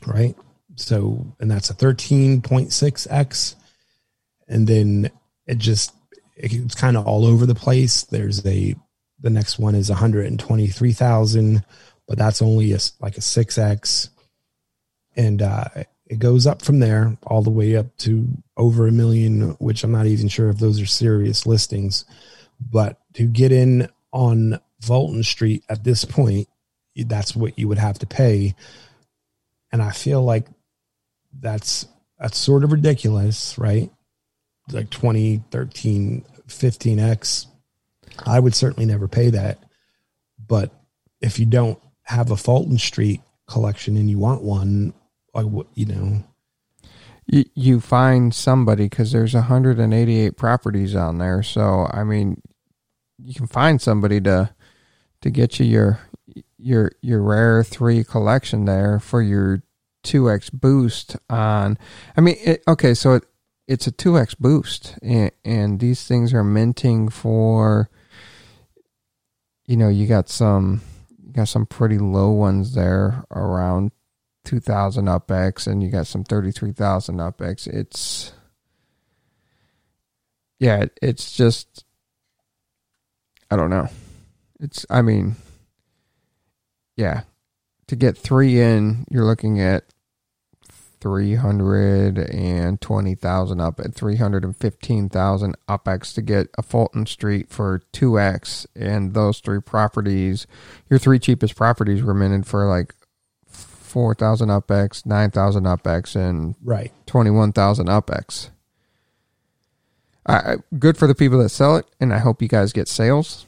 right? 0.05 0.34
So, 0.74 1.24
and 1.39 1.51
that's 1.51 1.70
a 1.70 1.74
13.6X. 1.74 3.55
And 4.49 4.66
then 4.66 5.11
it 5.47 5.59
just, 5.59 5.92
it's 6.36 6.74
kind 6.74 6.97
of 6.97 7.07
all 7.07 7.26
over 7.26 7.47
the 7.47 7.55
place. 7.55 8.05
There's 8.05 8.44
a 8.47 8.74
the 9.20 9.30
next 9.30 9.59
one 9.59 9.74
is 9.74 9.88
123,000, 9.88 11.64
but 12.07 12.18
that's 12.18 12.42
only 12.42 12.72
a, 12.72 12.78
like 13.01 13.16
a 13.16 13.20
6X. 13.20 14.11
And 15.16 15.40
uh, 15.40 15.64
it 16.07 16.18
goes 16.18 16.47
up 16.47 16.62
from 16.62 16.78
there 16.78 17.16
all 17.26 17.42
the 17.42 17.51
way 17.51 17.76
up 17.76 17.97
to 17.99 18.28
over 18.57 18.86
a 18.86 18.92
million, 18.92 19.57
which 19.59 19.82
I'm 19.82 19.92
not 19.92 20.07
even 20.07 20.28
sure 20.28 20.51
if 20.51 20.59
those 20.59 20.80
are 20.80 20.86
serious 20.86 21.47
listings. 21.47 22.05
But 22.61 23.01
to 23.14 23.24
get 23.24 23.53
in 23.53 23.88
on 24.12 24.61
Fulton 24.82 25.22
Street 25.22 25.64
at 25.68 25.84
this 25.84 26.05
point, 26.05 26.49
that's 26.94 27.34
what 27.34 27.59
you 27.59 27.68
would 27.68 27.78
have 27.78 27.99
to 28.01 28.07
pay. 28.07 28.55
And 29.72 29.82
I 29.82 29.90
feel 29.90 30.22
like 30.22 30.47
that's 31.38 31.86
that's 32.18 32.38
sort 32.38 32.64
of 32.64 32.72
ridiculous, 32.72 33.59
right? 33.59 33.90
Like 34.72 34.90
20, 34.90 35.44
13, 35.50 36.24
15x 36.48 37.46
I 38.24 38.40
would 38.40 38.54
certainly 38.54 38.86
never 38.86 39.08
pay 39.08 39.30
that. 39.30 39.58
But 40.46 40.72
if 41.20 41.38
you 41.38 41.46
don't 41.46 41.78
have 42.02 42.30
a 42.30 42.36
Fulton 42.36 42.78
Street 42.78 43.20
collection 43.46 43.96
and 43.96 44.08
you 44.08 44.18
want 44.18 44.42
one, 44.42 44.94
like 45.34 45.46
you 45.74 45.86
know, 45.86 46.24
you, 47.26 47.44
you 47.54 47.80
find 47.80 48.34
somebody 48.34 48.84
because 48.84 49.12
there's 49.12 49.34
188 49.34 50.36
properties 50.36 50.94
on 50.94 51.18
there. 51.18 51.42
So 51.42 51.88
I 51.90 52.04
mean, 52.04 52.40
you 53.18 53.34
can 53.34 53.46
find 53.46 53.80
somebody 53.80 54.20
to 54.22 54.50
to 55.22 55.30
get 55.30 55.58
you 55.58 55.66
your 55.66 56.00
your 56.58 56.92
your 57.02 57.22
rare 57.22 57.64
three 57.64 58.04
collection 58.04 58.64
there 58.64 59.00
for 59.00 59.20
your 59.22 59.62
2x 60.04 60.52
boost 60.52 61.16
on 61.28 61.76
i 62.16 62.20
mean 62.20 62.36
it, 62.44 62.62
okay 62.68 62.94
so 62.94 63.14
it, 63.14 63.24
it's 63.68 63.86
a 63.86 63.92
2x 63.92 64.38
boost 64.38 64.96
and, 65.02 65.30
and 65.44 65.80
these 65.80 66.06
things 66.06 66.32
are 66.32 66.44
minting 66.44 67.08
for 67.08 67.90
you 69.66 69.76
know, 69.76 69.88
you 69.88 70.06
got 70.06 70.28
some 70.28 70.80
you 71.24 71.32
got 71.32 71.48
some 71.48 71.66
pretty 71.66 71.98
low 71.98 72.30
ones 72.30 72.74
there 72.74 73.24
around 73.30 73.90
2000 74.44 75.06
UPX 75.06 75.66
and 75.66 75.82
you 75.82 75.90
got 75.90 76.06
some 76.06 76.22
33,000 76.22 77.16
UPX. 77.16 77.66
It's 77.66 78.32
yeah, 80.58 80.86
it's 81.02 81.32
just 81.32 81.84
I 83.50 83.56
don't 83.56 83.70
know. 83.70 83.88
It's 84.60 84.86
I 84.88 85.02
mean 85.02 85.36
yeah, 86.96 87.22
to 87.88 87.96
get 87.96 88.16
3 88.16 88.60
in, 88.60 89.04
you're 89.10 89.24
looking 89.24 89.60
at 89.60 89.84
320,000 91.07 93.61
up 93.61 93.78
at 93.78 93.94
315,000 93.94 95.54
UPX 95.68 96.14
to 96.14 96.22
get 96.22 96.48
a 96.59 96.62
Fulton 96.62 97.07
Street 97.07 97.48
for 97.48 97.80
2X. 97.92 98.66
And 98.74 99.14
those 99.14 99.38
three 99.38 99.61
properties, 99.61 100.48
your 100.90 100.98
three 100.98 101.20
cheapest 101.20 101.54
properties 101.54 102.02
were 102.02 102.12
minted 102.12 102.44
for 102.44 102.66
like 102.66 102.92
4,000 103.46 104.48
UPX, 104.48 105.07
9,000 105.07 105.62
UPX, 105.62 106.16
and 106.16 106.57
right 106.64 106.92
21,000 107.07 107.86
UPX. 107.86 108.50
Uh, 110.26 110.57
good 110.76 110.98
for 110.98 111.07
the 111.07 111.14
people 111.14 111.38
that 111.38 111.50
sell 111.50 111.76
it, 111.76 111.86
and 112.00 112.12
I 112.12 112.18
hope 112.18 112.42
you 112.42 112.48
guys 112.48 112.72
get 112.72 112.88
sales. 112.88 113.46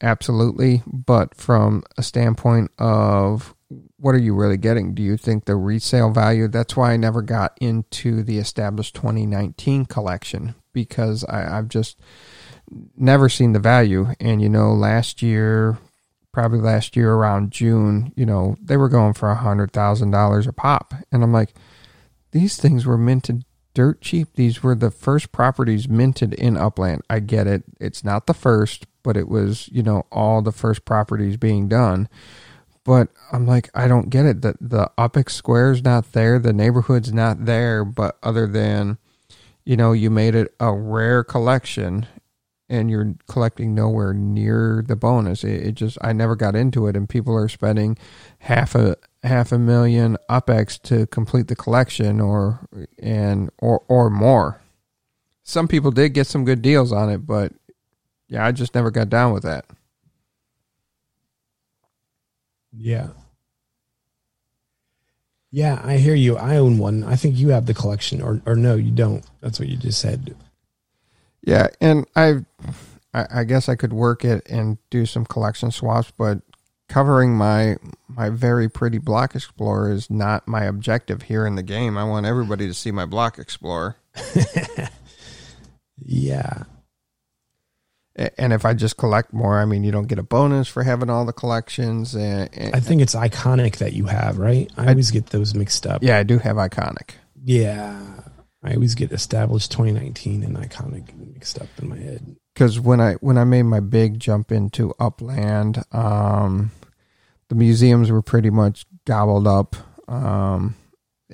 Absolutely. 0.00 0.82
But 0.86 1.34
from 1.34 1.84
a 1.98 2.02
standpoint 2.02 2.70
of 2.78 3.54
what 4.04 4.14
are 4.14 4.20
you 4.20 4.34
really 4.34 4.58
getting? 4.58 4.92
Do 4.92 5.02
you 5.02 5.16
think 5.16 5.46
the 5.46 5.56
resale 5.56 6.10
value? 6.10 6.46
That's 6.46 6.76
why 6.76 6.92
I 6.92 6.98
never 6.98 7.22
got 7.22 7.56
into 7.58 8.22
the 8.22 8.36
established 8.36 8.94
2019 8.96 9.86
collection 9.86 10.54
because 10.74 11.24
I, 11.24 11.38
have 11.40 11.70
just 11.70 11.98
never 12.98 13.30
seen 13.30 13.52
the 13.54 13.58
value. 13.58 14.08
And 14.20 14.42
you 14.42 14.50
know, 14.50 14.74
last 14.74 15.22
year, 15.22 15.78
probably 16.32 16.58
last 16.58 16.96
year 16.96 17.14
around 17.14 17.50
June, 17.50 18.12
you 18.14 18.26
know, 18.26 18.56
they 18.60 18.76
were 18.76 18.90
going 18.90 19.14
for 19.14 19.30
a 19.30 19.36
hundred 19.36 19.72
thousand 19.72 20.10
dollars 20.10 20.46
a 20.46 20.52
pop, 20.52 20.92
and 21.10 21.24
I'm 21.24 21.32
like, 21.32 21.54
these 22.32 22.58
things 22.58 22.84
were 22.84 22.98
minted 22.98 23.46
dirt 23.72 24.02
cheap. 24.02 24.34
These 24.34 24.62
were 24.62 24.74
the 24.74 24.90
first 24.90 25.32
properties 25.32 25.88
minted 25.88 26.34
in 26.34 26.58
Upland. 26.58 27.00
I 27.08 27.20
get 27.20 27.46
it; 27.46 27.64
it's 27.80 28.04
not 28.04 28.26
the 28.26 28.34
first, 28.34 28.86
but 29.02 29.16
it 29.16 29.30
was 29.30 29.70
you 29.72 29.82
know 29.82 30.04
all 30.12 30.42
the 30.42 30.52
first 30.52 30.84
properties 30.84 31.38
being 31.38 31.68
done 31.68 32.06
but 32.84 33.08
I'm 33.32 33.46
like, 33.46 33.70
I 33.74 33.88
don't 33.88 34.10
get 34.10 34.26
it. 34.26 34.42
That 34.42 34.56
the 34.60 34.90
UPX 34.98 35.30
Square's 35.30 35.82
not 35.82 36.12
there, 36.12 36.38
the 36.38 36.52
neighborhood's 36.52 37.12
not 37.12 37.46
there, 37.46 37.84
but 37.84 38.18
other 38.22 38.46
than, 38.46 38.98
you 39.64 39.76
know, 39.76 39.92
you 39.92 40.10
made 40.10 40.34
it 40.34 40.54
a 40.60 40.72
rare 40.72 41.24
collection 41.24 42.06
and 42.68 42.90
you're 42.90 43.14
collecting 43.28 43.74
nowhere 43.74 44.12
near 44.12 44.84
the 44.86 44.96
bonus. 44.96 45.44
It, 45.44 45.66
it, 45.66 45.74
just 45.74 45.98
I 46.00 46.12
never 46.12 46.36
got 46.36 46.56
into 46.56 46.86
it, 46.86 46.96
and 46.96 47.08
people 47.08 47.34
are 47.34 47.48
spending 47.48 47.96
half 48.38 48.74
a 48.74 48.96
half 49.22 49.52
a 49.52 49.58
million 49.58 50.16
UpX 50.28 50.80
to 50.82 51.06
complete 51.06 51.48
the 51.48 51.56
collection, 51.56 52.20
or 52.20 52.66
and 52.98 53.50
or 53.58 53.82
or 53.88 54.10
more. 54.10 54.60
Some 55.42 55.68
people 55.68 55.90
did 55.90 56.14
get 56.14 56.26
some 56.26 56.44
good 56.44 56.62
deals 56.62 56.90
on 56.90 57.10
it, 57.10 57.26
but 57.26 57.52
yeah, 58.28 58.46
I 58.46 58.52
just 58.52 58.74
never 58.74 58.90
got 58.90 59.10
down 59.10 59.32
with 59.32 59.42
that. 59.42 59.66
Yeah. 62.76 63.08
Yeah, 65.50 65.80
I 65.84 65.98
hear 65.98 66.16
you. 66.16 66.36
I 66.36 66.56
own 66.56 66.78
one. 66.78 67.04
I 67.04 67.14
think 67.14 67.36
you 67.36 67.50
have 67.50 67.66
the 67.66 67.74
collection, 67.74 68.20
or 68.20 68.42
or 68.44 68.56
no, 68.56 68.74
you 68.74 68.90
don't. 68.90 69.24
That's 69.40 69.60
what 69.60 69.68
you 69.68 69.76
just 69.76 70.00
said. 70.00 70.34
Yeah, 71.42 71.68
and 71.80 72.06
I, 72.16 72.44
I 73.12 73.44
guess 73.44 73.68
I 73.68 73.76
could 73.76 73.92
work 73.92 74.24
it 74.24 74.44
and 74.50 74.78
do 74.90 75.06
some 75.06 75.24
collection 75.24 75.70
swaps, 75.70 76.10
but 76.18 76.40
covering 76.88 77.36
my 77.36 77.76
my 78.08 78.30
very 78.30 78.68
pretty 78.68 78.98
block 78.98 79.36
explorer 79.36 79.92
is 79.92 80.10
not 80.10 80.48
my 80.48 80.64
objective 80.64 81.22
here 81.22 81.46
in 81.46 81.54
the 81.54 81.62
game. 81.62 81.96
I 81.96 82.04
want 82.04 82.26
everybody 82.26 82.66
to 82.66 82.74
see 82.74 82.90
my 82.90 83.06
block 83.06 83.38
explorer. 83.38 83.96
yeah. 86.04 86.64
And 88.38 88.52
if 88.52 88.64
I 88.64 88.74
just 88.74 88.96
collect 88.96 89.32
more, 89.32 89.58
I 89.58 89.64
mean, 89.64 89.84
you 89.84 89.92
don't 89.92 90.06
get 90.06 90.18
a 90.18 90.22
bonus 90.22 90.68
for 90.68 90.82
having 90.82 91.10
all 91.10 91.24
the 91.24 91.32
collections. 91.32 92.14
And, 92.14 92.48
and 92.54 92.74
I 92.74 92.80
think 92.80 93.02
it's 93.02 93.14
iconic 93.14 93.78
that 93.78 93.92
you 93.92 94.06
have, 94.06 94.38
right? 94.38 94.70
I, 94.76 94.86
I 94.86 94.88
always 94.90 95.10
get 95.10 95.26
those 95.26 95.54
mixed 95.54 95.86
up. 95.86 96.02
Yeah, 96.02 96.18
I 96.18 96.22
do 96.22 96.38
have 96.38 96.56
iconic. 96.56 97.10
Yeah, 97.42 98.00
I 98.62 98.74
always 98.74 98.94
get 98.94 99.12
established 99.12 99.70
2019 99.72 100.42
and 100.42 100.56
iconic 100.56 101.14
mixed 101.14 101.60
up 101.60 101.68
in 101.80 101.88
my 101.88 101.98
head. 101.98 102.36
Because 102.54 102.78
when 102.78 103.00
I 103.00 103.14
when 103.14 103.36
I 103.36 103.44
made 103.44 103.64
my 103.64 103.80
big 103.80 104.20
jump 104.20 104.52
into 104.52 104.94
Upland, 105.00 105.82
um, 105.92 106.70
the 107.48 107.56
museums 107.56 108.10
were 108.10 108.22
pretty 108.22 108.50
much 108.50 108.86
gobbled 109.06 109.48
up. 109.48 109.76
Um, 110.06 110.76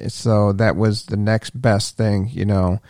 so 0.09 0.53
that 0.53 0.77
was 0.77 1.05
the 1.07 1.17
next 1.17 1.51
best 1.61 1.97
thing, 1.97 2.29
you 2.33 2.47
know 2.47 2.81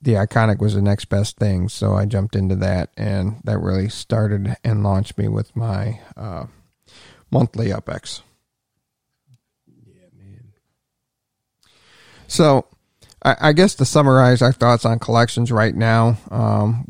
the 0.00 0.12
iconic 0.12 0.58
was 0.58 0.74
the 0.74 0.82
next 0.82 1.06
best 1.06 1.36
thing, 1.36 1.68
so 1.68 1.94
I 1.94 2.04
jumped 2.06 2.36
into 2.36 2.56
that, 2.56 2.90
and 2.96 3.40
that 3.44 3.58
really 3.58 3.88
started 3.88 4.56
and 4.64 4.82
launched 4.82 5.18
me 5.18 5.28
with 5.28 5.54
my 5.56 6.00
uh, 6.16 6.46
monthly 7.30 7.68
UpX. 7.68 8.22
Yeah, 9.66 10.06
man. 10.16 10.52
So, 12.26 12.66
I, 13.22 13.36
I, 13.40 13.52
guess 13.52 13.74
to 13.76 13.84
summarize 13.84 14.42
our 14.42 14.52
thoughts 14.52 14.84
on 14.84 14.98
collections 14.98 15.50
right 15.50 15.74
now, 15.74 16.18
um, 16.30 16.86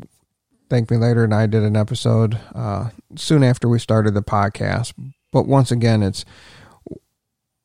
Thank 0.69 0.91
Me 0.91 0.97
Later 0.97 1.23
and 1.23 1.33
I 1.33 1.47
did 1.47 1.63
an 1.63 1.77
episode 1.77 2.39
uh, 2.53 2.89
soon 3.15 3.43
after 3.43 3.69
we 3.69 3.79
started 3.79 4.13
the 4.13 4.21
podcast. 4.21 4.93
But 5.31 5.47
once 5.47 5.71
again, 5.71 6.03
it's 6.03 6.25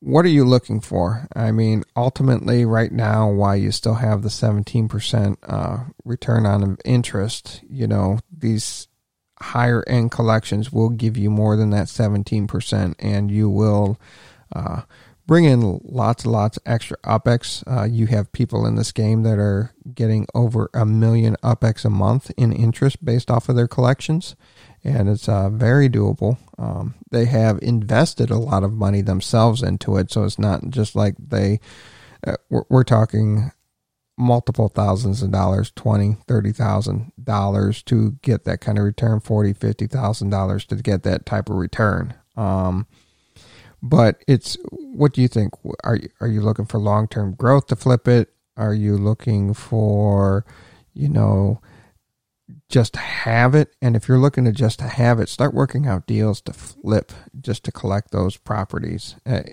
what 0.03 0.25
are 0.25 0.29
you 0.29 0.43
looking 0.43 0.81
for? 0.81 1.27
I 1.33 1.51
mean, 1.51 1.83
ultimately, 1.95 2.65
right 2.65 2.91
now, 2.91 3.29
why 3.29 3.55
you 3.55 3.71
still 3.71 3.95
have 3.95 4.21
the 4.21 4.29
17% 4.29 5.37
uh, 5.43 5.77
return 6.03 6.45
on 6.45 6.77
interest, 6.83 7.61
you 7.69 7.87
know, 7.87 8.19
these 8.29 8.89
higher 9.39 9.81
end 9.87 10.11
collections 10.11 10.73
will 10.73 10.89
give 10.89 11.17
you 11.17 11.29
more 11.29 11.55
than 11.55 11.69
that 11.69 11.87
17%, 11.87 12.95
and 12.99 13.31
you 13.31 13.49
will 13.49 13.97
uh, 14.53 14.81
bring 15.25 15.45
in 15.45 15.79
lots 15.85 16.25
and 16.25 16.33
lots 16.33 16.57
of 16.57 16.63
extra 16.65 16.97
UPX. 17.05 17.63
Uh, 17.65 17.85
you 17.85 18.07
have 18.07 18.29
people 18.33 18.65
in 18.65 18.75
this 18.75 18.91
game 18.91 19.23
that 19.23 19.39
are 19.39 19.73
getting 19.93 20.27
over 20.35 20.69
a 20.73 20.85
million 20.85 21.37
UPX 21.43 21.85
a 21.85 21.89
month 21.89 22.29
in 22.35 22.51
interest 22.51 23.03
based 23.05 23.31
off 23.31 23.47
of 23.47 23.55
their 23.55 23.69
collections 23.69 24.35
and 24.83 25.09
it's 25.09 25.29
uh, 25.29 25.49
very 25.49 25.89
doable. 25.89 26.37
Um, 26.57 26.95
they 27.11 27.25
have 27.25 27.59
invested 27.61 28.29
a 28.29 28.37
lot 28.37 28.63
of 28.63 28.73
money 28.73 29.01
themselves 29.01 29.63
into 29.63 29.97
it, 29.97 30.11
so 30.11 30.23
it's 30.23 30.39
not 30.39 30.69
just 30.69 30.95
like 30.95 31.15
they. 31.17 31.59
Uh, 32.25 32.35
we're, 32.49 32.63
we're, 32.69 32.83
talking 32.83 33.51
multiple 34.17 34.69
thousands 34.69 35.21
of 35.21 35.31
dollars, 35.31 35.71
twenty, 35.75 36.17
thirty 36.27 36.51
thousand 36.51 37.11
dollars 37.21 37.81
to 37.83 38.11
get 38.21 38.45
that 38.45 38.61
kind 38.61 38.77
of 38.77 38.83
return, 38.83 39.19
forty, 39.19 39.53
fifty 39.53 39.87
thousand 39.87 40.29
dollars 40.29 40.65
to 40.65 40.75
get 40.75 41.03
that 41.03 41.25
type 41.25 41.49
of 41.49 41.55
return. 41.55 42.13
Um, 42.35 42.87
but 43.81 44.23
it's 44.27 44.57
what 44.71 45.13
do 45.13 45.21
you 45.21 45.27
think? 45.27 45.53
Are 45.83 45.97
you, 45.97 46.09
are 46.21 46.27
you 46.27 46.41
looking 46.41 46.65
for 46.65 46.77
long 46.77 47.07
term 47.07 47.33
growth 47.33 47.67
to 47.67 47.75
flip 47.75 48.07
it? 48.07 48.29
Are 48.55 48.73
you 48.73 48.97
looking 48.97 49.53
for, 49.53 50.45
you 50.93 51.09
know? 51.09 51.59
Just 52.73 52.95
have 52.95 53.53
it. 53.53 53.75
And 53.83 53.95
if 53.95 54.07
you're 54.07 54.17
looking 54.17 54.45
to 54.45 54.51
just 54.51 54.79
to 54.79 54.85
have 54.85 55.19
it, 55.19 55.29
start 55.29 55.53
working 55.53 55.85
out 55.85 56.07
deals 56.07 56.41
to 56.41 56.53
flip 56.53 57.11
just 57.39 57.63
to 57.65 57.71
collect 57.71 58.09
those 58.09 58.35
properties. 58.35 59.15
Uh, 59.27 59.43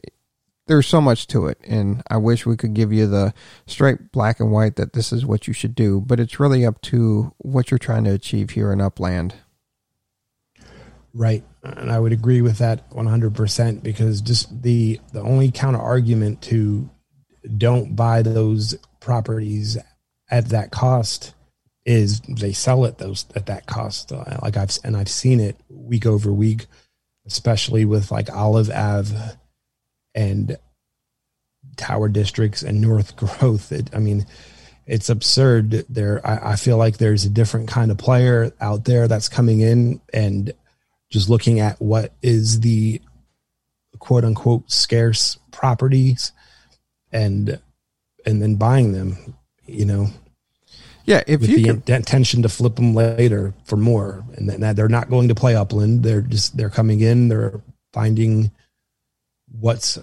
there's 0.67 0.87
so 0.87 1.03
much 1.03 1.27
to 1.27 1.47
it, 1.47 1.59
and 1.67 2.03
I 2.09 2.17
wish 2.17 2.47
we 2.47 2.57
could 2.57 2.73
give 2.73 2.93
you 2.93 3.07
the 3.07 3.35
straight 3.67 4.11
black 4.11 4.41
and 4.41 4.51
white 4.51 4.77
that 4.77 4.95
this 4.95 5.13
is 5.13 5.27
what 5.27 5.47
you 5.47 5.53
should 5.53 5.75
do, 5.75 6.01
but 6.01 6.19
it's 6.19 6.41
really 6.41 6.65
up 6.65 6.81
to 6.83 7.35
what 7.39 7.71
you're 7.71 7.79
trying 7.79 8.05
to 8.05 8.15
achieve 8.15 8.51
here 8.51 8.73
in 8.73 8.81
Upland. 8.81 9.35
Right, 11.13 11.45
and 11.63 11.91
I 11.91 11.99
would 11.99 12.13
agree 12.13 12.41
with 12.41 12.59
that 12.59 12.89
100% 12.91 13.83
because 13.83 14.23
just 14.23 14.63
the 14.63 15.01
the 15.13 15.21
only 15.21 15.51
counter 15.51 15.81
argument 15.81 16.41
to 16.43 16.89
don't 17.59 17.97
buy 17.97 18.23
those 18.23 18.77
properties 19.01 19.77
at 20.31 20.51
that 20.51 20.71
cost 20.71 21.35
is 21.85 22.21
they 22.21 22.53
sell 22.53 22.85
it 22.85 22.99
those 22.99 23.27
at 23.35 23.47
that 23.47 23.67
cost. 23.67 24.13
Uh, 24.13 24.39
like 24.43 24.57
I've 24.57 24.77
and 24.85 24.97
I've 24.97 25.09
seen 25.09 25.41
it 25.41 25.57
week 25.69 26.07
over 26.07 26.33
week, 26.33 26.67
especially 27.27 27.85
with 27.85 28.11
like 28.11 28.31
Olive 28.31 28.71
Ave 28.71 29.17
and 30.15 30.59
Tower 31.77 32.09
Districts 32.09 32.63
and 32.63 32.81
North 32.81 33.17
Growth. 33.41 33.73
It, 33.73 33.91
I 33.95 33.99
mean, 33.99 34.27
it's 34.87 35.09
absurd. 35.09 35.87
There, 35.89 36.27
I, 36.27 36.53
I 36.53 36.57
feel 36.57 36.77
like 36.77 36.99
there's 36.99 37.25
a 37.25 37.31
different 37.31 37.69
kind 37.69 37.91
of 37.91 37.99
player 37.99 38.53
out 38.61 38.85
there 38.85 39.09
that's 39.09 39.29
coming 39.29 39.61
in 39.61 40.01
and 40.13 40.53
just 41.11 41.29
looking 41.29 41.61
at 41.61 41.81
what 41.81 42.13
is 42.23 42.61
the 42.61 43.01
quote 43.99 44.25
unquote 44.25 44.71
scarce 44.71 45.39
properties 45.51 46.33
and 47.13 47.61
and 48.25 48.41
then 48.41 48.55
buying 48.55 48.93
them 48.93 49.35
you 49.67 49.85
know 49.85 50.09
yeah, 51.05 51.23
if 51.27 51.41
with 51.41 51.51
you 51.51 51.57
the 51.59 51.81
can, 51.83 51.95
intention 51.97 52.43
to 52.43 52.49
flip 52.49 52.77
them 52.77 52.95
later 52.95 53.55
for 53.65 53.77
more, 53.77 54.25
and 54.37 54.49
then 54.49 54.75
they're 54.75 54.89
not 54.89 55.11
going 55.11 55.29
to 55.29 55.35
play 55.35 55.55
Upland. 55.55 56.03
They're 56.03 56.21
just 56.21 56.57
they're 56.57 56.71
coming 56.71 57.01
in. 57.01 57.29
They're 57.29 57.61
finding 57.93 58.51
what's 59.51 59.99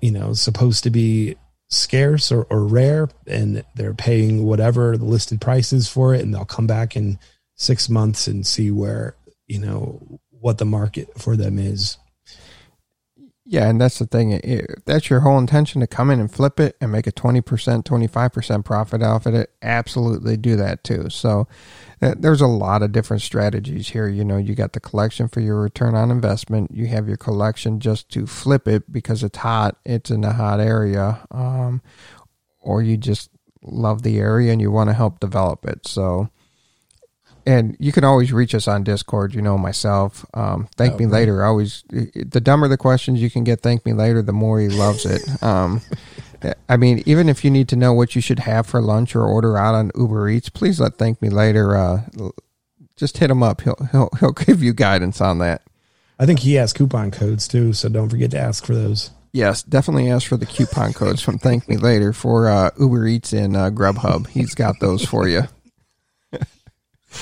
you 0.00 0.10
know 0.10 0.32
supposed 0.32 0.84
to 0.84 0.90
be 0.90 1.36
scarce 1.68 2.30
or, 2.30 2.44
or 2.50 2.64
rare, 2.64 3.08
and 3.26 3.64
they're 3.74 3.94
paying 3.94 4.44
whatever 4.44 4.96
the 4.96 5.04
listed 5.04 5.40
price 5.40 5.72
is 5.72 5.88
for 5.88 6.14
it, 6.14 6.22
and 6.22 6.34
they'll 6.34 6.44
come 6.44 6.66
back 6.66 6.96
in 6.96 7.18
six 7.56 7.88
months 7.88 8.26
and 8.26 8.46
see 8.46 8.70
where 8.70 9.16
you 9.46 9.58
know 9.58 10.20
what 10.30 10.58
the 10.58 10.64
market 10.64 11.08
for 11.18 11.36
them 11.36 11.58
is. 11.58 11.96
Yeah, 13.46 13.68
and 13.68 13.78
that's 13.78 13.98
the 13.98 14.06
thing. 14.06 14.32
If 14.32 14.84
that's 14.86 15.10
your 15.10 15.20
whole 15.20 15.38
intention 15.38 15.82
to 15.82 15.86
come 15.86 16.10
in 16.10 16.18
and 16.18 16.32
flip 16.32 16.58
it 16.58 16.76
and 16.80 16.90
make 16.90 17.06
a 17.06 17.12
20%, 17.12 17.42
25% 17.42 18.64
profit 18.64 19.02
off 19.02 19.26
of 19.26 19.34
it, 19.34 19.50
absolutely 19.60 20.38
do 20.38 20.56
that 20.56 20.82
too. 20.82 21.10
So 21.10 21.46
uh, 22.00 22.14
there's 22.18 22.40
a 22.40 22.46
lot 22.46 22.82
of 22.82 22.92
different 22.92 23.22
strategies 23.22 23.90
here. 23.90 24.08
You 24.08 24.24
know, 24.24 24.38
you 24.38 24.54
got 24.54 24.72
the 24.72 24.80
collection 24.80 25.28
for 25.28 25.40
your 25.40 25.60
return 25.60 25.94
on 25.94 26.10
investment. 26.10 26.70
You 26.72 26.86
have 26.86 27.06
your 27.06 27.18
collection 27.18 27.80
just 27.80 28.08
to 28.12 28.26
flip 28.26 28.66
it 28.66 28.90
because 28.90 29.22
it's 29.22 29.38
hot, 29.38 29.76
it's 29.84 30.10
in 30.10 30.24
a 30.24 30.32
hot 30.32 30.58
area. 30.60 31.26
Um, 31.30 31.82
or 32.60 32.82
you 32.82 32.96
just 32.96 33.28
love 33.62 34.02
the 34.02 34.18
area 34.18 34.52
and 34.52 34.60
you 34.60 34.70
want 34.70 34.88
to 34.88 34.94
help 34.94 35.20
develop 35.20 35.66
it. 35.66 35.86
So 35.86 36.30
and 37.46 37.76
you 37.78 37.92
can 37.92 38.04
always 38.04 38.32
reach 38.32 38.54
us 38.54 38.68
on 38.68 38.84
Discord. 38.84 39.34
You 39.34 39.42
know 39.42 39.58
myself. 39.58 40.24
Um, 40.34 40.68
thank 40.76 40.98
me 40.98 41.06
later. 41.06 41.44
Always 41.44 41.84
the 41.88 42.40
dumber 42.40 42.68
the 42.68 42.76
questions 42.76 43.20
you 43.20 43.30
can 43.30 43.44
get. 43.44 43.60
Thank 43.60 43.84
me 43.84 43.92
later. 43.92 44.22
The 44.22 44.32
more 44.32 44.60
he 44.60 44.68
loves 44.68 45.04
it. 45.06 45.22
Um, 45.42 45.82
I 46.68 46.76
mean, 46.76 47.02
even 47.06 47.28
if 47.28 47.44
you 47.44 47.50
need 47.50 47.68
to 47.68 47.76
know 47.76 47.92
what 47.92 48.14
you 48.14 48.20
should 48.20 48.40
have 48.40 48.66
for 48.66 48.80
lunch 48.80 49.14
or 49.14 49.24
order 49.24 49.56
out 49.56 49.74
on 49.74 49.90
Uber 49.94 50.28
Eats, 50.28 50.48
please 50.48 50.80
let 50.80 50.96
Thank 50.96 51.22
Me 51.22 51.28
Later. 51.28 51.76
Uh, 51.76 52.02
just 52.96 53.18
hit 53.18 53.30
him 53.30 53.42
up. 53.42 53.62
He'll 53.62 53.88
he'll 53.92 54.10
he'll 54.20 54.32
give 54.46 54.62
you 54.62 54.72
guidance 54.72 55.20
on 55.20 55.38
that. 55.38 55.62
I 56.18 56.26
think 56.26 56.40
he 56.40 56.54
has 56.54 56.72
coupon 56.72 57.10
codes 57.10 57.48
too, 57.48 57.72
so 57.72 57.88
don't 57.88 58.08
forget 58.08 58.30
to 58.32 58.38
ask 58.38 58.64
for 58.64 58.74
those. 58.74 59.10
Yes, 59.32 59.62
definitely 59.62 60.10
ask 60.10 60.28
for 60.28 60.36
the 60.36 60.46
coupon 60.46 60.92
codes 60.92 61.20
from 61.20 61.38
Thank 61.38 61.68
Me 61.68 61.76
Later 61.76 62.12
for 62.12 62.48
uh, 62.48 62.70
Uber 62.78 63.06
Eats 63.06 63.32
and 63.32 63.56
uh, 63.56 63.70
Grubhub. 63.70 64.28
He's 64.28 64.54
got 64.54 64.78
those 64.80 65.04
for 65.04 65.26
you. 65.26 65.42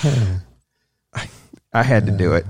I 1.74 1.82
had 1.82 2.06
to 2.06 2.12
do 2.12 2.35
it. 2.35 2.44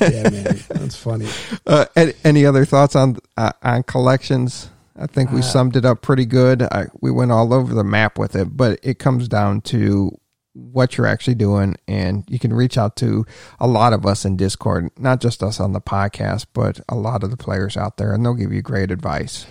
yeah, 0.00 0.30
man, 0.30 0.44
that's 0.68 0.96
funny. 0.96 1.28
Uh, 1.66 1.84
any, 1.96 2.12
any, 2.22 2.46
other 2.46 2.64
thoughts 2.64 2.94
on 2.94 3.16
uh, 3.36 3.50
on 3.60 3.82
collections? 3.82 4.70
I 4.96 5.06
think 5.08 5.32
we 5.32 5.40
uh, 5.40 5.42
summed 5.42 5.74
it 5.74 5.84
up 5.84 6.00
pretty 6.00 6.24
good. 6.24 6.62
I, 6.62 6.86
we 7.00 7.10
went 7.10 7.32
all 7.32 7.52
over 7.52 7.74
the 7.74 7.82
map 7.82 8.18
with 8.18 8.36
it, 8.36 8.56
but 8.56 8.78
it 8.84 9.00
comes 9.00 9.26
down 9.26 9.62
to 9.62 10.16
what 10.52 10.96
you're 10.96 11.08
actually 11.08 11.34
doing. 11.34 11.74
And 11.88 12.24
you 12.28 12.38
can 12.38 12.52
reach 12.52 12.78
out 12.78 12.94
to 12.96 13.26
a 13.58 13.66
lot 13.66 13.92
of 13.92 14.06
us 14.06 14.24
in 14.24 14.36
Discord, 14.36 14.90
not 14.96 15.20
just 15.20 15.42
us 15.42 15.58
on 15.58 15.72
the 15.72 15.80
podcast, 15.80 16.46
but 16.52 16.80
a 16.88 16.94
lot 16.94 17.24
of 17.24 17.30
the 17.30 17.36
players 17.36 17.76
out 17.76 17.96
there, 17.96 18.12
and 18.14 18.24
they'll 18.24 18.34
give 18.34 18.52
you 18.52 18.62
great 18.62 18.92
advice. 18.92 19.44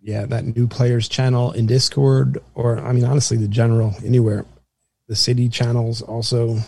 Yeah, 0.00 0.26
that 0.26 0.56
new 0.56 0.66
players 0.66 1.08
channel 1.08 1.52
in 1.52 1.66
Discord, 1.66 2.38
or 2.54 2.78
I 2.78 2.92
mean, 2.92 3.04
honestly, 3.04 3.36
the 3.36 3.48
general 3.48 3.94
anywhere. 4.04 4.44
The 5.08 5.16
city 5.16 5.48
channels 5.48 6.02
also. 6.02 6.58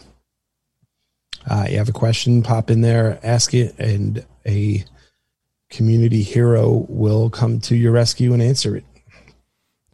Uh, 1.48 1.66
you 1.68 1.76
have 1.76 1.90
a 1.90 1.92
question, 1.92 2.42
pop 2.42 2.70
in 2.70 2.80
there, 2.80 3.18
ask 3.22 3.52
it, 3.52 3.78
and 3.78 4.24
a 4.46 4.84
community 5.68 6.22
hero 6.22 6.86
will 6.88 7.28
come 7.28 7.60
to 7.60 7.76
your 7.76 7.92
rescue 7.92 8.32
and 8.32 8.42
answer 8.42 8.76
it. 8.76 8.84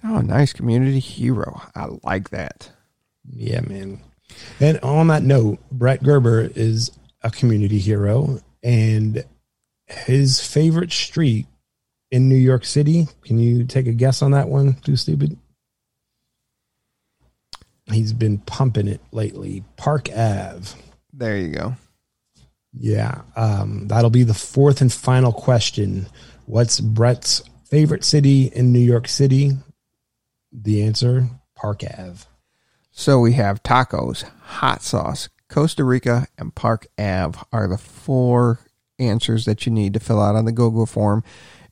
Oh, 0.05 0.19
nice 0.19 0.53
community 0.53 1.01
hero. 1.01 1.61
I 1.75 1.89
like 2.05 2.31
that. 2.31 2.71
Yeah, 3.29 3.61
man. 3.63 4.01
And 4.61 4.79
on 4.81 5.09
that 5.09 5.23
note, 5.23 5.59
Bret 5.71 6.03
Gerber 6.03 6.51
is 6.55 6.93
a 7.23 7.31
community 7.31 7.79
hero, 7.79 8.41
and 8.63 9.25
his 9.87 10.41
favorite 10.41 10.93
street 10.93 11.47
in 12.11 12.29
New 12.29 12.37
York 12.37 12.65
City. 12.65 13.09
Can 13.25 13.39
you 13.39 13.65
take 13.65 13.87
a 13.87 13.93
guess 13.93 14.23
on 14.23 14.31
that 14.31 14.49
one? 14.49 14.75
Too 14.75 14.97
stupid. 14.97 15.37
He's 17.93 18.13
been 18.13 18.39
pumping 18.39 18.89
it 18.89 19.01
lately. 19.13 19.65
Park 19.77 20.09
Ave. 20.11 20.69
There 21.13 21.37
you 21.37 21.49
go. 21.49 21.75
Yeah, 22.73 23.23
um, 23.35 23.89
that'll 23.89 24.11
be 24.11 24.23
the 24.23 24.35
fourth 24.35 24.81
and 24.81 24.93
final 24.93 25.33
question. 25.33 26.07
What's 26.47 26.81
Bret's 26.81 27.43
favorite 27.65 28.05
city 28.05 28.45
in 28.45 28.73
New 28.73 28.79
York 28.79 29.09
City? 29.09 29.53
The 30.53 30.83
answer: 30.83 31.29
Park 31.57 31.83
Ave. 31.83 32.27
So 32.93 33.19
we 33.19 33.33
have 33.35 33.63
tacos, 33.63 34.23
hot 34.43 34.83
sauce, 34.83 35.29
Costa 35.49 35.85
Rica, 35.85 36.29
and 36.39 36.55
Park 36.55 36.87
Ave 36.99 37.39
are 37.53 37.69
the 37.69 37.79
four 37.79 38.61
answers 38.99 39.45
that 39.47 39.67
you 39.67 39.73
need 39.73 39.95
to 39.95 40.01
fill 40.01 40.21
out 40.21 40.37
on 40.37 40.45
the 40.45 40.53
Google 40.53 40.87
form. 40.87 41.25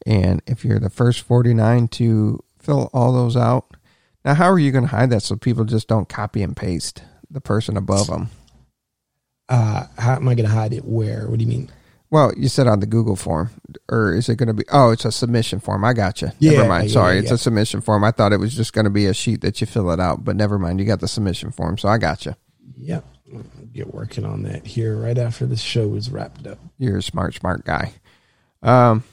And 0.07 0.43
if 0.47 0.65
you're 0.65 0.81
the 0.81 0.91
first 0.91 1.21
49 1.21 1.89
to 1.89 2.43
fill 2.59 2.91
all 2.93 3.13
those 3.13 3.37
out, 3.37 3.77
now 4.25 4.35
how 4.35 4.51
are 4.51 4.59
you 4.59 4.73
going 4.73 4.85
to 4.85 4.91
hide 4.91 5.11
that 5.11 5.23
so 5.23 5.37
people 5.37 5.65
just 5.65 5.89
don't 5.89 6.09
copy 6.09 6.43
and 6.43 6.57
paste 6.57 7.03
the 7.31 7.41
person 7.41 7.77
above 7.77 8.09
them? 8.09 8.31
Uh, 9.49 9.87
how 9.99 10.17
am 10.17 10.29
I 10.29 10.35
going 10.35 10.49
to 10.49 10.55
hide 10.55 10.73
it? 10.73 10.85
Where? 10.85 11.27
What 11.29 11.39
do 11.39 11.45
you 11.45 11.51
mean? 11.51 11.71
Well, 12.11 12.33
you 12.37 12.49
said 12.49 12.67
on 12.67 12.81
the 12.81 12.87
Google 12.87 13.17
form, 13.17 13.51
or 13.91 14.15
is 14.15 14.29
it 14.31 14.37
going 14.37 14.47
to 14.47 14.55
be? 14.55 14.65
Oh, 14.73 14.91
it's 14.91 15.05
a 15.05 15.13
submission 15.13 15.61
form. 15.61 15.85
I 15.85 15.93
got 15.93 16.23
you. 16.23 16.31
Yeah, 16.39 16.53
never 16.53 16.69
mind. 16.69 16.89
yeah, 16.89 16.93
Sorry, 16.95 17.15
yeah. 17.17 17.21
it's 17.23 17.31
a 17.31 17.39
submission 17.39 17.83
form. 17.83 18.03
I 18.03 18.13
thought 18.13 18.33
it 18.33 18.41
was 18.41 18.55
just 18.55 18.73
going 18.73 18.87
to 18.87 18.91
be 18.91 19.07
a 19.07 19.13
sheet 19.15 19.43
that 19.43 19.61
you 19.61 19.67
fill 19.67 19.91
it 19.91 20.01
out, 20.01 20.25
but 20.25 20.35
never 20.35 20.59
mind. 20.59 20.81
You 20.81 20.87
got 20.87 21.01
the 21.01 21.09
submission 21.09 21.51
form, 21.51 21.77
so 21.77 21.89
I 21.89 21.99
got 21.99 22.25
you. 22.25 22.35
Yep. 22.77 23.05
Get 23.75 23.93
working 23.93 24.25
on 24.25 24.43
that 24.45 24.67
here 24.67 24.97
right 24.97 25.19
after 25.19 25.45
the 25.45 25.57
show 25.57 25.95
is 25.95 26.11
wrapped 26.11 26.47
up. 26.47 26.59
You're 26.79 26.97
a 26.97 27.03
smart, 27.03 27.35
smart 27.35 27.67
guy. 27.67 27.93
Um, 28.63 29.05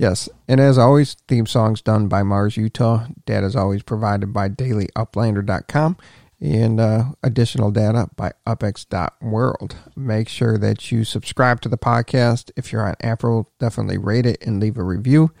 yes, 0.00 0.28
and 0.48 0.60
as 0.60 0.78
always, 0.78 1.14
theme 1.28 1.46
songs 1.46 1.82
done 1.82 2.08
by 2.08 2.22
Mars 2.22 2.56
Utah. 2.56 3.06
Data 3.26 3.46
is 3.46 3.54
always 3.54 3.82
provided 3.82 4.32
by 4.32 4.48
DailyUplander.com 4.48 5.96
and 6.40 6.80
uh, 6.80 7.04
additional 7.22 7.70
data 7.70 8.08
by 8.16 8.32
upx.world. 8.46 9.76
Make 9.94 10.28
sure 10.28 10.56
that 10.56 10.90
you 10.90 11.04
subscribe 11.04 11.60
to 11.60 11.68
the 11.68 11.76
podcast. 11.76 12.50
If 12.56 12.72
you're 12.72 12.86
on 12.86 12.94
Apple, 13.02 13.50
definitely 13.58 13.98
rate 13.98 14.26
it 14.26 14.42
and 14.44 14.58
leave 14.58 14.78
a 14.78 14.82
review. 14.82 15.32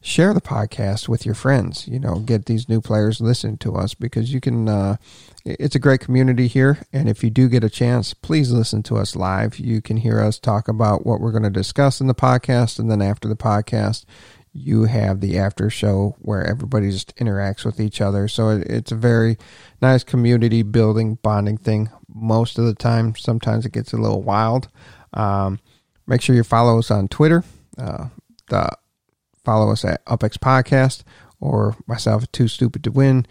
Share 0.00 0.32
the 0.32 0.40
podcast 0.40 1.08
with 1.08 1.26
your 1.26 1.34
friends. 1.34 1.88
You 1.88 1.98
know, 1.98 2.20
get 2.20 2.46
these 2.46 2.68
new 2.68 2.80
players 2.80 3.20
listening 3.20 3.58
to 3.58 3.74
us 3.76 3.94
because 3.94 4.32
you 4.32 4.40
can. 4.40 4.68
Uh, 4.68 4.96
it's 5.44 5.74
a 5.74 5.80
great 5.80 6.00
community 6.00 6.46
here, 6.46 6.78
and 6.92 7.08
if 7.08 7.24
you 7.24 7.30
do 7.30 7.48
get 7.48 7.64
a 7.64 7.70
chance, 7.70 8.12
please 8.12 8.50
listen 8.50 8.82
to 8.84 8.96
us 8.96 9.16
live. 9.16 9.58
You 9.58 9.80
can 9.80 9.96
hear 9.96 10.20
us 10.20 10.38
talk 10.38 10.68
about 10.68 11.06
what 11.06 11.20
we're 11.20 11.32
going 11.32 11.42
to 11.44 11.50
discuss 11.50 12.00
in 12.00 12.06
the 12.06 12.14
podcast, 12.14 12.78
and 12.78 12.90
then 12.90 13.00
after 13.00 13.28
the 13.28 13.36
podcast, 13.36 14.04
you 14.52 14.84
have 14.84 15.20
the 15.20 15.38
after 15.38 15.70
show 15.70 16.16
where 16.20 16.44
everybody 16.44 16.90
just 16.90 17.14
interacts 17.16 17.64
with 17.64 17.80
each 17.80 18.00
other. 18.00 18.28
So 18.28 18.50
it, 18.50 18.66
it's 18.68 18.92
a 18.92 18.96
very 18.96 19.36
nice 19.80 20.04
community 20.04 20.62
building, 20.62 21.16
bonding 21.16 21.58
thing. 21.58 21.90
Most 22.12 22.58
of 22.58 22.64
the 22.64 22.74
time, 22.74 23.14
sometimes 23.14 23.66
it 23.66 23.72
gets 23.72 23.92
a 23.92 23.98
little 23.98 24.22
wild. 24.22 24.68
Um, 25.12 25.60
make 26.06 26.20
sure 26.20 26.34
you 26.34 26.44
follow 26.44 26.78
us 26.78 26.90
on 26.90 27.08
Twitter. 27.08 27.44
Uh, 27.76 28.08
the 28.48 28.70
follow 29.48 29.72
us 29.72 29.82
at 29.82 30.04
UpX 30.04 30.36
Podcast 30.36 31.04
or 31.40 31.74
myself, 31.86 32.30
Too 32.32 32.48
Stupid 32.48 32.84
to 32.84 32.90
Win. 32.90 33.26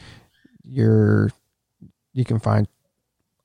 Your 0.64 1.30
you 2.12 2.26
can 2.26 2.40
find. 2.40 2.68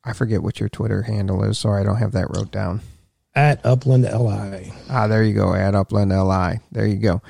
I 0.04 0.14
forget 0.14 0.42
what 0.42 0.58
your 0.58 0.70
Twitter 0.70 1.02
handle 1.02 1.44
is. 1.44 1.58
Sorry, 1.58 1.82
I 1.82 1.84
don't 1.84 1.98
have 1.98 2.12
that 2.12 2.34
wrote 2.34 2.50
down. 2.50 2.80
At 3.34 3.64
Upland 3.64 4.04
LI. 4.04 4.72
Ah, 4.88 5.06
there 5.06 5.22
you 5.22 5.34
go. 5.34 5.54
At 5.54 5.74
Upland 5.74 6.10
LI. 6.10 6.60
There 6.72 6.86
you 6.86 6.96
go. 6.96 7.20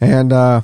And 0.00 0.32
uh, 0.32 0.62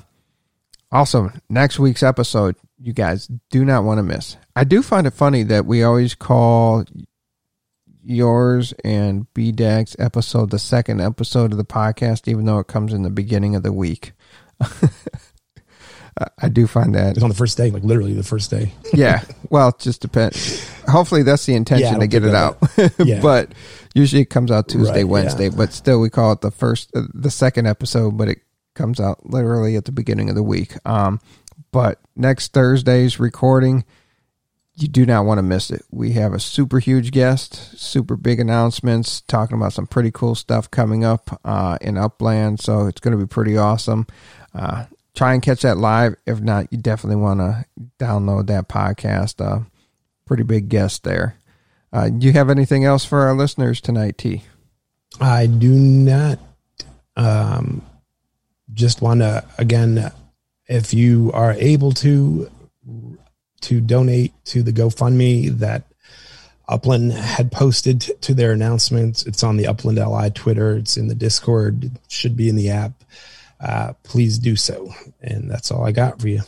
also, 0.91 1.31
next 1.49 1.79
week's 1.79 2.03
episode, 2.03 2.57
you 2.81 2.93
guys 2.93 3.29
do 3.51 3.65
not 3.65 3.85
want 3.85 3.99
to 3.99 4.03
miss. 4.03 4.37
I 4.57 4.65
do 4.65 4.83
find 4.83 5.07
it 5.07 5.13
funny 5.15 5.45
that 5.45 5.65
we 5.65 5.85
always 5.85 6.17
call 6.17 6.85
yours 8.05 8.73
and 8.85 9.33
B 9.35 9.53
Dag's 9.53 9.97
episode 9.99 10.51
the 10.51 10.59
second 10.59 11.01
episode 11.01 11.53
of 11.53 11.59
the 11.59 11.65
podcast, 11.65 12.29
even 12.29 12.45
though 12.45 12.59
it 12.59 12.67
comes 12.67 12.93
in 12.93 13.03
the 13.03 13.11
beginning 13.11 13.55
of 13.57 13.63
the 13.63 13.73
week. 13.73 14.13
I 16.39 16.49
do 16.49 16.69
find 16.69 16.95
that 16.95 17.17
It's 17.17 17.25
on 17.25 17.29
the 17.29 17.35
first 17.35 17.57
day, 17.57 17.73
like 17.73 17.83
literally 17.83 18.15
the 18.15 18.23
first 18.23 18.49
day. 18.49 18.73
yeah. 18.95 19.23
Well, 19.51 19.71
it 19.71 19.81
just 19.81 20.01
depends. 20.01 20.65
Hopefully, 20.87 21.25
that's 21.25 21.45
the 21.45 21.55
intention 21.57 21.95
Yeah, 21.95 21.99
to 21.99 22.07
get 22.07 22.25
it 22.25 22.35
out. 22.35 22.59
Yeah. 23.05 23.21
but 23.21 23.53
usually, 23.95 24.23
it 24.23 24.31
comes 24.31 24.53
out 24.53 24.69
Tuesday, 24.69 24.91
Right, 24.93 24.99
yeah. 24.99 25.05
Wednesday. 25.05 25.49
But 25.49 25.73
still, 25.73 26.01
we 26.01 26.11
call 26.11 26.31
it 26.33 26.41
the 26.41 26.53
first, 26.53 26.91
uh, 26.95 27.03
the 27.13 27.33
second 27.33 27.67
episode. 27.67 28.17
But 28.17 28.29
it 28.29 28.39
comes 28.77 29.01
out 29.01 29.29
literally 29.29 29.75
at 29.75 29.87
the 29.87 29.93
beginning 29.93 30.29
of 30.29 30.37
the 30.37 30.43
week. 30.45 30.75
Um, 30.87 31.21
but 31.73 32.01
next 32.15 32.53
Thursday's 32.53 33.19
recording, 33.19 33.85
you 34.77 34.89
do 34.89 35.07
not 35.07 35.25
want 35.25 35.39
to 35.39 35.43
miss 35.43 35.71
it. 35.71 35.85
We 35.91 36.13
have 36.13 36.33
a 36.33 36.41
super 36.41 36.81
huge 36.81 37.13
guest, 37.13 37.79
super 37.79 38.17
big 38.17 38.41
announcements, 38.41 39.21
talking 39.21 39.57
about 39.57 39.73
some 39.73 39.87
pretty 39.87 40.11
cool 40.11 40.35
stuff 40.35 40.71
coming 40.71 41.05
up 41.05 41.41
uh, 41.45 41.79
in 41.81 41.97
Upland. 41.97 42.61
So 42.61 42.87
it's 42.87 43.01
going 43.01 43.17
to 43.17 43.25
be 43.25 43.29
pretty 43.29 43.57
awesome. 43.57 44.07
Uh, 44.53 44.87
try 45.15 45.33
and 45.33 45.43
catch 45.43 45.63
that 45.63 45.79
live. 45.79 46.17
If 46.27 46.41
not, 46.41 46.73
you 46.73 46.79
definitely 46.79 47.23
want 47.23 47.41
to 47.41 47.65
download 48.01 48.49
that 48.49 48.69
podcast. 48.69 49.45
Uh, 49.45 49.65
pretty 50.27 50.43
big 50.43 50.69
guest 50.69 51.05
there. 51.05 51.37
Uh, 51.93 52.09
do 52.09 52.27
you 52.27 52.33
have 52.33 52.51
anything 52.51 52.85
else 52.85 53.05
for 53.05 53.21
our 53.21 53.37
listeners 53.37 53.81
tonight, 53.81 54.19
T? 54.19 54.43
I 55.21 55.47
do 55.47 55.71
not 55.71 56.41
um, 57.17 57.83
just 58.73 59.01
want 59.01 59.21
to 59.21 59.45
again, 59.59 60.11
if 60.67 60.93
you 60.93 61.31
are 61.33 61.53
able 61.53 61.93
to 61.93 62.51
to 63.65 63.81
donate 63.81 64.33
to 64.47 64.63
the 64.63 64.73
GoFundMe 64.73 65.51
that 65.59 65.85
Upland 66.69 67.13
had 67.13 67.53
posted 67.53 68.01
to 68.23 68.35
their 68.35 68.53
announcements. 68.53 69.25
It's 69.25 69.43
on 69.43 69.57
the 69.57 69.67
Upland 69.67 69.99
LI 69.99 70.31
Twitter. 70.31 70.77
It's 70.77 70.97
in 70.97 71.09
the 71.09 71.15
Discord. 71.15 71.85
It 71.85 71.93
should 72.09 72.37
be 72.37 72.49
in 72.49 72.57
the 72.57 72.71
app. 72.71 72.93
Uh, 73.61 73.93
please 74.03 74.39
do 74.39 74.57
so. 74.57 74.95
And 75.21 75.51
that's 75.51 75.71
all 75.71 75.85
I 75.85 75.93
got 75.93 76.21
for 76.21 76.29
you. 76.29 76.43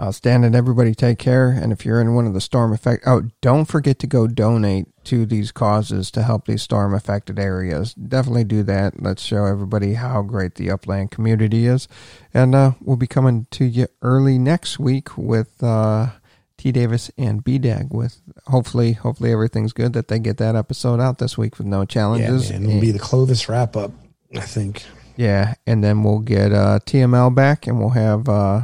Outstanding. 0.00 0.54
Everybody 0.54 0.94
take 0.94 1.18
care. 1.18 1.50
And 1.50 1.70
if 1.70 1.84
you're 1.84 2.00
in 2.00 2.14
one 2.14 2.26
of 2.26 2.32
the 2.32 2.40
storm 2.40 2.72
affected, 2.72 3.06
oh, 3.08 3.28
don't 3.42 3.66
forget 3.66 3.98
to 3.98 4.06
go 4.06 4.26
donate 4.26 4.86
to 5.04 5.26
these 5.26 5.52
causes 5.52 6.10
to 6.12 6.22
help 6.22 6.46
these 6.46 6.62
storm 6.62 6.94
affected 6.94 7.38
areas. 7.38 7.92
Definitely 7.92 8.44
do 8.44 8.62
that. 8.62 9.02
Let's 9.02 9.22
show 9.22 9.44
everybody 9.44 9.94
how 9.94 10.22
great 10.22 10.54
the 10.54 10.70
upland 10.70 11.10
community 11.10 11.66
is. 11.66 11.88
And 12.32 12.54
uh, 12.54 12.72
we'll 12.80 12.96
be 12.96 13.06
coming 13.06 13.46
to 13.50 13.66
you 13.66 13.86
early 14.00 14.38
next 14.38 14.78
week 14.78 15.18
with 15.18 15.62
uh, 15.62 16.12
T 16.56 16.72
Davis 16.72 17.10
and 17.18 17.44
B 17.44 17.58
Dag 17.58 17.92
with 17.92 18.22
hopefully, 18.46 18.94
hopefully 18.94 19.30
everything's 19.30 19.74
good 19.74 19.92
that 19.92 20.08
they 20.08 20.18
get 20.18 20.38
that 20.38 20.56
episode 20.56 21.00
out 21.00 21.18
this 21.18 21.36
week 21.36 21.58
with 21.58 21.66
no 21.66 21.84
challenges. 21.84 22.50
Yeah, 22.50 22.58
man. 22.60 22.70
It'll 22.70 22.80
be 22.80 22.92
the 22.92 22.98
Clovis 22.98 23.46
wrap 23.48 23.76
up, 23.76 23.92
I 24.34 24.40
think. 24.40 24.84
Yeah, 25.16 25.54
and 25.66 25.84
then 25.84 26.02
we'll 26.02 26.20
get 26.20 26.52
uh, 26.52 26.78
TML 26.86 27.34
back, 27.34 27.66
and 27.66 27.78
we'll 27.78 27.90
have 27.90 28.28
uh, 28.28 28.62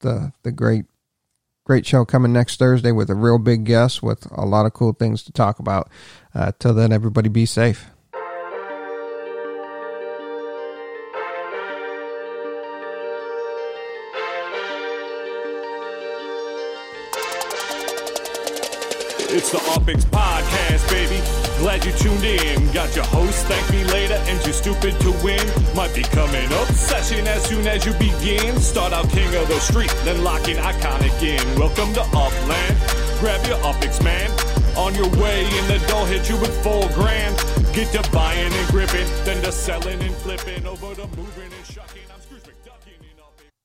the 0.00 0.32
the 0.42 0.52
great 0.52 0.86
great 1.64 1.84
show 1.84 2.04
coming 2.04 2.32
next 2.32 2.58
Thursday 2.58 2.92
with 2.92 3.10
a 3.10 3.14
real 3.14 3.38
big 3.38 3.64
guest 3.64 4.02
with 4.02 4.26
a 4.30 4.46
lot 4.46 4.66
of 4.66 4.72
cool 4.72 4.92
things 4.92 5.22
to 5.24 5.32
talk 5.32 5.58
about. 5.58 5.90
Uh, 6.34 6.52
till 6.58 6.74
then, 6.74 6.92
everybody 6.92 7.28
be 7.28 7.46
safe. 7.46 7.90
It's 19.30 19.50
the 19.52 19.58
UpX 19.58 20.06
Podcast, 20.06 20.88
baby. 20.88 21.37
Glad 21.58 21.84
you 21.84 21.90
tuned 21.92 22.22
in. 22.22 22.70
Got 22.72 22.94
your 22.94 23.04
host, 23.04 23.44
thank 23.46 23.68
me 23.72 23.82
later, 23.92 24.14
and 24.14 24.44
you're 24.44 24.52
stupid 24.52 24.98
to 25.00 25.10
win. 25.24 25.44
Might 25.74 25.92
be 25.92 26.02
coming 26.02 26.46
obsession 26.52 27.26
as 27.26 27.44
soon 27.44 27.66
as 27.66 27.84
you 27.84 27.92
begin. 27.94 28.60
Start 28.60 28.92
out 28.92 29.10
king 29.10 29.26
of 29.34 29.48
the 29.48 29.58
street, 29.58 29.92
then 30.04 30.22
lock 30.22 30.46
in 30.48 30.56
iconic 30.56 31.20
in. 31.20 31.58
Welcome 31.58 31.92
to 31.94 32.02
Upland. 32.14 32.76
grab 33.18 33.44
your 33.44 33.58
UPX, 33.58 34.02
man. 34.04 34.30
On 34.76 34.94
your 34.94 35.10
way, 35.20 35.44
and 35.44 35.66
the 35.66 35.84
doll 35.88 36.04
hit 36.04 36.28
you 36.30 36.36
with 36.36 36.54
four 36.62 36.88
grand. 36.94 37.36
Get 37.74 37.92
to 37.92 38.08
buying 38.12 38.52
and 38.52 38.68
gripping, 38.68 39.08
then 39.24 39.42
to 39.42 39.50
selling 39.50 40.00
and 40.00 40.14
flipping, 40.14 40.64
over 40.64 40.94
to 40.94 41.08
moving 41.16 41.57